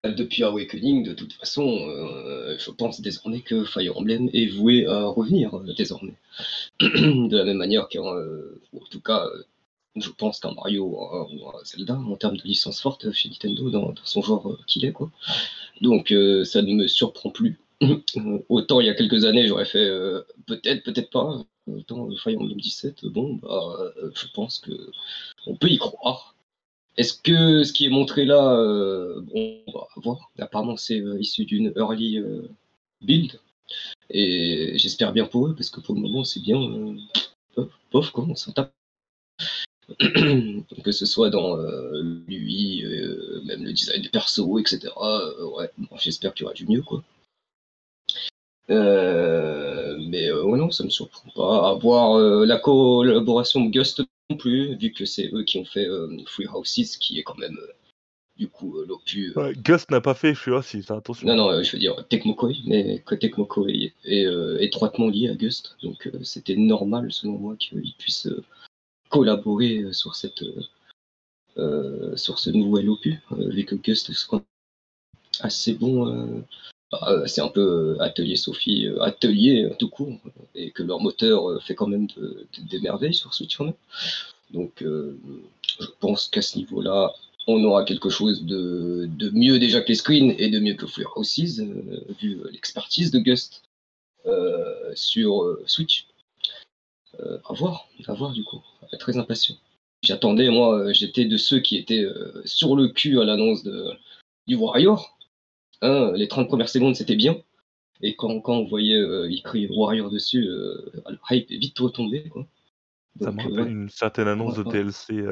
Depuis 0.04 0.44
Awakening, 0.44 1.04
de 1.04 1.14
toute 1.14 1.34
façon, 1.34 1.64
je 2.58 2.72
pense 2.72 3.02
désormais 3.02 3.42
que 3.42 3.66
Fire 3.66 3.96
Emblem 3.96 4.32
est 4.34 4.48
voué 4.48 4.88
à 4.88 5.06
revenir, 5.06 5.60
désormais. 5.78 6.16
De 6.80 7.38
la 7.38 7.46
même 7.46 7.58
manière 7.58 7.88
qu'un, 7.88 8.16
heu, 8.16 8.60
ou 8.74 8.82
en 8.82 8.86
tout 8.90 9.00
cas, 9.00 9.28
je 9.96 10.10
pense 10.10 10.39
qu'un 10.39 10.54
Mario 10.54 10.86
ou 10.86 11.50
un 11.50 11.64
Zelda, 11.66 11.96
en 11.96 12.16
termes 12.16 12.38
de 12.38 12.44
licence 12.44 12.82
forte 12.82 13.12
chez 13.12 13.30
Nintendo 13.30 13.70
dans 13.70 13.94
son 14.04 14.22
genre, 14.22 14.50
heu, 14.50 14.58
qu'il 14.68 14.86
est, 14.86 14.92
quoi. 14.92 15.12
Donc 15.82 16.12
heu, 16.12 16.44
ça 16.44 16.62
ne 16.62 16.74
me 16.74 16.88
surprend 16.88 17.30
plus. 17.30 17.60
Autant 18.50 18.80
il 18.80 18.88
y 18.88 18.89
a 18.89 18.94
quelques 18.94 19.26
années, 19.26 19.48
j'aurais 19.48 19.66
fait, 19.66 19.86
heu, 19.86 20.26
peut-être, 20.48 20.84
peut-être 20.84 21.10
pas, 21.10 21.44
autant 21.68 22.10
euh, 22.10 22.16
Fire 22.18 22.39
Emblem 22.39 22.60
17, 22.60 23.06
bon, 23.08 23.36
bah, 23.36 23.94
je 24.16 24.28
pense 24.34 24.60
qu'on 25.46 25.56
peut 25.56 25.70
y 25.70 25.78
croire. 25.78 26.36
Est-ce 26.98 27.14
que 27.14 27.64
ce 27.64 27.74
qui 27.74 27.86
est 27.86 27.89
montré 27.89 28.26
là, 28.26 28.56
bon, 29.22 29.62
on 29.68 29.72
va 29.72 29.88
voir. 29.98 30.32
Apparemment, 30.39 30.78
c'est, 30.78 31.02
issu 31.20 31.46
d'une 31.46 31.74
early, 31.78 32.20
build 33.02 33.39
et 34.10 34.78
j'espère 34.78 35.14
bien 35.14 35.26
pour 35.26 35.48
eux 35.48 35.56
parce 35.56 35.70
que 35.70 35.80
pour 35.80 35.96
le 35.96 36.02
moment, 36.02 36.24
c'est 36.24 36.42
bien, 36.42 36.60
bof 37.92 38.12
quoi, 38.12 38.26
on 38.28 38.36
s'en 38.36 38.52
tape. 38.52 38.74
Que 40.84 40.92
ce 40.92 41.06
soit 41.06 41.30
dans, 41.30 41.58
heu, 41.58 42.24
l'UI, 42.28 42.84
heu, 42.86 43.42
même 43.46 43.64
le 43.64 43.74
design 43.74 44.02
des 44.02 44.10
persos 44.10 44.39
et 44.60 44.68
cetera, 44.68 45.22
heu, 45.39 45.46
ouais, 45.58 45.70
bon, 45.78 45.98
j'espère 46.00 46.34
qu'il 46.34 46.44
y 46.44 46.46
aura 46.46 46.54
du 46.54 46.66
mieux, 46.68 46.82
quoi. 46.82 47.04
Heu, 48.70 49.98
mais 50.08 50.32
ouais, 50.32 50.58
non, 50.58 50.72
ça 50.72 50.84
me 50.84 50.89
surprend 50.89 51.30
pas. 51.36 51.70
À 51.70 51.74
voir, 51.74 52.18
la 52.46 52.58
collaboration 52.58 53.66
de 53.66 53.72
Gust 53.72 54.02
non 54.30 54.38
plus, 54.38 54.76
vu 54.78 54.92
que 54.94 55.06
c'est 55.06 55.30
eux 55.34 55.44
qui 55.44 55.58
ont 55.58 55.66
fait, 55.66 55.88
Free 56.28 56.48
Houses 56.48 56.98
qui 56.98 57.20
est 57.20 57.24
quand 57.24 57.38
même, 57.38 57.58
du 58.38 58.48
coup, 58.48 58.78
l'opus, 58.88 59.36
Ouais, 59.36 59.54
Gust 59.56 59.92
n'a 59.92 60.02
pas 60.02 60.14
fait 60.14 60.34
celui-là 60.36 60.62
si, 60.62 60.82
fais 60.84 60.94
attention, 60.94 61.28
Non, 61.28 61.34
hein. 61.34 61.58
non, 61.58 61.64
je 61.64 61.72
veux 61.74 61.80
dire 61.80 61.96
Tecmo 62.08 62.34
Koei, 62.34 62.58
mais 62.66 63.00
que 63.06 63.16
Tecmo 63.16 63.46
Koei 63.46 63.94
est, 64.06 64.26
heu, 64.26 64.62
étroitement 64.64 65.10
lié 65.10 65.30
à 65.30 65.36
Gust, 65.36 65.76
donc 65.84 66.10
c'était 66.24 66.56
normal 66.56 67.12
selon 67.12 67.38
moi 67.38 67.56
qu'ils 67.60 67.94
puissent, 67.98 68.28
heu, 68.28 68.44
collaborer, 69.12 69.80
heu, 69.80 69.93
sur 69.93 70.16
cette, 70.16 70.41
heu 70.41 70.55
heu, 71.57 72.14
sur 72.18 72.39
ce 72.39 72.49
nouvel 72.49 72.89
opus, 72.89 73.20
vu 73.32 73.66
que 73.66 73.76
Gust 73.76 74.12
assez 75.41 75.74
bon, 75.74 76.43
bah, 76.91 77.24
c'est 77.28 77.41
un 77.41 77.49
peu, 77.49 77.97
Atelier 77.99 78.36
Sophie, 78.36 78.88
Atelier, 79.01 79.70
tout 79.80 79.89
court 79.89 80.20
et 80.55 80.72
que 80.72 80.84
leur 80.84 80.99
moteur, 80.99 81.62
fait 81.64 81.76
quand 81.76 81.88
même 81.88 82.07
de 82.07 82.47
de 82.53 82.68
des 82.70 82.80
merveilles 82.80 83.14
sur 83.14 83.34
même. 83.66 83.76
Donc 84.51 84.84
je 85.82 85.88
pense 85.99 86.28
qu'à 86.28 86.41
ce 86.41 86.57
niveau-là, 86.57 87.14
on 87.47 87.64
aura 87.64 87.84
quelque 87.84 88.09
chose 88.09 88.43
de, 88.43 89.09
de 89.18 89.30
mieux 89.32 89.59
déjà 89.59 89.82
que 89.82 89.89
les 89.89 89.95
screens 89.95 90.36
et 90.38 90.49
de 90.49 90.59
mieux 90.59 90.76
que 90.76 90.86
Houses, 91.16 91.62
euh, 91.62 92.03
vu 92.20 92.39
l'expertise 92.51 93.12
de 93.12 93.20
Gust 93.20 93.64
euh, 94.26 94.91
sur 94.95 95.43
euh, 95.43 95.64
Switch. 95.66 96.07
Euh, 97.20 97.38
à 97.47 97.53
voir, 97.53 97.88
à 98.07 98.14
voir 98.14 98.32
du 98.32 98.43
coup. 98.43 98.62
Très 98.99 99.18
impatient. 99.18 99.55
J'attendais, 100.03 100.49
moi, 100.49 100.91
j'étais 100.93 101.26
de 101.26 101.38
ceux 101.38 101.59
qui 101.59 101.78
étaient 101.78 102.05
sur 102.45 102.76
le 102.76 102.88
cul 102.88 103.20
à 103.20 103.26
l'annonce 103.26 103.64
de, 103.64 103.91
du 104.47 104.55
Warrior. 104.55 105.18
Hein, 105.82 106.12
les 106.16 106.28
30 106.28 106.47
premières 106.47 106.70
secondes, 106.70 106.95
c'était 106.95 107.16
bien. 107.16 107.38
Et 108.01 108.16
quand, 108.16 108.41
quand 108.41 108.55
on 108.55 108.66
voyait 108.66 108.99
écrit 109.30 109.68
Warrior 109.68 110.09
dessus, 110.09 110.41
le 110.41 111.20
hype 111.30 111.51
est 111.51 111.57
vite 111.57 111.78
retombé. 111.78 112.24
Quoi. 112.30 112.47
Ça 113.20 113.32
me 113.32 113.41
rappelle 113.41 113.68
une 113.68 113.89
certaine 113.89 114.28
annonce 114.28 114.55
de 114.55 114.64
DLC 114.64 115.24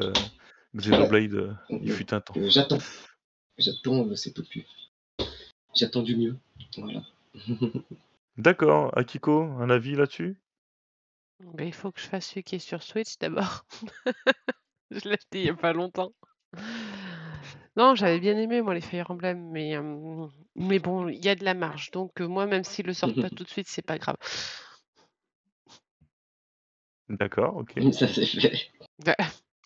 Xenoblade, 0.76 1.56
il 1.70 1.92
fut 1.92 2.14
un 2.14 2.20
temps. 2.20 2.34
J'attends. 2.36 2.78
J'attends, 3.58 4.14
c'est 4.14 4.32
peu 4.32 4.42
plus. 4.42 4.64
J'attends 5.74 6.02
du 6.02 6.16
mieux. 6.16 6.36
Voilà. 6.76 7.02
D'accord. 8.38 8.96
Akiko, 8.96 9.42
un 9.42 9.70
avis 9.70 9.96
là-dessus? 9.96 10.36
Bah, 11.40 11.64
il 11.64 11.72
faut 11.72 11.90
que 11.90 12.00
je 12.00 12.06
fasse 12.06 12.28
celui 12.28 12.42
qui 12.44 12.56
est 12.56 12.60
sur 12.60 12.82
Switch 12.82 13.18
d'abord. 13.18 13.64
Je 14.90 15.08
l'ai 15.08 15.14
acheté 15.14 15.40
il 15.40 15.46
y 15.46 15.50
a 15.50 15.54
pas 15.54 15.72
longtemps. 15.72 16.12
Non, 17.76 17.94
j'avais 17.94 18.18
bien 18.18 18.36
aimé 18.36 18.60
moi 18.60 18.74
les 18.74 18.80
Fire 18.80 19.10
Emblem, 19.10 19.50
mais, 19.52 19.76
mais 20.56 20.80
bon, 20.80 21.08
il 21.08 21.24
y 21.24 21.28
a 21.28 21.36
de 21.36 21.44
la 21.44 21.54
marge. 21.54 21.92
Donc 21.92 22.18
moi, 22.20 22.46
même 22.46 22.64
s'ils 22.64 22.86
le 22.86 22.92
sortent 22.92 23.20
pas 23.20 23.30
tout 23.30 23.44
de 23.44 23.48
suite, 23.48 23.68
c'est 23.68 23.86
pas 23.86 23.98
grave. 23.98 24.16
D'accord, 27.08 27.56
OK. 27.56 27.80
Ça 27.92 28.08
c'est 28.08 28.26
fait. 28.26 28.72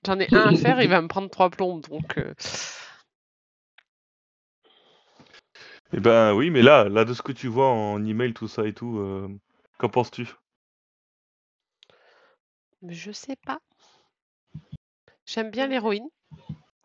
J'en 0.04 0.20
ai 0.20 0.28
un 0.34 0.54
à 0.54 0.56
faire, 0.56 0.82
il 0.82 0.88
va 0.88 1.00
me 1.00 1.08
prendre 1.08 1.30
trois 1.30 1.48
plombes, 1.48 1.80
donc 1.88 2.20
Eh 5.94 6.00
ben, 6.00 6.34
oui, 6.34 6.50
mais 6.50 6.60
là 6.60 6.88
là, 6.90 7.06
de 7.06 7.14
ce 7.14 7.22
que 7.22 7.32
tu 7.32 7.48
vois 7.48 7.70
en 7.70 8.04
email, 8.04 8.34
tout 8.34 8.48
ça 8.48 8.66
et 8.66 8.74
tout, 8.74 9.30
qu'en 9.78 9.88
penses-tu? 9.88 10.28
Je 12.88 13.12
sais 13.12 13.36
pas. 13.36 13.58
J'aime 15.26 15.50
bien 15.50 15.66
l'héroïne. 15.66 16.08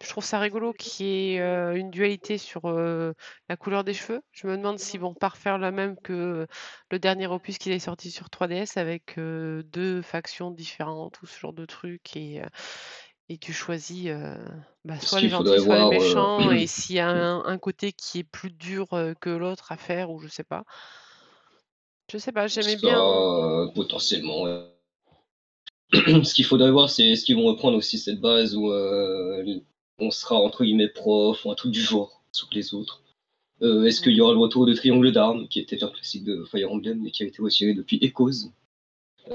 Je 0.01 0.07
trouve 0.07 0.23
ça 0.23 0.39
rigolo 0.39 0.71
qu'il 0.71 1.05
y 1.05 1.35
ait, 1.35 1.77
une 1.77 1.91
dualité 1.91 2.37
sur, 2.37 2.69
la 2.69 3.57
couleur 3.57 3.83
des 3.83 3.93
cheveux. 3.93 4.21
Je 4.31 4.47
me 4.47 4.55
demande 4.55 4.79
s'ils 4.79 5.01
vont 5.01 5.13
pas 5.13 5.27
refaire 5.27 5.57
la 5.57 5.71
même 5.71 5.97
que 5.97 6.47
le 6.89 6.99
dernier 6.99 7.27
opus 7.27 7.57
qui 7.57 7.69
est 7.71 7.79
sorti 7.79 8.09
sur 8.09 8.27
3DS 8.27 8.77
avec, 8.77 9.15
deux 9.17 10.01
factions 10.01 10.51
différentes 10.51 11.21
ou 11.21 11.25
ce 11.25 11.37
genre 11.37 11.53
de 11.53 11.65
truc 11.65 12.15
et 12.15 12.41
et 13.31 13.37
tu 13.37 13.53
choisis, 13.53 14.09
bah, 14.85 14.99
soit 14.99 15.21
les 15.21 15.29
gentils, 15.29 15.61
soit 15.61 15.77
les 15.77 15.89
méchants 15.89 16.49
et 16.51 16.65
s'il 16.67 16.95
y 16.95 16.99
a 16.99 17.09
un 17.09 17.57
côté 17.57 17.91
qui 17.91 18.19
est 18.19 18.23
plus 18.23 18.51
dur, 18.51 18.87
que 19.19 19.29
l'autre 19.29 19.71
à 19.71 19.77
faire 19.77 20.11
ou 20.11 20.19
je 20.19 20.29
sais 20.29 20.45
pas. 20.45 20.63
Je 22.11 22.17
sais 22.17 22.31
pas, 22.31 22.47
j'aimais 22.47 22.77
bien 22.77 22.97
potentiellement, 23.75 24.45
Ce 26.23 26.33
qu'il 26.33 26.45
faudrait 26.45 26.71
voir, 26.71 26.89
c'est 26.89 27.11
est-ce 27.11 27.25
qu'ils 27.25 27.35
vont 27.35 27.45
reprendre 27.45 27.77
aussi 27.77 27.97
cette 27.97 28.19
base 28.19 28.55
où, 28.55 28.71
on 30.01 30.11
sera 30.11 30.35
entre 30.35 30.63
guillemets 30.63 30.87
prof 30.87 31.43
ou 31.45 31.51
un 31.51 31.55
truc 31.55 31.71
du 31.71 31.81
genre, 31.81 32.23
sous 32.31 32.47
les 32.51 32.73
autres. 32.73 33.03
Euh, 33.61 33.83
est-ce 33.83 34.01
qu'il 34.01 34.13
y 34.13 34.21
aura 34.21 34.31
le 34.31 34.39
retour 34.39 34.65
de 34.65 34.73
Triangle 34.73 35.11
d'armes, 35.11 35.47
qui 35.47 35.59
était 35.59 35.83
un 35.83 35.89
classique 35.89 36.23
de 36.23 36.45
Fire 36.45 36.71
Emblem 36.71 37.05
et 37.05 37.11
qui 37.11 37.23
a 37.23 37.25
été 37.25 37.41
retiré 37.41 37.73
depuis 37.73 37.99
Echoes? 38.01 38.51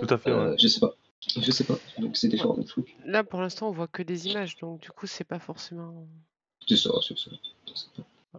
Tout 0.00 0.06
à 0.08 0.18
fait. 0.18 0.30
Euh, 0.30 0.54
je 0.58 0.66
sais 0.66 0.80
pas. 0.80 0.96
Je 1.20 1.50
sais 1.50 1.64
pas. 1.64 1.78
Donc 1.98 2.16
c'est 2.16 2.28
différent 2.28 2.56
de 2.56 2.62
truc. 2.62 2.96
Là, 3.04 3.24
pour 3.24 3.40
l'instant, 3.40 3.68
on 3.68 3.72
voit 3.72 3.88
que 3.88 4.02
des 4.02 4.28
images, 4.28 4.56
donc 4.56 4.80
du 4.80 4.90
coup, 4.90 5.06
c'est 5.06 5.24
pas 5.24 5.38
forcément. 5.38 6.06
C'est 6.66 6.76
ça, 6.76 6.90
c'est 7.06 7.18
ça. 7.18 7.30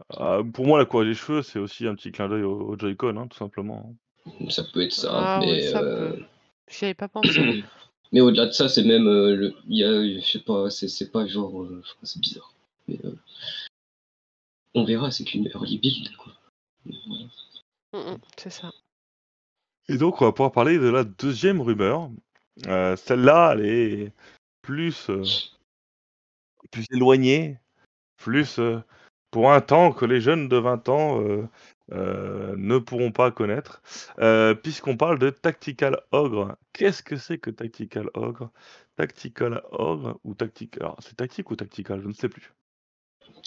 Ah, 0.10 0.40
pour 0.54 0.66
moi, 0.66 0.80
la 0.80 0.86
couleur 0.86 1.08
des 1.08 1.14
cheveux, 1.14 1.42
c'est 1.42 1.60
aussi 1.60 1.88
un 1.88 1.96
petit 1.96 2.12
clin 2.12 2.28
d'œil 2.28 2.44
au, 2.44 2.78
Joy-Con, 2.78 3.18
hein, 3.18 3.28
tout 3.28 3.38
simplement. 3.38 3.96
Ça 4.50 4.64
peut 4.74 4.82
être 4.82 4.92
ça, 4.92 5.10
ah, 5.14 5.40
mais. 5.40 5.62
ça 5.62 5.82
euh... 5.82 6.14
peut. 6.14 6.24
J'y 6.68 6.86
avais 6.86 6.96
pas 6.96 7.08
pensé. 7.08 7.64
Mais 8.12 8.22
au-delà 8.22 8.46
de 8.46 8.52
ça, 8.52 8.70
c'est 8.70 8.84
même, 8.84 9.08
euh, 9.08 9.52
il 9.68 9.78
y 9.78 9.84
a, 9.84 10.20
je 10.20 10.26
sais 10.26 10.40
pas, 10.40 10.70
c'est 10.70 11.12
pas 11.12 11.26
genre, 11.26 11.64
euh, 11.64 11.84
c'est 12.04 12.20
bizarre. 12.20 12.54
Mais 12.88 12.98
euh, 13.04 13.16
on 14.74 14.86
verra, 14.86 15.12
c'est 15.12 15.24
qu'une 15.24 15.48
early 15.48 15.78
build, 15.80 16.16
quoi. 16.18 16.34
Mmh, 16.86 16.92
mmh, 17.94 18.18
c'est 18.38 18.50
ça. 18.50 18.72
Et 19.88 19.98
donc, 19.98 20.22
on 20.22 20.26
va 20.26 20.32
pouvoir 20.32 20.52
parler 20.52 20.78
de 20.78 20.90
la 20.90 21.04
deuxième 21.04 21.62
rumeur. 21.62 22.10
Celle-là, 22.64 23.54
elle 23.54 23.66
est 23.66 24.14
plus, 24.62 25.10
plus 26.72 26.86
éloignée, 26.92 27.60
plus 28.18 28.60
pour 29.30 29.52
un 29.52 29.62
temps 29.62 29.92
que 29.92 30.06
les 30.06 30.22
jeunes 30.22 30.48
de 30.48 30.58
20 30.58 30.90
ans 30.90 31.22
euh, 31.92 32.56
ne 32.58 32.80
pourront 32.80 33.12
pas 33.12 33.30
connaître, 33.32 33.84
euh, 34.20 34.56
puisqu'on 34.56 34.98
parle 34.98 35.20
de 35.20 35.30
Tactical 35.30 36.02
Ogre. 36.12 36.58
Qu'est-ce 36.74 37.04
que 37.04 37.16
c'est 37.16 37.38
que 37.38 37.52
Tactical 37.52 38.10
Ogre? 38.16 38.52
Tactical 38.96 39.62
Ogre 39.72 40.20
ou 40.24 40.34
Tactical... 40.34 40.82
Alors, 40.82 40.98
c'est 41.00 41.16
tactique 41.16 41.52
ou 41.52 41.56
tactical? 41.56 42.02
Je 42.02 42.08
ne 42.08 42.14
sais 42.14 42.30
plus. 42.30 42.54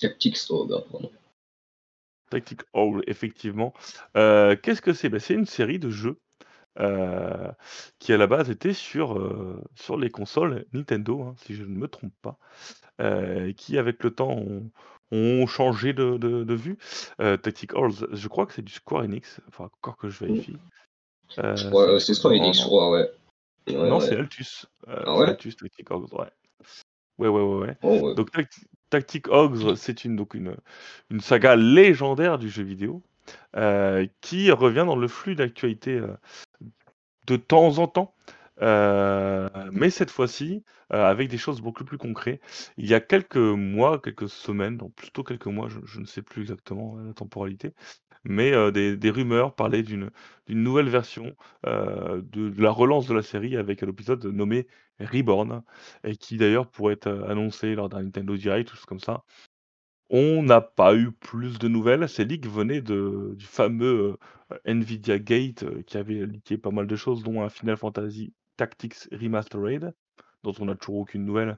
Tactics 0.00 0.38
Ogre, 0.50 0.86
pardon. 0.90 1.10
Tactic 2.30 2.60
Ogre, 2.74 3.02
effectivement. 3.08 3.74
Euh, 4.16 4.54
qu'est-ce 4.54 4.82
que 4.82 4.92
c'est? 4.92 5.08
Ben, 5.08 5.18
C'est 5.18 5.34
une 5.34 5.46
série 5.46 5.78
de 5.80 5.90
jeux 5.90 6.20
qui 7.98 8.12
à 8.12 8.16
la 8.16 8.28
base 8.28 8.50
était 8.50 8.72
sur, 8.72 9.20
sur 9.74 9.96
les 9.96 10.10
consoles 10.10 10.64
Nintendo, 10.72 11.22
hein, 11.22 11.34
si 11.38 11.56
je 11.56 11.64
ne 11.64 11.76
me 11.76 11.88
trompe 11.88 12.14
pas, 12.22 12.38
qui 13.56 13.78
avec 13.78 14.04
le 14.04 14.14
temps 14.14 14.30
ont, 14.30 14.70
ont 15.10 15.46
changé 15.46 15.92
de, 15.92 16.16
de, 16.16 16.54
vue. 16.54 16.78
Euh, 17.20 17.36
Tactic 17.36 17.74
Horse, 17.74 18.04
je 18.12 18.28
crois 18.28 18.46
que 18.46 18.52
c'est 18.52 18.62
du 18.62 18.72
Square 18.72 19.04
Enix, 19.04 19.40
enfin, 19.48 19.64
encore 19.64 19.96
que 19.96 20.08
je 20.08 20.24
vérifie. 20.24 20.56
Euh, 21.38 21.56
c'est 21.98 22.14
Square 22.14 22.34
Enix, 22.34 22.58
je 22.58 22.64
crois, 22.64 22.90
ouais. 22.90 23.10
non, 23.68 24.00
c'est 24.00 24.16
Altus. 24.16 24.66
Euh, 24.88 25.02
ah 25.06 25.16
ouais? 25.18 25.28
Altus 25.28 25.56
Tactic 25.56 25.90
Hogs, 25.90 26.12
ouais. 26.12 26.26
Ouais, 27.18 27.28
ouais, 27.28 27.42
ouais. 27.42 27.76
Oh, 27.82 28.14
donc, 28.14 28.30
Tactic 28.90 29.28
Hogs, 29.28 29.74
c'est 29.76 30.04
une, 30.04 30.16
donc 30.16 30.34
une, 30.34 30.56
une 31.10 31.20
saga 31.20 31.56
légendaire 31.56 32.38
du 32.38 32.48
jeu 32.48 32.62
vidéo 32.62 33.02
euh, 33.56 34.06
qui 34.20 34.50
revient 34.50 34.84
dans 34.86 34.96
le 34.96 35.08
flux 35.08 35.34
d'actualité 35.34 36.00
de 37.26 37.36
temps 37.36 37.78
en 37.78 37.88
temps. 37.88 38.14
Euh, 38.62 39.48
mais 39.72 39.90
cette 39.90 40.10
fois-ci, 40.10 40.64
euh, 40.92 41.04
avec 41.04 41.28
des 41.28 41.38
choses 41.38 41.60
beaucoup 41.60 41.84
plus 41.84 41.98
concrètes. 41.98 42.40
Il 42.76 42.86
y 42.86 42.94
a 42.94 43.00
quelques 43.00 43.36
mois, 43.36 44.00
quelques 44.00 44.28
semaines, 44.28 44.76
donc 44.76 44.94
plutôt 44.94 45.22
quelques 45.24 45.46
mois, 45.46 45.68
je, 45.68 46.00
ne 46.00 46.06
sais 46.06 46.22
plus 46.22 46.42
exactement 46.42 46.96
la 46.98 47.12
temporalité, 47.14 47.74
mais 48.24 48.52
euh, 48.52 48.70
des, 48.72 49.10
rumeurs 49.10 49.54
parlaient 49.54 49.82
d'une 49.82 50.10
nouvelle 50.48 50.88
version 50.88 51.34
de, 51.64 52.62
la 52.62 52.70
relance 52.70 53.06
de 53.06 53.14
la 53.14 53.22
série 53.22 53.56
avec 53.56 53.82
un 53.82 53.88
épisode 53.88 54.24
nommé 54.26 54.66
Reborn, 55.00 55.62
et 56.04 56.16
qui 56.16 56.36
d'ailleurs 56.36 56.68
pourrait 56.68 56.94
être 56.94 57.08
annoncé 57.28 57.74
lors 57.74 57.88
d'un 57.88 58.02
Nintendo 58.02 58.36
Direct, 58.36 58.68
tout 58.68 58.76
ce 58.76 58.86
comme 58.86 59.00
ça. 59.00 59.24
On 60.10 60.42
n'a 60.42 60.60
pas 60.62 60.94
eu 60.96 61.12
plus 61.12 61.58
de 61.58 61.68
nouvelles. 61.68 62.08
Ces 62.08 62.24
leaks 62.24 62.46
venaient 62.46 62.80
du 62.80 63.44
fameux 63.46 64.16
Nvidia 64.64 65.18
Gate 65.18 65.64
qui 65.84 65.98
avait 65.98 66.26
leaké 66.26 66.58
pas 66.58 66.70
mal 66.70 66.86
de 66.86 66.96
choses, 66.96 67.22
dont 67.22 67.42
un 67.42 67.50
Final 67.50 67.76
Fantasy 67.76 68.32
Tactics 68.58 69.08
Remastered, 69.12 69.94
dont 70.42 70.54
on 70.60 70.66
n'a 70.66 70.74
toujours 70.74 70.98
aucune 70.98 71.24
nouvelle. 71.24 71.56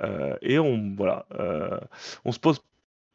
Euh, 0.00 0.36
et 0.42 0.58
on, 0.60 0.94
voilà, 0.94 1.26
euh, 1.32 1.80
on 2.24 2.32
se 2.32 2.38
pose 2.38 2.60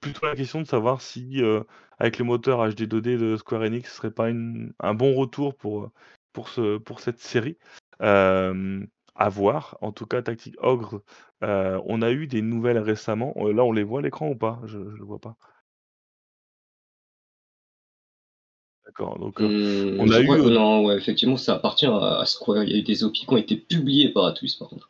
plutôt 0.02 0.26
la 0.26 0.36
question 0.36 0.62
de 0.62 0.68
savoir 0.68 1.02
si, 1.02 1.42
euh, 1.42 1.64
avec 2.00 2.20
le 2.20 2.26
moteur 2.26 2.68
HD 2.68 2.84
2D 2.84 3.18
de 3.18 3.38
Square 3.38 3.62
Enix, 3.62 3.90
ce 3.90 3.96
serait 3.96 4.12
pas 4.12 4.28
un 4.28 4.94
bon 4.94 5.14
retour 5.16 5.56
pour, 5.56 5.92
pour, 6.34 6.50
ce, 6.50 6.78
pour 6.78 7.00
cette 7.00 7.20
série. 7.20 7.58
à 9.20 9.30
voir. 9.30 9.78
En 9.82 9.92
tout 9.92 10.06
cas, 10.06 10.22
Tactic 10.22 10.56
Ogre, 10.60 11.02
on 11.42 12.02
a 12.02 12.12
eu 12.12 12.28
des 12.28 12.42
nouvelles 12.42 12.78
récemment. 12.78 13.34
là, 13.38 13.64
on 13.64 13.72
les 13.72 13.84
voit 13.84 14.00
à 14.00 14.04
l'écran 14.04 14.30
ou 14.30 14.36
pas? 14.36 14.60
Je 14.66 14.78
ne 14.78 14.92
le 14.92 15.04
vois 15.04 15.20
pas. 15.20 15.38
D'accord, 18.98 19.20
donc 19.20 19.40
mmh, 19.40 20.00
on 20.00 20.10
a 20.10 20.20
eu. 20.20 20.28
non, 20.28 20.86
ouais, 20.86 20.96
effectivement, 20.96 21.38
ça 21.38 21.54
appartient 21.56 21.86
à, 21.86 22.24
Square. 22.26 22.64
Il 22.64 22.72
y 22.72 22.74
a 22.74 22.78
eu 22.78 22.82
des 22.82 23.04
OP 23.04 23.14
qui 23.14 23.26
ont 23.30 23.38
été 23.38 23.56
publiés 23.56 24.10
par 24.10 24.26
Atlus, 24.26 24.56
par 24.58 24.70
contre. 24.70 24.90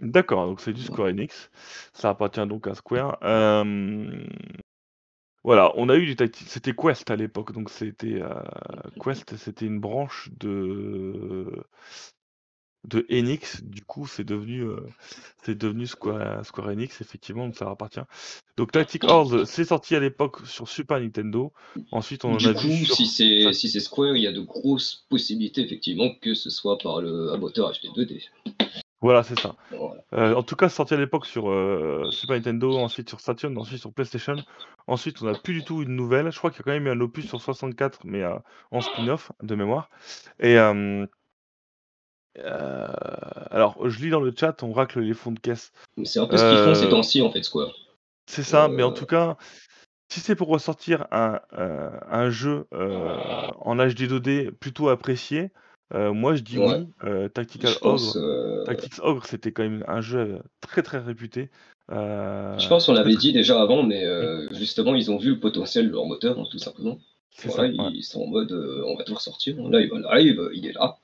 D'accord, 0.00 0.46
donc 0.46 0.60
c'est 0.60 0.72
du 0.72 0.82
Square 0.82 1.08
Enix. 1.08 1.48
Ça 1.92 2.10
appartient 2.10 2.44
donc 2.46 2.66
à 2.66 2.74
Square. 2.74 3.18
Voilà, 5.44 5.72
on 5.76 5.88
a 5.88 5.96
eu 5.96 6.04
du 6.04 6.16
tactique. 6.16 6.48
C'était 6.48 6.74
Quest 6.74 7.10
à 7.10 7.16
l'époque, 7.16 7.52
donc 7.52 7.70
c'était 7.70 8.20
Quest, 9.00 9.36
c'était 9.36 9.66
une 9.66 9.78
branche 9.78 10.30
de 10.38 11.64
de 12.84 13.06
Enix, 13.10 13.62
du 13.62 13.82
coup, 13.82 14.06
c'est 14.06 14.24
devenu, 14.24 14.62
euh, 14.62 14.80
c'est 15.42 15.56
devenu 15.56 15.86
Square, 15.86 16.44
Square 16.44 16.68
Enix, 16.68 17.00
effectivement, 17.00 17.46
donc 17.46 17.56
ça 17.56 17.70
appartient. 17.70 18.00
Donc 18.56 18.72
Tactic 18.72 19.04
Horse, 19.04 19.44
c'est 19.44 19.64
sorti 19.64 19.94
à 19.94 20.00
l'époque 20.00 20.46
sur 20.46 20.68
Super 20.68 21.00
Nintendo. 21.00 21.52
Ensuite, 21.92 22.24
on 22.24 22.32
en 22.32 22.44
a 22.44 22.52
vu. 22.52 22.86
si 22.86 23.06
c'est 23.06 23.52
si 23.52 23.68
c'est 23.68 23.80
Square, 23.80 24.16
il 24.16 24.22
y 24.22 24.26
a 24.26 24.32
de 24.32 24.40
grosses 24.40 25.06
possibilités, 25.08 25.62
effectivement, 25.62 26.10
que 26.20 26.34
ce 26.34 26.50
soit 26.50 26.78
par 26.78 27.00
le 27.00 27.36
moteur 27.36 27.72
HD 27.72 27.88
2D. 27.96 28.22
Voilà, 29.00 29.22
c'est 29.22 29.38
ça. 29.38 29.54
Voilà. 29.70 30.02
Heu, 30.12 30.36
en 30.36 30.42
tout 30.42 30.56
cas, 30.56 30.68
sorti 30.68 30.94
à 30.94 30.96
l'époque 30.96 31.26
sur, 31.26 31.50
heu, 31.50 32.08
Super 32.10 32.36
Nintendo, 32.36 32.78
ensuite 32.78 33.08
sur 33.08 33.20
Saturn, 33.20 33.56
ensuite 33.56 33.78
sur 33.78 33.92
PlayStation. 33.92 34.36
Ensuite, 34.88 35.22
on 35.22 35.28
a 35.28 35.38
plus 35.38 35.54
du 35.54 35.64
tout 35.64 35.82
eu 35.82 35.84
de 35.84 35.90
nouvelles. 35.90 36.32
Je 36.32 36.38
crois 36.38 36.50
qu'il 36.50 36.58
y 36.58 36.62
a 36.62 36.64
quand 36.64 36.72
même 36.72 36.86
eu 36.86 36.90
un 36.90 37.00
opus 37.00 37.28
sur 37.28 37.40
64, 37.40 38.00
mais, 38.04 38.24
en 38.72 38.80
spin-off 38.80 39.30
de 39.42 39.54
mémoire 39.54 39.88
et 40.40 40.56
heu, 42.38 42.42
alors 43.50 43.88
je 43.88 44.00
lis 44.00 44.10
dans 44.10 44.20
le 44.20 44.32
chat, 44.36 44.62
on 44.62 44.72
racle 44.72 45.00
les 45.00 45.14
fonds 45.14 45.32
de 45.32 45.40
caisse. 45.40 45.72
C'est 46.04 46.20
un 46.20 46.26
peu 46.26 46.36
ce 46.36 46.48
qu'ils 46.48 46.58
font 46.58 46.74
ces 46.74 46.86
Heu 46.86 46.90
temps-ci, 46.90 47.22
en 47.22 47.30
fait, 47.30 47.42
Square. 47.42 47.74
c'est 48.26 48.42
ça, 48.42 48.68
mais 48.68 48.82
en 48.82 48.90
Heu 48.90 48.94
tout 48.94 49.06
cas, 49.06 49.36
si 50.10 50.20
c'est 50.20 50.36
pour 50.36 50.48
ressortir 50.48 51.06
un, 51.10 51.40
un 51.52 52.30
jeu, 52.30 52.66
en 52.72 53.76
HD 53.76 54.08
2D 54.08 54.50
plutôt 54.52 54.88
apprécié, 54.88 55.50
moi 55.94 56.34
je 56.34 56.42
dis 56.42 56.58
Ouais. 56.58 56.84
oui. 57.02 57.30
Tactical 57.34 57.74
pense, 57.80 58.16
Ogre 58.16 58.64
Tactics 58.64 58.98
Ogre, 59.02 59.26
c'était 59.26 59.52
quand 59.52 59.62
même 59.62 59.84
un 59.88 60.00
jeu 60.00 60.40
très, 60.60 60.82
très 60.82 60.98
réputé. 60.98 61.50
Je 61.90 62.68
pense 62.68 62.86
qu'on 62.86 62.92
l'avait 62.92 63.16
dit 63.16 63.32
déjà 63.32 63.60
avant, 63.60 63.82
mais 63.82 64.06
mmh. 64.06 64.54
justement, 64.54 64.94
ils 64.94 65.10
ont 65.10 65.16
vu 65.16 65.30
le 65.30 65.40
potentiel 65.40 65.88
de 65.88 65.92
leur 65.92 66.04
moteur, 66.06 66.38
hein, 66.38 66.44
tout 66.50 66.58
simplement. 66.58 66.98
C'est 67.34 67.48
Voilà, 67.48 67.70
ça, 67.70 67.82
ouais. 67.82 67.90
ils 67.94 68.02
sont 68.02 68.22
en 68.22 68.26
mode, 68.26 68.52
on 68.52 68.96
va 68.96 69.04
tout 69.04 69.14
ressortir. 69.14 69.56
Là, 69.68 69.80
il 69.80 69.90
arrive, 70.06 70.50
il 70.52 70.66
est 70.66 70.72
là. 70.72 70.97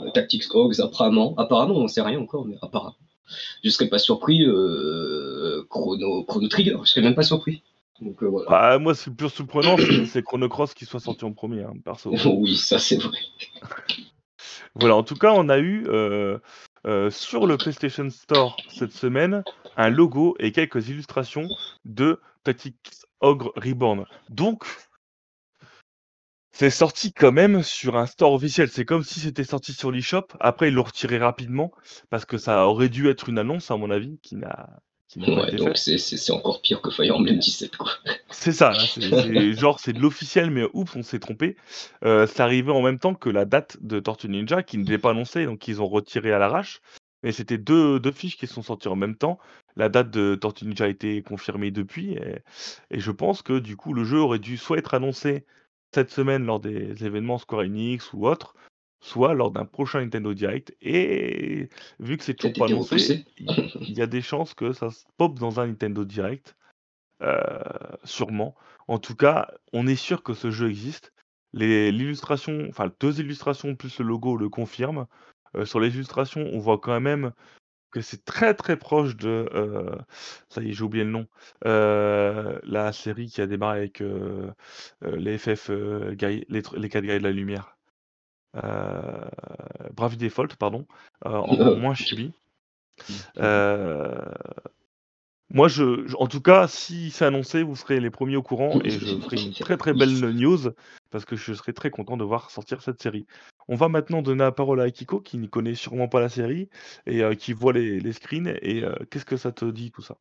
Heu, 0.00 0.10
Tactics 0.12 0.54
Ogre, 0.54 0.80
apparemment 0.80 1.34
apparemment, 1.36 1.74
on 1.76 1.88
sait 1.88 2.02
rien 2.02 2.20
encore, 2.20 2.44
mais 2.46 2.56
apparemment. 2.62 2.96
Je 3.64 3.70
serais 3.70 3.88
pas 3.88 3.98
surpris, 3.98 4.44
heu, 4.44 5.66
Chrono 5.70 6.24
Chrono 6.24 6.48
Trigger, 6.48 6.78
je 6.84 6.90
serais 6.90 7.02
même 7.02 7.14
pas 7.14 7.22
surpris. 7.22 7.62
Donc 8.00 8.22
voilà. 8.22 8.50
Bah, 8.50 8.78
moi, 8.78 8.94
c'est 8.94 9.10
le 9.10 9.16
plus 9.16 9.28
surprenant, 9.28 9.76
c'est 10.06 10.22
Chrono 10.22 10.48
Cross 10.48 10.74
qui 10.74 10.84
soit 10.86 11.00
sorti 11.00 11.24
en 11.24 11.30
1er, 11.30 11.64
hein, 11.64 11.74
perso. 11.84 12.10
Oui, 12.26 12.56
ça 12.56 12.78
c'est 12.78 12.96
vrai. 12.96 13.18
Voilà, 14.74 14.96
en 14.96 15.02
tout 15.02 15.14
cas, 15.16 15.32
on 15.34 15.48
a 15.48 15.58
eu, 15.58 15.84
sur 17.10 17.46
le 17.46 17.56
PlayStation 17.56 18.08
Store 18.10 18.56
cette 18.68 18.92
semaine, 18.92 19.44
un 19.76 19.90
logo 19.90 20.34
et 20.38 20.50
quelques 20.50 20.88
illustrations 20.88 21.46
de 21.84 22.18
Tactics 22.42 22.76
Ogre 23.20 23.52
Reborn. 23.56 24.04
Donc 24.30 24.64
c'est 26.52 26.70
sorti 26.70 27.12
quand 27.12 27.32
même 27.32 27.62
sur 27.62 27.96
un 27.96 28.06
store 28.06 28.32
officiel. 28.34 28.68
C'est 28.70 28.84
comme 28.84 29.02
si 29.04 29.20
c'était 29.20 29.44
sorti 29.44 29.72
sur 29.72 29.90
l'eShop. 29.90 30.26
Après, 30.40 30.68
ils 30.68 30.74
l'ont 30.74 30.82
retiré 30.84 31.18
rapidement 31.18 31.72
parce 32.10 32.24
que 32.24 32.38
ça 32.38 32.66
aurait 32.66 32.88
dû 32.88 33.08
être 33.08 33.28
une 33.28 33.38
annonce, 33.38 33.70
à 33.70 33.76
mon 33.76 33.90
avis, 33.90 34.18
qui 34.22 34.36
n'a 34.36 34.68
qui 35.08 35.18
n'a 35.20 35.30
pas 35.30 35.42
Ouais, 35.42 35.42
été 35.42 35.58
donc 35.58 35.68
faite. 35.68 35.78
c'est 35.78 35.96
c'est 35.98 36.16
c'est 36.18 36.32
encore 36.32 36.60
pire 36.60 36.80
que 36.82 36.90
Fire 36.90 37.16
Emblem 37.16 37.38
17, 37.38 37.76
quoi. 37.76 37.92
C'est 38.30 38.52
ça, 38.52 38.72
là, 38.72 38.86
c'est 38.86 39.12
c'est 39.12 39.52
genre, 39.54 39.78
c'est 39.78 39.92
de 39.92 40.00
l'officiel, 40.00 40.50
mais 40.50 40.64
oups, 40.72 40.96
on 40.96 41.02
s'est 41.02 41.18
trompé. 41.18 41.56
Heu, 42.04 42.26
c'est 42.26 42.40
arrivé 42.40 42.70
en 42.72 42.80
même 42.82 42.98
temps 42.98 43.14
que 43.14 43.28
la 43.28 43.44
date 43.44 43.76
de 43.82 44.00
Tortue 44.00 44.28
Ninja 44.28 44.62
qui 44.62 44.78
n'était 44.78 44.98
pas 44.98 45.10
annoncée, 45.10 45.44
donc 45.44 45.68
ils 45.68 45.82
ont 45.82 45.86
retiré 45.88 46.32
à 46.32 46.38
l'arrache. 46.38 46.80
Mais 47.22 47.30
c'était 47.32 47.58
2- 47.58 47.98
2 48.00 48.10
fiches 48.12 48.36
qui 48.38 48.46
sont 48.46 48.62
sorties 48.62 48.88
en 48.88 48.96
même 48.96 49.16
temps. 49.16 49.38
La 49.76 49.88
date 49.90 50.10
de 50.10 50.34
Tortue 50.34 50.64
Ninja 50.64 50.86
a 50.86 50.88
été 50.88 51.22
confirmée 51.22 51.70
depuis 51.70 52.14
et 52.14 52.38
et 52.90 53.00
je 53.00 53.10
pense 53.10 53.42
que 53.42 53.58
du 53.58 53.76
coup, 53.76 53.92
le 53.92 54.04
jeu 54.04 54.18
aurait 54.18 54.38
dû 54.38 54.56
soit 54.56 54.78
être 54.78 54.94
annoncé 54.94 55.44
cette 55.94 56.10
semaine 56.10 56.44
lors 56.46 56.60
des 56.60 57.04
événements 57.04 57.38
Square 57.38 57.62
Enix 57.62 58.12
ou 58.12 58.26
autres, 58.26 58.54
soit 59.00 59.34
lors 59.34 59.50
d'un 59.50 59.64
prochain 59.64 60.00
Nintendo 60.00 60.32
Direct 60.34 60.74
et 60.80 61.68
vu 61.98 62.16
que 62.16 62.24
c'est 62.24 62.34
toujours 62.34 62.54
pas 62.54 62.66
annoncé, 62.66 63.24
il 63.38 63.98
y 63.98 64.02
a 64.02 64.06
des 64.06 64.22
chances 64.22 64.54
que 64.54 64.72
ça 64.72 64.90
se 64.90 65.04
pop 65.16 65.38
dans 65.38 65.60
un 65.60 65.66
Nintendo 65.66 66.04
Direct. 66.04 66.56
Heu, 67.22 67.38
sûrement. 68.04 68.54
En 68.88 68.98
tout 68.98 69.14
cas, 69.14 69.48
on 69.72 69.86
est 69.86 69.96
sûr 69.96 70.22
que 70.22 70.34
ce 70.34 70.50
jeu 70.50 70.68
existe. 70.68 71.12
Les 71.52 71.92
l'illustration, 71.92 72.66
enfin 72.68 72.90
2 73.00 73.20
illustrations 73.20 73.76
plus 73.76 73.98
le 74.00 74.06
logo 74.06 74.36
le 74.36 74.48
confirment. 74.48 75.06
Heu, 75.56 75.64
sur 75.64 75.80
les 75.80 75.94
illustrations, 75.94 76.48
on 76.52 76.58
voit 76.58 76.78
quand 76.78 77.00
même 77.00 77.32
que 77.92 78.00
c'est 78.02 78.24
très, 78.24 78.54
très 78.54 78.76
proche 78.78 79.16
de, 79.16 79.48
heu, 79.54 79.98
ça 80.48 80.62
y 80.62 80.70
est, 80.70 80.72
j'ai 80.72 80.82
oublié 80.84 81.04
le 81.04 81.10
nom. 81.10 81.26
Heu, 81.66 82.60
la 82.64 82.92
série 82.92 83.28
qui 83.28 83.40
a 83.42 83.46
démarré 83.46 83.78
avec, 83.78 84.02
heu, 84.02 84.52
les 85.02 85.38
FF, 85.38 85.70
les 85.70 86.62
tr 86.62 86.76
les 86.76 86.88
4 86.88 87.04
guerriers 87.04 87.18
de 87.20 87.24
la 87.24 87.32
lumière. 87.32 87.76
Heu, 88.56 88.62
Bravely 89.94 90.18
Default, 90.18 90.56
pardon, 90.58 90.86
en 91.24 91.46
moins 91.74 91.94
chibi. 91.94 92.32
Moi, 95.50 95.68
je 95.68 96.06
je 96.06 96.16
en 96.16 96.26
tout 96.28 96.40
cas, 96.40 96.66
si 96.66 97.10
c'est 97.10 97.26
annoncé, 97.26 97.62
vous 97.62 97.76
serez 97.76 98.00
les 98.00 98.10
1ers 98.10 98.36
au 98.36 98.42
courant 98.42 98.78
et 98.84 98.98
je 98.98 99.18
ferai 99.18 99.36
une 99.36 99.54
très, 99.60 99.76
très 99.76 99.92
belle 99.94 100.30
news 100.32 100.58
parce 101.10 101.24
que 101.26 101.36
je 101.36 101.52
serai 101.52 101.74
très 101.74 101.90
content 101.90 102.16
de 102.16 102.24
voir 102.24 102.50
sortir 102.50 102.80
cette 102.82 103.02
série. 103.02 103.26
On 103.68 103.76
va 103.76 103.88
maintenant 103.88 104.22
donner 104.22 104.44
la 104.44 104.52
parole 104.52 104.80
à 104.80 104.84
Akiko 104.84 105.20
qui 105.20 105.38
ne 105.38 105.46
connaît 105.46 105.74
sûrement 105.74 106.08
pas 106.08 106.20
la 106.20 106.28
série 106.28 106.68
et 107.06 107.22
heu, 107.22 107.34
qui 107.34 107.52
voit 107.52 107.72
les 107.72 108.00
les 108.00 108.12
screens 108.12 108.48
et 108.62 108.82
heu, 108.84 108.94
qu'est-ce 109.10 109.24
que 109.24 109.36
ça 109.36 109.52
te 109.52 109.64
dit 109.64 109.90
tout 109.90 110.02
ça? 110.02 110.16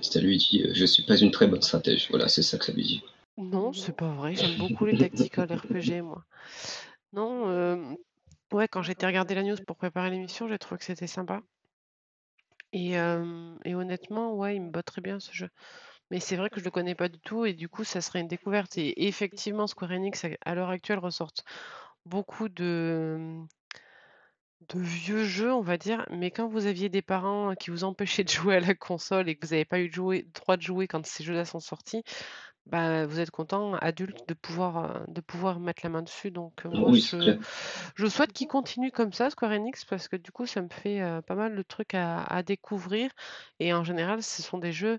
Ça 0.00 0.20
lui 0.20 0.36
dit, 0.36 0.62
heu: 0.64 0.74
«Je 0.74 0.84
suis 0.84 1.04
pas 1.04 1.16
une 1.16 1.30
très 1.30 1.46
bonne 1.46 1.62
stratège». 1.62 2.08
Voilà, 2.10 2.28
c'est 2.28 2.42
ça 2.42 2.58
que 2.58 2.64
ça 2.64 2.72
lui 2.72 2.82
dit. 2.82 3.02
Non, 3.38 3.72
c'est 3.72 3.96
pas 3.96 4.12
vrai, 4.12 4.34
j'aime 4.34 4.56
beaucoup 4.56 4.84
les 4.84 4.96
tactical 4.96 5.48
RPG 5.54 6.02
moi. 6.02 6.24
Non, 7.12 7.50
hem, 7.50 7.96
ouais, 8.52 8.68
quand 8.68 8.82
j'ai 8.82 8.92
été 8.92 9.06
regarder 9.06 9.34
la 9.34 9.42
news 9.42 9.56
pour 9.66 9.76
préparer 9.76 10.10
l'émission, 10.10 10.48
j'ai 10.48 10.58
trouvé 10.58 10.78
que 10.78 10.84
c'était 10.84 11.06
sympa. 11.06 11.42
Et 13.64 13.74
honnêtement, 13.74 14.34
ouais, 14.34 14.56
il 14.56 14.62
me 14.62 14.70
botterait 14.70 15.00
bien 15.00 15.20
ce 15.20 15.32
jeu. 15.32 15.48
Mais 16.10 16.20
c'est 16.20 16.36
vrai 16.36 16.50
que 16.50 16.60
je 16.60 16.64
le 16.64 16.70
connais 16.70 16.94
pas 16.94 17.08
du 17.08 17.20
tout 17.20 17.44
et 17.46 17.54
du 17.54 17.68
coup, 17.68 17.84
ça 17.84 18.00
serait 18.00 18.20
une 18.20 18.28
découverte 18.28 18.76
et 18.78 19.06
effectivement, 19.08 19.66
Square 19.66 19.92
Enix, 19.92 20.24
à 20.24 20.28
à 20.44 20.54
l'heure 20.54 20.70
actuelle, 20.70 20.98
ressortent 20.98 21.44
beaucoup 22.06 22.48
de, 22.48 23.38
de 24.68 24.78
vieux 24.78 25.24
jeux, 25.24 25.52
on 25.52 25.62
va 25.62 25.78
dire. 25.78 26.06
Mais 26.10 26.30
quand 26.30 26.46
vous 26.48 26.66
aviez 26.66 26.88
des 26.88 27.02
parents 27.02 27.54
qui 27.54 27.70
vous 27.70 27.84
empêchaient 27.84 28.24
de 28.24 28.28
jouer 28.30 28.56
à 28.56 28.60
la 28.60 28.74
console 28.74 29.28
et 29.28 29.36
que 29.36 29.46
vous 29.46 29.52
avez 29.54 29.64
pas 29.64 29.80
eu 29.80 29.88
de 29.88 29.94
jouer 29.94 30.28
droit 30.34 30.56
de 30.56 30.62
jouer 30.62 30.86
quand 30.86 31.04
ces 31.06 31.24
jeux-là 31.24 31.44
sont 31.46 31.60
sortis, 31.60 32.02
bah, 32.66 33.06
vous 33.06 33.20
êtes 33.20 33.30
contents, 33.30 33.74
adultes, 33.76 34.28
de 34.28 34.34
pouvoir, 34.34 35.04
de 35.08 35.20
pouvoir 35.22 35.60
mettre 35.60 35.82
la 35.84 35.90
main 35.90 36.02
dessus. 36.02 36.30
Donc 36.32 36.66
heu, 36.66 36.70
moi, 36.70 36.92
Oui, 36.92 37.00
c'est 37.02 37.16
je 37.18 37.34
clair. 37.34 37.38
je 37.96 38.06
souhaite 38.06 38.32
qu'ils 38.32 38.48
continuent 38.48 38.92
comme 38.92 39.12
ça, 39.12 39.30
Square 39.30 39.52
Enix, 39.52 39.84
parce 39.86 40.08
que 40.08 40.16
du 40.16 40.32
coup, 40.32 40.46
ça 40.46 40.62
me 40.62 40.68
fait, 40.70 41.00
heu, 41.02 41.22
pas 41.22 41.34
mal 41.36 41.56
de 41.56 41.62
trucs 41.62 41.94
à 41.94 42.22
à 42.24 42.42
découvrir 42.42 43.10
et 43.60 43.74
en 43.74 43.84
général, 43.84 44.22
ce 44.22 44.42
sont 44.42 44.58
des 44.58 44.72
jeux 44.72 44.98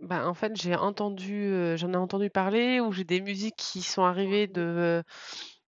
bah, 0.00 0.26
en 0.28 0.34
fait, 0.34 0.56
j'ai 0.56 0.74
entendu, 0.76 1.34
heu, 1.46 1.76
j'en 1.76 1.92
ai 1.92 1.96
entendu 1.96 2.30
parler 2.30 2.80
ou 2.80 2.92
j'ai 2.92 3.04
des 3.04 3.20
musiques 3.20 3.56
qui 3.56 3.82
sont 3.82 4.02
arrivées 4.04 4.46
de, 4.46 5.02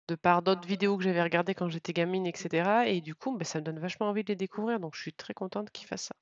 de 0.07 0.15
par 0.15 0.41
d'autres 0.43 0.67
vidéos 0.67 0.97
que 0.97 1.03
j'avais 1.03 1.23
regardées 1.23 1.55
quand 1.55 1.69
j'étais 1.69 1.93
gamine 1.93 2.25
et 2.27 2.33
cetera 2.35 2.87
et 2.87 3.01
du 3.01 3.15
coup, 3.15 3.37
bah, 3.37 3.45
ça 3.45 3.59
me 3.59 3.65
donne 3.65 3.79
vachement 3.79 4.09
envie 4.09 4.23
de 4.23 4.29
les 4.29 4.35
découvrir, 4.37 4.79
donc 4.79 4.95
je 4.95 5.01
suis 5.01 5.13
très 5.13 5.33
contente 5.33 5.71
qu'ils 5.71 5.87
fassent 5.87 6.03
ça. 6.09 6.15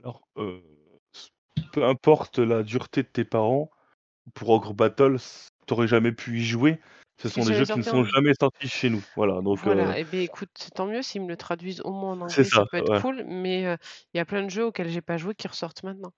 Alors, 0.00 0.22
heu, 0.38 0.62
s 1.14 1.28
peu 1.70 1.84
importe 1.84 2.38
la 2.38 2.62
dureté 2.62 3.02
de 3.02 3.08
tes 3.08 3.24
parents, 3.24 3.70
pour 4.34 4.50
Ogre 4.50 4.74
Battle, 4.74 5.16
s 5.16 5.48
tu 5.66 5.74
aurais 5.74 5.88
jamais 5.88 6.12
pu 6.12 6.40
y 6.40 6.44
jouer. 6.44 6.80
Ce 7.20 7.28
C'est 7.28 7.40
sont 7.40 7.46
des 7.46 7.54
jamais 7.54 7.64
jeux 7.64 7.66
qui 7.66 7.78
ne 7.78 7.84
sorti 7.84 7.90
sont 7.90 8.04
jamais 8.04 8.32
sortis 8.40 8.68
chez 8.68 8.90
nous. 8.90 9.04
Voilà, 9.16 9.42
donc 9.42 9.66
heu 9.68 9.94
Voilà 9.94 9.98
et 9.98 10.04
beh, 10.04 10.22
écoute, 10.24 10.70
tant 10.74 10.86
mieux 10.86 11.02
s'ils 11.02 11.22
me 11.22 11.28
le 11.28 11.36
traduisent 11.36 11.80
au 11.82 11.92
moins 11.92 12.12
en 12.12 12.20
C'est 12.28 12.44
anglais, 12.46 12.48
ça 12.50 12.62
ça, 12.62 12.64
peut 12.64 12.76
être 12.78 12.90
ouais. 12.90 13.02
cool, 13.02 13.22
mais 13.26 13.66
heu, 13.66 13.76
il 14.14 14.16
y 14.16 14.20
a 14.20 14.24
plein 14.24 14.42
de 14.44 14.48
jeux 14.50 14.64
auxquels 14.66 14.88
j'ai 14.88 15.02
pas 15.02 15.18
joué 15.18 15.34
qui 15.34 15.46
ressortent 15.46 15.82
maintenant. 15.82 16.12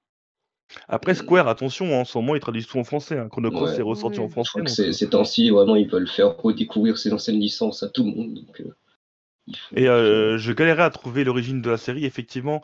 Après. 0.88 1.14
Square, 1.14 1.48
attention, 1.48 1.86
hein, 1.86 2.00
en 2.00 2.04
ce 2.04 2.18
moment, 2.18 2.34
ils 2.34 2.40
traduisent 2.40 2.66
tout 2.66 2.78
en 2.78 2.84
français, 2.84 3.18
hein. 3.18 3.28
Chrono 3.30 3.50
Cross, 3.50 3.70
Ouais, 3.70 3.76
c'est 3.76 3.82
ressorti 3.82 4.20
en 4.20 4.26
je 4.26 4.32
français, 4.32 4.50
crois 4.50 4.62
que 4.62 4.82
donc 4.82 4.94
ces 4.94 5.08
temps-ci, 5.08 5.50
vraiment, 5.50 5.76
ils 5.76 5.88
veulent 5.88 6.08
faire 6.08 6.36
redécouvrir 6.36 6.98
ces 6.98 7.12
anciennes 7.12 7.40
licences 7.40 7.82
à 7.82 7.88
tout 7.88 8.04
le 8.04 8.10
monde, 8.10 8.34
donc 8.34 8.62
font 8.62 9.76
Et 9.76 9.88
heu, 9.88 10.36
je 10.38 10.52
galérais 10.52 10.82
à 10.82 10.90
trouver 10.90 11.24
l'origine 11.24 11.62
de 11.62 11.70
la 11.70 11.76
série. 11.76 12.04
Effectivement, 12.04 12.62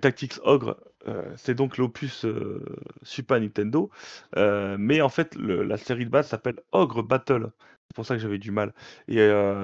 Tactics 0.00 0.34
Ogre, 0.44 0.76
heu, 1.08 1.24
c'est 1.36 1.54
donc 1.54 1.78
l'opus, 1.78 2.24
heu, 2.24 2.64
Super 3.02 3.40
Nintendo, 3.40 3.90
heu, 4.36 4.76
mais 4.78 5.00
en 5.02 5.08
fait, 5.08 5.34
la 5.36 5.76
série 5.78 6.04
de 6.06 6.10
base 6.10 6.28
s'appelle 6.28 6.56
Ogre 6.72 7.02
Battle. 7.02 7.50
C'est 7.90 7.94
pour 7.96 8.06
ça 8.06 8.14
que 8.14 8.22
j'avais 8.22 8.38
du 8.38 8.50
mal 8.52 8.72
et 9.08 9.18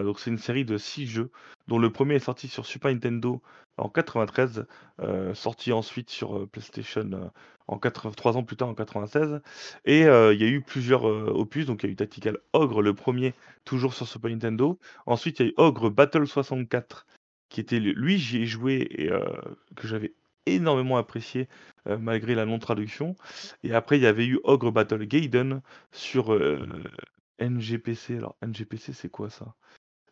donc 0.04 0.20
c'est 0.20 0.28
une 0.30 0.36
série 0.38 0.66
de 0.66 0.76
6 0.76 1.06
jeux, 1.06 1.30
dont 1.66 1.78
le 1.78 1.90
1er 1.90 2.16
est 2.16 2.18
sorti 2.18 2.46
sur 2.48 2.66
Super 2.66 2.90
Nintendo 2.92 3.40
en 3.78 3.88
93, 3.88 4.66
heu, 5.02 5.32
sorti 5.34 5.72
ensuite 5.72 6.10
sur, 6.10 6.46
PlayStation, 6.50 7.30
en 7.68 7.78
quatre 7.78 8.10
3 8.10 8.36
ans 8.36 8.42
plus 8.44 8.56
tard, 8.56 8.68
en 8.68 8.74
96 8.74 9.40
et 9.86 10.00
il 10.02 10.04
y 10.04 10.44
a 10.44 10.48
eu 10.48 10.60
plusieurs, 10.60 11.04
opus. 11.04 11.64
Donc 11.66 11.82
il 11.82 11.86
y 11.86 11.88
a 11.90 11.92
eu 11.92 11.96
Tactical 11.96 12.36
Ogre, 12.52 12.82
le 12.82 12.92
1er, 12.94 13.32
toujours 13.64 13.94
sur 13.94 14.06
Super 14.06 14.30
Nintendo. 14.30 14.78
Ensuite, 15.06 15.40
il 15.40 15.46
y 15.46 15.48
a 15.48 15.52
eu 15.52 15.54
Ogre 15.56 15.90
Battle 15.90 16.26
64, 16.26 17.06
qui 17.48 17.60
était 17.60 17.80
lui, 17.80 18.18
j'y 18.18 18.42
ai 18.42 18.46
joué 18.46 18.86
et 18.90 19.08
que 19.76 19.86
j'avais 19.88 20.12
énormément 20.54 20.96
apprécié, 20.98 21.48
heu, 21.88 21.98
malgré 21.98 22.34
la 22.34 22.46
non 22.46 22.58
traduction 22.58 23.16
et 23.62 23.74
après, 23.74 23.98
il 23.98 24.02
y 24.02 24.06
avait 24.06 24.26
eu 24.26 24.38
Ogre 24.44 24.70
Battle 24.72 25.04
Gaiden 25.06 25.62
sur, 25.92 26.32
heu, 26.32 26.66
NGPC. 27.40 28.16
Alors 28.18 28.36
NGPC, 28.42 28.92
c'est 28.92 29.10
quoi 29.10 29.30
ça? 29.30 29.54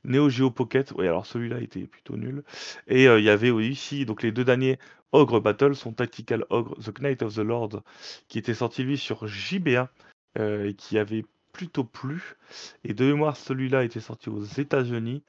Neo 0.04 0.28
Geo 0.30 0.50
Pocket, 0.50 0.92
ouais, 0.92 1.08
alors 1.08 1.26
celui-là 1.26 1.60
était 1.60 1.86
plutôt 1.86 2.16
nul 2.16 2.44
et 2.88 3.08
heu, 3.08 3.18
il 3.20 3.24
y 3.24 3.30
avait 3.30 3.50
oui, 3.50 3.68
ici, 3.68 4.06
donc 4.06 4.22
les 4.22 4.32
2 4.32 4.44
derniers 4.44 4.78
Ogre 5.12 5.40
Battle 5.40 5.74
sont 5.76 5.92
Tactical 5.92 6.44
Ogre: 6.50 6.76
The 6.82 6.92
Knight 7.00 7.22
of 7.22 7.34
the 7.34 7.38
Lord, 7.40 7.82
qui 8.28 8.38
était 8.38 8.54
sorti 8.54 8.84
lui 8.84 8.98
sur 8.98 9.26
JBA, 9.26 9.90
et 10.38 10.74
qui 10.74 10.98
avait 10.98 11.24
plutôt 11.56 11.84
plu. 11.84 12.36
Et 12.84 12.92
de 12.92 13.04
mémoire, 13.06 13.36
celui-là 13.36 13.82
était 13.84 14.00
sorti 14.00 14.28
aux 14.28 14.42
États-Unis, 14.44 15.22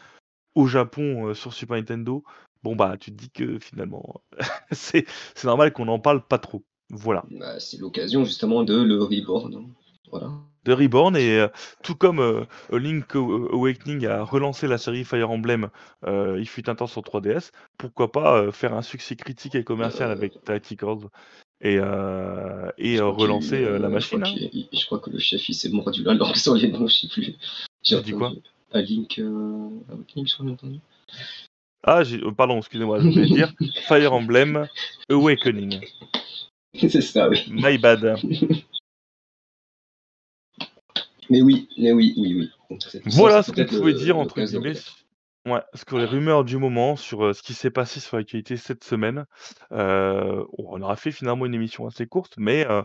au 0.55 0.67
Japon, 0.67 1.33
sur 1.33 1.53
Super 1.53 1.77
Nintendo, 1.77 2.23
bon, 2.63 2.75
bah, 2.75 2.97
tu 2.99 3.11
te 3.11 3.17
dis 3.17 3.31
que 3.31 3.59
finalement, 3.59 4.23
c'est 4.71 5.05
normal 5.43 5.73
qu'on 5.73 5.87
en 5.87 5.99
parle 5.99 6.25
pas 6.25 6.39
trop. 6.39 6.63
Voilà. 6.89 7.25
Bah, 7.31 7.59
c'est 7.59 7.77
l'occasion 7.77 8.23
justement 8.25 8.63
de 8.63 8.75
le 8.81 9.03
reborn. 9.03 9.73
Voilà. 10.11 10.31
De 10.65 10.73
Reborn 10.73 11.15
et 11.17 11.39
heu, 11.39 11.49
tout 11.83 11.95
comme, 11.95 12.19
heu, 12.19 12.45
Link 12.71 13.15
Aw 13.15 13.49
Awakening 13.53 14.05
a 14.05 14.23
relancé 14.23 14.67
la 14.67 14.77
série 14.77 15.03
Fire 15.03 15.29
Emblem, 15.29 15.69
heu, 16.07 16.37
il 16.39 16.47
fut 16.47 16.69
un 16.69 16.75
temps 16.75 16.87
sur 16.87 17.01
3DS, 17.01 17.51
pourquoi 17.77 18.11
pas, 18.11 18.51
faire 18.51 18.73
un 18.73 18.81
succès 18.81 19.15
critique 19.15 19.55
et 19.55 19.63
commercial 19.63 20.09
avec 20.11 20.41
Tacticals 20.43 21.07
et 21.61 21.75
et 21.75 22.99
relancer, 22.99 23.61
la 23.61 23.69
heu, 23.69 23.99
je 23.99 24.07
crois 24.07 24.19
machine, 24.19 24.23
hein. 24.23 24.49
je 24.71 24.85
crois 24.85 24.99
que 24.99 25.09
le 25.09 25.19
chef 25.19 25.47
il 25.49 25.53
s'est 25.53 25.69
mordu 25.69 26.03
la 26.03 26.13
langue 26.13 26.35
sur 26.35 26.55
les 26.55 26.69
noms, 26.69 26.87
je 26.87 26.95
sais 26.95 27.07
plus. 27.07 27.35
J'ai 27.83 27.97
Tu 27.97 28.03
dis 28.03 28.11
quoi? 28.13 28.31
À 28.71 28.81
Link, 28.81 29.19
Awakening, 29.19 30.27
je 30.27 30.33
crois, 30.33 30.49
entendu. 30.49 30.79
Ah 31.85 32.03
j'ai 32.03 32.19
pardon, 32.37 32.59
excusez-moi, 32.59 33.01
je 33.01 33.09
voulais 33.09 33.27
dire 33.27 33.53
Fire 33.87 34.13
Emblem 34.13 34.67
Awakening. 35.09 35.81
C'est 36.75 37.01
ça, 37.01 37.27
oui. 37.29 37.43
My 37.49 37.77
bad. 37.77 38.17
Mais 41.33 41.41
oui, 41.41 41.67
mais 41.79 41.91
oui, 41.91 42.13
oui, 42.15 42.35
oui. 42.37 42.51
Donc 42.69 42.83
ça, 42.83 42.99
Voilà 43.05 43.41
ce 43.41 43.51
qu'on 43.51 43.65
pouvait 43.65 43.91
le 43.91 43.93
dire 43.93 44.19
entre 44.19 44.39
guillemets 44.39 44.75
ouais, 45.47 45.63
sur 45.73 45.97
les 45.97 46.05
rumeurs 46.05 46.43
du 46.43 46.57
moment, 46.57 46.95
sur, 46.95 47.25
heu, 47.25 47.33
ce 47.33 47.41
qui 47.41 47.55
s'est 47.55 47.71
passé 47.71 47.99
sur 47.99 48.17
l'actualité 48.17 48.55
cette 48.55 48.83
semaine. 48.83 49.25
Heu, 49.71 50.45
on 50.59 50.79
aura 50.79 50.95
fait 50.95 51.09
finalement 51.11 51.47
une 51.47 51.55
émission 51.55 51.87
assez 51.87 52.05
courte, 52.05 52.35
mais 52.37 52.67
heu, 52.69 52.83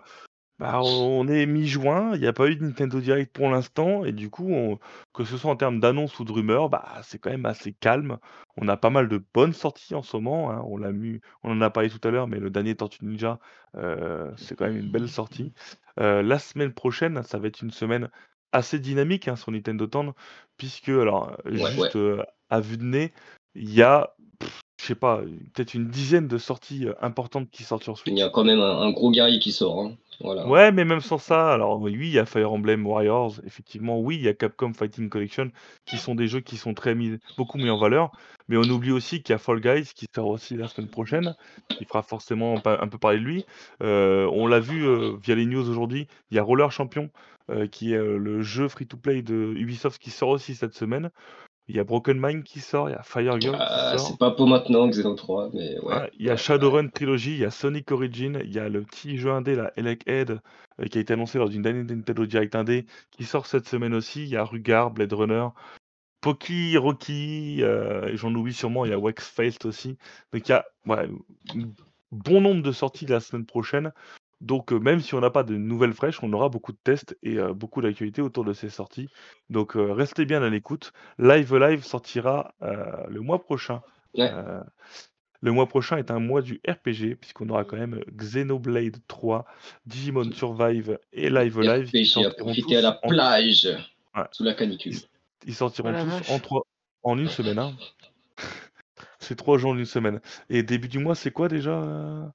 bah, 0.58 0.80
on 0.82 1.28
est 1.28 1.44
mi-juin, 1.44 2.12
il 2.14 2.22
y 2.22 2.26
a 2.26 2.32
pas 2.32 2.48
eu 2.48 2.56
de 2.56 2.64
Nintendo 2.64 3.00
Direct 3.00 3.34
pour 3.34 3.50
l'instant 3.50 4.06
et 4.06 4.12
du 4.12 4.30
coup, 4.30 4.50
on 4.50 4.78
que 5.12 5.24
ce 5.24 5.36
soit 5.36 5.50
en 5.50 5.56
termes 5.56 5.78
d'annonces 5.78 6.18
ou 6.18 6.24
de 6.24 6.32
rumeurs, 6.32 6.70
bah, 6.70 6.86
c'est 7.02 7.18
quand 7.18 7.30
même 7.30 7.44
assez 7.44 7.74
calme. 7.74 8.16
On 8.56 8.66
a 8.66 8.78
pas 8.78 8.88
mal 8.88 9.10
de 9.10 9.22
bonnes 9.34 9.52
sorties 9.52 9.94
en 9.94 10.02
ce 10.02 10.16
moment, 10.16 10.50
hein. 10.50 10.62
On 10.64 10.78
l'a 10.78 10.90
mu 10.90 11.20
on 11.42 11.52
en 11.52 11.60
a 11.60 11.68
parlé 11.68 11.90
tout 11.90 12.00
à 12.08 12.10
l'heure, 12.10 12.28
mais 12.28 12.38
le 12.38 12.48
dernier 12.48 12.74
Tortue 12.74 13.04
Ninja, 13.04 13.38
c'est 14.38 14.56
quand 14.56 14.64
même 14.64 14.78
une 14.78 14.90
belle 14.90 15.10
sortie. 15.10 15.52
La 15.98 16.38
semaine 16.38 16.72
prochaine, 16.72 17.22
ça 17.24 17.38
va 17.38 17.48
être 17.48 17.60
une 17.60 17.72
semaine 17.72 18.08
assez 18.52 18.78
dynamique, 18.80 19.28
hein, 19.28 19.36
sur 19.36 19.52
Nintendo 19.52 19.86
Town 19.86 20.12
puisque 20.58 20.88
alors, 20.90 21.36
heu, 21.46 21.56
Ouais, 21.56 21.74
ouais. 21.76 21.90
juste, 21.90 21.96
heu, 21.96 22.22
à 22.50 22.60
vue 22.60 22.78
de 22.78 22.84
nez, 22.84 23.12
il 23.54 23.72
y 23.74 23.82
a, 23.82 24.14
je 24.80 24.86
sais 24.86 24.94
pas, 24.96 25.22
peut-être 25.54 25.74
une 25.74 25.88
dizaine 25.88 26.28
de 26.28 26.38
sorties, 26.38 26.86
heu, 26.86 26.96
importantes 27.04 27.50
qui 27.50 27.64
sortent 27.64 27.84
sur 27.84 27.98
Il 28.06 28.16
y 28.16 28.22
Switch. 28.22 28.22
a 28.22 28.28
quand 28.28 28.44
même 28.44 28.60
un 28.60 28.80
un 28.80 28.90
gros 28.90 29.10
guerrier 29.10 29.40
qui 29.40 29.50
sort, 29.52 29.80
hein. 29.80 29.96
Ouais, 30.20 30.72
mais 30.72 30.84
même 30.84 31.00
sans 31.00 31.18
ça, 31.18 31.52
alors 31.52 31.80
oui, 31.80 31.92
il 31.92 32.08
y 32.10 32.18
a 32.18 32.26
Fire 32.26 32.52
Emblem 32.52 32.86
Warriors, 32.86 33.40
effectivement, 33.44 34.00
oui, 34.00 34.16
il 34.16 34.22
y 34.22 34.28
a 34.28 34.34
Capcom 34.34 34.72
Fighting 34.72 35.08
Collection, 35.08 35.50
qui 35.84 35.96
sont 35.96 36.14
des 36.14 36.26
jeux 36.26 36.40
qui 36.40 36.56
sont 36.56 36.74
très 36.74 36.94
mis 36.94 37.18
beaucoup 37.36 37.58
mis 37.58 37.70
en 37.70 37.76
valeur, 37.78 38.10
mais 38.48 38.56
on 38.56 38.68
oublie 38.68 38.90
aussi 38.90 39.22
qu'il 39.22 39.32
y 39.32 39.36
a 39.36 39.38
Fall 39.38 39.60
Guys 39.60 39.92
qui 39.94 40.06
sort 40.14 40.28
aussi 40.28 40.56
la 40.56 40.66
semaine 40.66 40.88
prochaine, 40.90 41.34
qui 41.76 41.84
fera 41.84 42.02
forcément 42.02 42.60
un 42.64 42.88
peu 42.88 42.98
parler 42.98 43.18
de 43.18 43.24
lui. 43.24 43.46
Heu, 43.82 44.28
on 44.32 44.46
l'a 44.46 44.60
vu, 44.60 44.84
heu, 44.84 45.16
via 45.22 45.34
les 45.34 45.46
news 45.46 45.68
aujourd'hui, 45.68 46.08
il 46.30 46.36
y 46.36 46.38
a 46.38 46.42
Roller 46.42 46.70
Champion, 46.72 47.10
heu, 47.50 47.66
qui 47.66 47.92
est, 47.92 47.98
le 47.98 48.42
jeu 48.42 48.68
free 48.68 48.86
to 48.86 48.96
play 48.96 49.22
de 49.22 49.54
Ubisoft 49.56 50.00
qui 50.00 50.10
sort 50.10 50.30
aussi 50.30 50.54
cette 50.54 50.74
semaine. 50.74 51.10
Il 51.68 51.76
y 51.76 51.78
a 51.78 51.84
Broken 51.84 52.18
Mind 52.18 52.44
qui 52.44 52.60
sort, 52.60 52.88
il 52.88 52.92
y 52.92 52.94
a 52.94 53.02
Fire 53.02 53.38
Girl 53.38 53.56
qui 53.56 53.62
Ah, 53.62 53.92
c'est 53.92 53.98
sort. 53.98 54.18
pas 54.18 54.30
pour 54.30 54.46
maintenant 54.46 54.88
Xeno 54.88 55.14
3, 55.14 55.50
mais 55.52 55.78
ouais, 55.80 56.10
il 56.18 56.24
y 56.24 56.28
a 56.28 56.32
ouais. 56.32 56.38
Shadowrun 56.38 56.88
Trilogy, 56.88 57.32
il 57.32 57.38
y 57.40 57.44
a 57.44 57.50
Sonic 57.50 57.92
Origin, 57.92 58.40
il 58.42 58.52
y 58.52 58.58
a 58.58 58.68
le 58.70 58.82
petit 58.82 59.18
jeu 59.18 59.30
indé 59.30 59.54
là, 59.54 59.70
Head, 59.76 60.40
heu, 60.80 60.84
qui 60.86 60.96
a 60.98 61.00
été 61.02 61.12
annoncé 61.12 61.36
lors 61.36 61.50
d'une 61.50 61.62
dernière 61.62 61.84
Nintendo 61.84 62.24
Direct 62.24 62.54
indé, 62.54 62.86
qui 63.10 63.24
sort 63.24 63.46
cette 63.46 63.68
semaine 63.68 63.94
aussi. 63.94 64.22
Il 64.22 64.28
y 64.30 64.36
a 64.36 64.44
Rugar, 64.44 64.90
Blade 64.90 65.12
Runner, 65.12 65.48
Poki 66.22 66.76
Rocky, 66.78 67.60
et 67.62 68.16
j'en 68.16 68.34
oublie 68.34 68.54
sûrement, 68.54 68.86
il 68.86 68.90
y 68.90 68.94
a 68.94 68.98
Wexfeld 68.98 69.66
aussi. 69.66 69.98
Donc 70.32 70.48
il 70.48 70.52
y 70.52 70.54
a 70.54 70.64
ouais, 70.86 71.08
bon 72.12 72.40
nombre 72.40 72.62
de 72.62 72.72
sorties 72.72 73.06
la 73.06 73.20
semaine 73.20 73.46
prochaine. 73.46 73.92
Donc 74.40 74.72
même 74.72 75.00
si 75.00 75.14
on 75.14 75.20
n'a 75.20 75.30
pas 75.30 75.42
de 75.42 75.56
nouvelles 75.56 75.92
fraîches, 75.92 76.22
on 76.22 76.32
aura 76.32 76.48
beaucoup 76.48 76.72
de 76.72 76.78
tests 76.82 77.16
et 77.22 77.38
beaucoup 77.54 77.80
d'actualités 77.82 78.22
autour 78.22 78.44
de 78.44 78.52
ces 78.52 78.68
sorties. 78.70 79.08
Donc 79.50 79.72
restez 79.74 80.24
bien 80.26 80.42
à 80.42 80.48
l'écoute. 80.48 80.92
Live 81.18 81.54
Live 81.56 81.84
sortira, 81.84 82.54
le 82.60 83.20
mois 83.20 83.40
prochain, 83.40 83.82
Ouais. 84.14 84.30
le 85.40 85.52
mois 85.52 85.66
prochain 85.68 85.96
est 85.98 86.10
un 86.10 86.18
mois 86.18 86.42
du 86.42 86.60
RPG, 86.68 87.14
puisqu'on 87.20 87.48
aura 87.50 87.64
quand 87.64 87.76
même 87.76 88.00
Xenoblade 88.16 88.96
3, 89.06 89.44
Digimon 89.86 90.30
Survive 90.32 90.98
et 91.12 91.30
Live 91.30 91.60
Live 91.60 91.90
RPG 91.90 91.96
à 92.00 92.04
sortiront 92.04 92.44
profiter 92.44 92.76
à 92.76 92.80
tous 92.80 92.82
la 92.82 92.98
en 93.02 93.08
plage, 93.08 93.68
ouais, 94.16 94.24
sous 94.32 94.44
la 94.44 94.54
ils 94.54 94.56
canicule. 94.56 94.96
ils 95.46 95.54
Oh 95.54 95.54
sortiront 95.54 95.90
la 95.92 96.04
tous 96.04 96.32
en 96.32 96.38
vache. 96.38 96.40
3 96.40 96.62
en 97.02 97.18
une 97.18 97.28
semaine, 97.28 97.58
hein. 97.58 97.76
C'est 99.20 99.36
3 99.36 99.58
jours 99.58 99.72
en 99.72 99.78
une 99.78 99.84
semaine 99.84 100.20
et 100.48 100.62
début 100.62 100.88
du 100.88 100.98
mois, 100.98 101.14
c'est 101.14 101.30
quoi 101.30 101.48
déjà? 101.48 102.32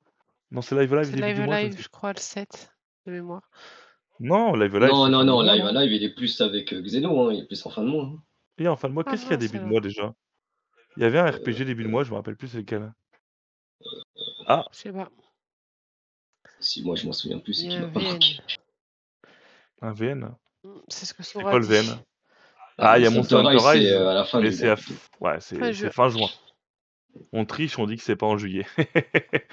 Non, 0.53 0.61
c'est 0.61 0.75
Live 0.79 0.93
Live 0.95 1.09
C'est 1.09 1.15
début 1.15 1.27
Live 1.27 1.35
du 1.35 1.41
mois, 1.41 1.55
je 1.55 1.65
Live, 1.65 1.81
je 1.81 1.87
crois 1.89 2.13
le 2.13 2.19
7 2.19 2.71
de 3.05 3.11
mémoire. 3.11 3.49
non, 4.19 4.55
Live 4.55 4.77
Live, 4.77 4.89
Non, 4.91 5.05
c'est 5.05 5.09
non, 5.09 5.23
non, 5.23 5.41
Live 5.41 5.91
il 5.91 6.03
est 6.03 6.13
plus 6.13 6.39
avec, 6.41 6.71
heu, 6.73 6.81
Xeno, 6.81 7.27
hein, 7.29 7.33
il 7.33 7.39
est 7.41 7.47
plus 7.47 7.65
en 7.65 7.69
fin 7.71 7.81
de 7.83 7.87
mois, 7.89 8.05
hein. 8.05 8.23
Et 8.57 8.67
en 8.67 8.75
fin 8.75 8.89
de 8.89 8.93
mois, 8.95 9.03
Ah 9.05 9.11
qu'est-ce 9.11 9.23
qu'il 9.23 9.31
y 9.31 9.33
a 9.33 9.37
début 9.37 9.59
de 9.59 9.65
mois 9.65 9.79
déjà? 9.81 10.13
Il 10.97 11.03
y 11.03 11.05
avait 11.05 11.19
un 11.19 11.29
RPG 11.31 11.65
début 11.65 11.83
de 11.83 11.89
heu, 11.89 11.91
mois, 11.91 12.03
je 12.03 12.11
me 12.11 12.15
rappelle 12.15 12.35
plus 12.37 12.47
c'est 12.49 12.59
lequel. 12.59 12.93
Ah, 14.47 14.65
je 14.71 14.77
sais 14.77 14.91
pas. 14.93 15.09
si 16.59 16.83
moi 16.83 16.95
je 16.95 17.05
m'en 17.05 17.13
souviens 17.13 17.39
plus, 17.39 17.53
c'est 17.53 17.65
y 17.65 17.69
a 17.69 17.73
qu'il 17.73 17.81
un 17.81 17.85
m'a 17.85 17.93
pas 17.93 17.99
marqué. 17.99 18.35
VN. 19.81 19.89
un 19.89 19.93
VN? 19.93 20.35
C'est 20.87 21.05
ce 21.05 21.13
que 21.13 21.23
C'est 21.23 21.43
quoi 21.43 21.59
le 21.59 21.65
VN? 21.65 21.99
Ah, 22.77 22.93
Ah, 22.93 22.99
il 22.99 23.03
y 23.03 23.05
a 23.05 23.09
Monster 23.09 23.35
Monster 23.35 23.47
Hunter 23.47 23.57
Rise, 23.57 23.83
c'est, 23.83 23.95
à 23.95 24.13
la 24.13 24.23
fin 24.23 24.41
mais 24.41 24.49
du 24.49 24.55
c'est 24.55 24.75
f 24.75 25.09
ouais, 25.21 25.39
c'est 25.39 25.73
juin. 25.73 25.89
fin 25.91 26.09
juin. 26.09 26.29
On 27.31 27.45
triche, 27.45 27.79
on 27.79 27.85
dit 27.85 27.95
que 27.97 28.03
c'est 28.03 28.15
pas 28.15 28.27
en 28.27 28.37
juillet. 28.37 28.65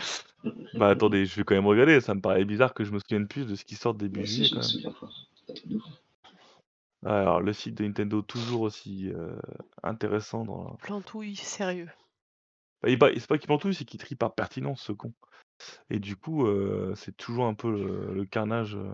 Bah, 0.74 0.88
attendez, 0.90 1.26
je 1.26 1.34
vais 1.36 1.44
quand 1.44 1.54
même 1.54 1.66
regarder, 1.66 2.00
ça 2.00 2.14
me 2.14 2.20
paraît 2.20 2.44
bizarre 2.44 2.74
que 2.74 2.84
je 2.84 2.92
me 2.92 3.00
souvienne 3.00 3.26
plus 3.28 3.44
de 3.46 3.56
ce 3.56 3.64
qui 3.64 3.74
sort 3.74 3.94
début 3.94 4.22
aussi, 4.22 4.34
juillet 4.36 4.50
quand 4.50 4.60
même. 4.60 4.92
Alors 7.04 7.40
le 7.40 7.52
site 7.52 7.76
de 7.76 7.84
Nintendo 7.84 8.22
toujours 8.22 8.62
aussi, 8.62 9.08
heu, 9.08 9.38
intéressant 9.82 10.44
dans 10.44 10.76
Plantouille, 10.76 11.36
sérieux. 11.36 11.88
bah, 12.82 12.88
il 12.90 12.98
bah, 12.98 13.08
c'est 13.14 13.26
pas 13.26 13.38
qu'il 13.38 13.46
plantouille, 13.46 13.74
c'est 13.74 13.84
qu'il 13.84 14.00
trie 14.00 14.14
par 14.14 14.34
pertinence 14.34 14.82
ce 14.82 14.92
con 14.92 15.12
et 15.90 15.98
du 15.98 16.16
coup, 16.16 16.46
heu, 16.46 16.94
c'est 16.96 17.16
toujours 17.16 17.46
un 17.46 17.54
peu 17.54 17.70
le 17.70 18.14
le 18.14 18.24
carnage, 18.24 18.76
heu, 18.76 18.90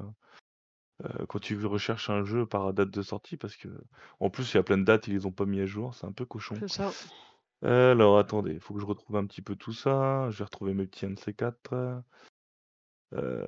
quand 1.28 1.38
tu 1.38 1.64
recherches 1.64 2.10
un 2.10 2.24
jeu 2.24 2.46
par 2.46 2.72
date 2.72 2.90
de 2.90 3.02
sortie 3.02 3.36
parce 3.36 3.56
qu'en 3.56 4.30
plus 4.30 4.52
il 4.52 4.56
y 4.56 4.60
a 4.60 4.62
plein 4.62 4.78
de 4.78 4.84
dates, 4.84 5.08
ils 5.08 5.14
les 5.14 5.26
ont 5.26 5.32
pas 5.32 5.44
mis 5.46 5.60
à 5.60 5.66
jour, 5.66 5.94
c'est 5.94 6.06
un 6.06 6.12
peu 6.12 6.24
cochon. 6.24 6.56
C'est 6.58 6.68
ça. 6.68 6.90
Alors 7.62 8.18
attendez, 8.18 8.52
il 8.52 8.60
faut 8.60 8.74
que 8.74 8.80
je 8.80 8.86
retrouve 8.86 9.16
un 9.16 9.26
petit 9.26 9.42
peu 9.42 9.56
tout 9.56 9.72
ça. 9.72 10.30
Je 10.30 10.38
vais 10.38 10.44
retrouver 10.44 10.74
mes 10.74 10.86
petits 10.86 11.06
NC4. 11.06 12.02
Euh, 13.14 13.46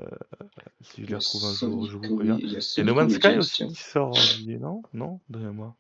si 0.81 1.03
je 1.03 1.07
les 1.07 1.13
Le 1.13 1.17
retrouve 1.19 1.45
un 1.45 1.53
jour, 1.53 1.85
je 1.87 1.91
Sonic 1.91 2.11
vous 2.11 2.17
préviens. 2.17 2.35
Ori- 2.35 2.43
il 2.45 2.53
y 2.53 2.53
a 2.53 2.53
Il 2.53 2.55
y 2.55 2.57
a 2.57 2.61
Sonic 2.61 2.89
No 2.89 2.95
Man's 2.95 3.13
Sky 3.13 3.27
Origins, 3.27 3.39
aussi 3.41 3.67
qui 3.67 3.75
sort 3.75 4.09
en 4.09 4.13
juillet, 4.15 4.59
non? 4.59 4.83
Non 4.93 5.21
Derrière 5.29 5.53
moi. 5.53 5.77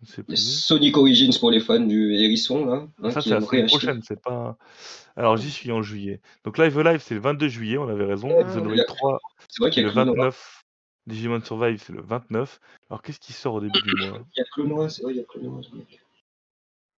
Je 0.00 0.06
ne 0.06 0.08
sais 0.10 0.22
Il 0.28 0.30
y 0.30 0.34
a 0.34 0.36
plus. 0.36 0.60
Sonic 0.60 0.96
Origins 0.96 1.38
pour 1.38 1.50
les 1.50 1.60
fans 1.60 1.80
du 1.80 2.14
hérisson, 2.14 2.66
là, 2.66 2.86
hein, 3.02 3.10
Ça, 3.10 3.20
c'est 3.22 3.30
la 3.30 3.40
semaine 3.40 3.66
prochaine, 3.66 4.02
c'est 4.02 4.20
pas. 4.20 4.56
Alors, 5.14 5.36
j'y 5.36 5.50
suis 5.50 5.70
en 5.72 5.82
juillet. 5.82 6.20
Donc, 6.44 6.58
Live 6.58 6.78
Live, 6.80 7.00
c'est 7.02 7.14
le 7.14 7.20
22 7.20 7.48
juillet, 7.48 7.78
on 7.78 7.88
avait 7.88 8.04
raison. 8.04 8.28
Ah, 8.32 8.42
Xenoblade 8.42 8.86
3, 8.86 9.18
C'est 9.48 9.62
vrai 9.62 9.70
qu'il 9.70 9.82
y 9.82 9.84
le 9.84 9.90
a 9.90 9.92
Clonoa. 9.92 10.14
29. 10.14 10.62
Digimon 11.06 11.40
Survive, 11.42 11.80
c'est 11.82 11.92
le 11.92 12.02
29. 12.02 12.60
Alors, 12.90 13.02
qu'est-ce 13.02 13.20
qui 13.20 13.32
sort 13.32 13.54
au 13.54 13.60
début 13.60 13.80
du 13.80 13.94
mois? 14.06 14.18
Il 14.36 14.38
y 14.38 14.42
a 14.42 14.44
Clonoa, 14.52 14.88
c'est 14.88 15.02
vrai, 15.02 15.12
il 15.12 15.18
y 15.18 15.20
a 15.20 15.24
Clonoa. 15.24 15.60
le 15.72 15.78
mec. 15.78 16.00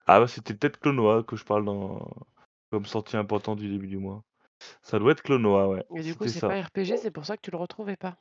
Ah, 0.08 0.20
bah, 0.20 0.26
c'était 0.26 0.54
peut-être 0.54 0.80
Clonoa 0.80 1.22
que 1.22 1.36
je 1.36 1.44
parle 1.44 1.66
dans... 1.66 2.10
comme 2.70 2.86
sortie 2.86 3.16
importante 3.16 3.58
du 3.58 3.68
début 3.68 3.86
du 3.86 3.98
mois. 3.98 4.24
Ça 4.82 4.98
doit 4.98 5.12
être 5.12 5.22
Clonoa, 5.22 5.68
ouais. 5.68 5.84
Et 5.94 6.02
du 6.02 6.14
coup, 6.16 6.26
c'est 6.26 6.40
ça. 6.40 6.48
pas 6.48 6.60
RPG, 6.60 6.96
c'est 6.96 7.10
pour 7.10 7.26
ça 7.26 7.36
que 7.36 7.42
tu 7.42 7.50
le 7.50 7.58
retrouvais 7.58 7.96
pas. 7.96 8.16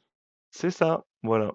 C'est 0.52 0.70
ça, 0.70 1.06
voilà. 1.24 1.54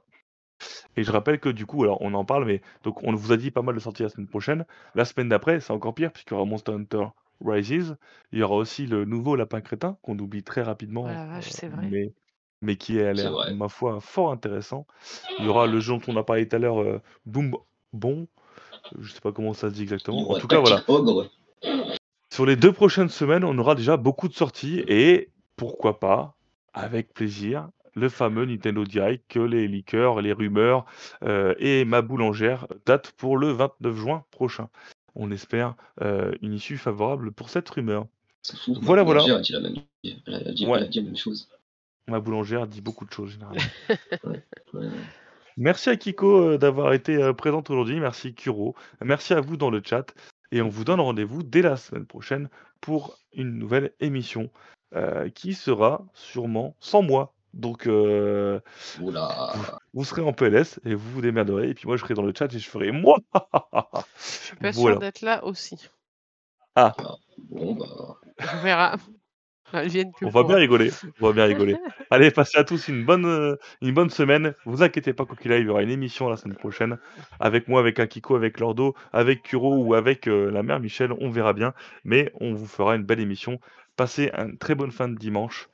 Et 0.96 1.04
je 1.04 1.12
rappelle 1.12 1.38
que 1.38 1.48
du 1.48 1.66
coup, 1.66 1.82
alors 1.82 2.00
on 2.00 2.14
en 2.14 2.24
parle, 2.24 2.46
mais 2.46 2.62
donc 2.82 3.02
on 3.02 3.14
vous 3.14 3.32
a 3.32 3.36
dit 3.36 3.50
pas 3.50 3.62
mal 3.62 3.74
de 3.74 3.80
sorties 3.80 4.04
la 4.04 4.08
semaine 4.08 4.28
prochaine. 4.28 4.64
La 4.94 5.04
semaine 5.04 5.28
d'après, 5.28 5.60
c'est 5.60 5.72
encore 5.72 5.94
pire, 5.94 6.12
puisqu'il 6.12 6.34
y 6.34 6.36
aura 6.36 6.46
Monster 6.46 6.72
Hunter 6.72 7.06
Rises. 7.44 7.96
Il 8.32 8.38
y 8.38 8.42
aura 8.42 8.56
aussi 8.56 8.86
le 8.86 9.04
nouveau 9.04 9.36
Lapin 9.36 9.60
Crétin, 9.60 9.98
qu'on 10.02 10.18
oublie 10.18 10.42
très 10.42 10.62
Oh 10.62 10.66
rapidement, 10.66 11.06
la 11.06 11.26
vache, 11.26 11.48
euh, 11.48 11.52
c'est 11.52 11.68
vrai. 11.68 11.88
mais, 11.90 12.12
mais 12.62 12.76
qui 12.76 12.94
l'air, 12.94 13.32
vrai. 13.32 13.54
ma 13.54 13.68
foi, 13.68 14.00
fort 14.00 14.30
intéressant. 14.30 14.86
Il 15.38 15.44
y 15.44 15.48
aura 15.48 15.66
le 15.66 15.80
jeu 15.80 15.94
dont 15.94 16.02
on 16.08 16.16
a 16.16 16.22
parlé 16.22 16.48
tout 16.48 16.56
à 16.56 16.58
l'heure, 16.58 16.80
euh, 16.80 17.00
Boom 17.26 17.56
Bon. 17.92 18.26
Je 18.98 19.12
sais 19.12 19.20
pas 19.20 19.32
comment 19.32 19.54
ça 19.54 19.68
se 19.68 19.74
dit 19.74 19.82
exactement. 19.82 20.30
En 20.30 20.38
tout 20.38 20.46
cas, 20.48 20.60
voilà. 20.60 20.82
Ogre. 20.88 21.28
Sur 22.32 22.46
les 22.46 22.56
deux 22.56 22.72
prochaines 22.72 23.08
semaines, 23.08 23.44
on 23.44 23.56
aura 23.58 23.74
déjà 23.74 23.96
beaucoup 23.96 24.28
de 24.28 24.34
sorties 24.34 24.82
et 24.88 25.28
pourquoi 25.56 26.00
pas, 26.00 26.34
avec 26.72 27.12
plaisir, 27.12 27.68
le 27.94 28.08
fameux 28.08 28.46
Nintendo 28.46 28.84
Direct 28.84 29.24
que 29.28 29.38
les 29.38 29.68
liqueurs, 29.68 30.20
les 30.22 30.32
rumeurs 30.32 30.86
euh, 31.24 31.54
et 31.58 31.84
ma 31.84 32.00
boulangère 32.02 32.66
datent 32.86 33.12
pour 33.12 33.36
le 33.36 33.50
29 33.52 33.94
juin 33.96 34.24
prochain. 34.30 34.68
On 35.14 35.30
espère 35.30 35.74
euh, 36.00 36.32
une 36.40 36.54
issue 36.54 36.78
favorable 36.78 37.32
pour 37.32 37.50
cette 37.50 37.68
rumeur. 37.68 38.06
Fou. 38.64 38.76
Voilà, 38.80 39.02
ma 39.02 39.12
voilà. 39.12 39.20
boulangère 39.20 39.36
a 39.36 39.40
dit 39.42 39.52
la 39.52 39.60
même, 39.60 39.76
elle 40.26 40.48
a 40.48 40.52
dit, 40.52 40.66
Ouais. 40.66 40.78
elle 40.78 40.84
a 40.84 40.88
dit 40.88 40.98
la 41.00 41.04
même 41.04 41.16
chose. 41.16 41.48
Ma 42.08 42.18
boulangère 42.18 42.66
dit 42.66 42.80
beaucoup 42.80 43.04
de 43.04 43.12
choses 43.12 43.32
généralement. 43.32 43.60
Ouais. 44.24 44.88
Merci 45.56 45.90
à 45.90 45.96
Kiko 45.96 46.40
euh, 46.52 46.58
d'avoir 46.58 46.92
été 46.92 47.16
euh, 47.16 47.32
présente 47.32 47.70
aujourd'hui. 47.70 48.00
Merci 48.00 48.34
Kuro. 48.34 48.74
Merci 49.02 49.34
à 49.34 49.40
vous 49.40 49.56
dans 49.56 49.70
le 49.70 49.82
chat. 49.84 50.14
Et 50.50 50.60
on 50.62 50.68
vous 50.68 50.84
donne 50.84 51.00
rendez-vous 51.00 51.42
dès 51.42 51.62
la 51.62 51.76
semaine 51.76 52.06
prochaine 52.06 52.48
pour 52.80 53.18
une 53.32 53.58
nouvelle 53.58 53.92
émission 54.00 54.50
euh, 54.94 55.28
qui 55.30 55.54
sera 55.54 56.04
sûrement 56.14 56.76
sans 56.80 57.02
moi. 57.02 57.34
Donc 57.54 57.86
euh, 57.86 58.60
Oula. 59.00 59.52
vous 59.92 60.04
serez 60.04 60.22
en 60.22 60.32
PLS 60.32 60.80
et 60.84 60.94
vous 60.94 61.10
vous 61.10 61.20
démerderez. 61.20 61.68
Et 61.68 61.74
puis 61.74 61.86
moi 61.86 61.96
je 61.96 62.02
serai 62.02 62.14
dans 62.14 62.22
le 62.22 62.32
chat 62.36 62.52
et 62.52 62.58
je 62.58 62.68
ferai 62.68 62.92
moi. 62.92 63.18
Je 63.34 64.22
suis 64.22 64.56
pas 64.56 64.70
Voilà. 64.72 64.94
sûre 64.94 64.98
d'être 65.00 65.20
là 65.22 65.44
aussi. 65.44 65.88
Ah, 66.74 66.94
Bon, 67.38 67.74
bah. 67.74 67.86
On 68.54 68.62
verra. 68.62 68.96
On 70.22 70.28
va 70.28 70.44
bien 70.44 70.56
rigoler. 70.56 70.90
On 71.20 71.26
va 71.28 71.32
bien 71.32 71.44
rigoler. 71.44 71.76
Allez, 72.10 72.30
passez 72.30 72.58
à 72.58 72.64
tous 72.64 72.88
une 72.88 73.04
bonne, 73.04 73.24
euh, 73.24 73.56
une 73.80 73.92
bonne 73.92 74.10
semaine. 74.10 74.54
Vous 74.64 74.82
inquiétez 74.82 75.12
pas, 75.12 75.24
quoi 75.24 75.36
qu'il 75.36 75.52
arrive, 75.52 75.64
il 75.64 75.68
y 75.68 75.70
aura 75.70 75.82
une 75.82 75.90
émission 75.90 76.28
la 76.28 76.36
semaine 76.36 76.56
prochaine. 76.56 76.98
Avec 77.40 77.68
moi, 77.68 77.80
avec 77.80 77.98
Akiko, 77.98 78.36
avec 78.36 78.60
Lordo, 78.60 78.94
avec 79.12 79.42
Kuro 79.42 79.76
ou 79.76 79.94
avec 79.94 80.28
euh, 80.28 80.50
la 80.50 80.62
mère 80.62 80.80
Michel. 80.80 81.12
On 81.20 81.30
verra 81.30 81.52
bien. 81.52 81.74
Mais 82.04 82.32
on 82.40 82.54
vous 82.54 82.66
fera 82.66 82.96
une 82.96 83.04
belle 83.04 83.20
émission. 83.20 83.60
Passez 83.96 84.30
une 84.36 84.58
très 84.58 84.74
bonne 84.74 84.92
fin 84.92 85.08
de 85.08 85.16
dimanche. 85.16 85.68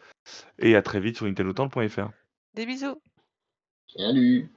Et 0.58 0.76
à 0.76 0.82
très 0.82 1.00
vite 1.00 1.16
sur 1.16 1.26
nintendotown.fr. 1.26 2.10
Des 2.54 2.66
bisous. 2.66 3.00
Salut. 3.96 4.50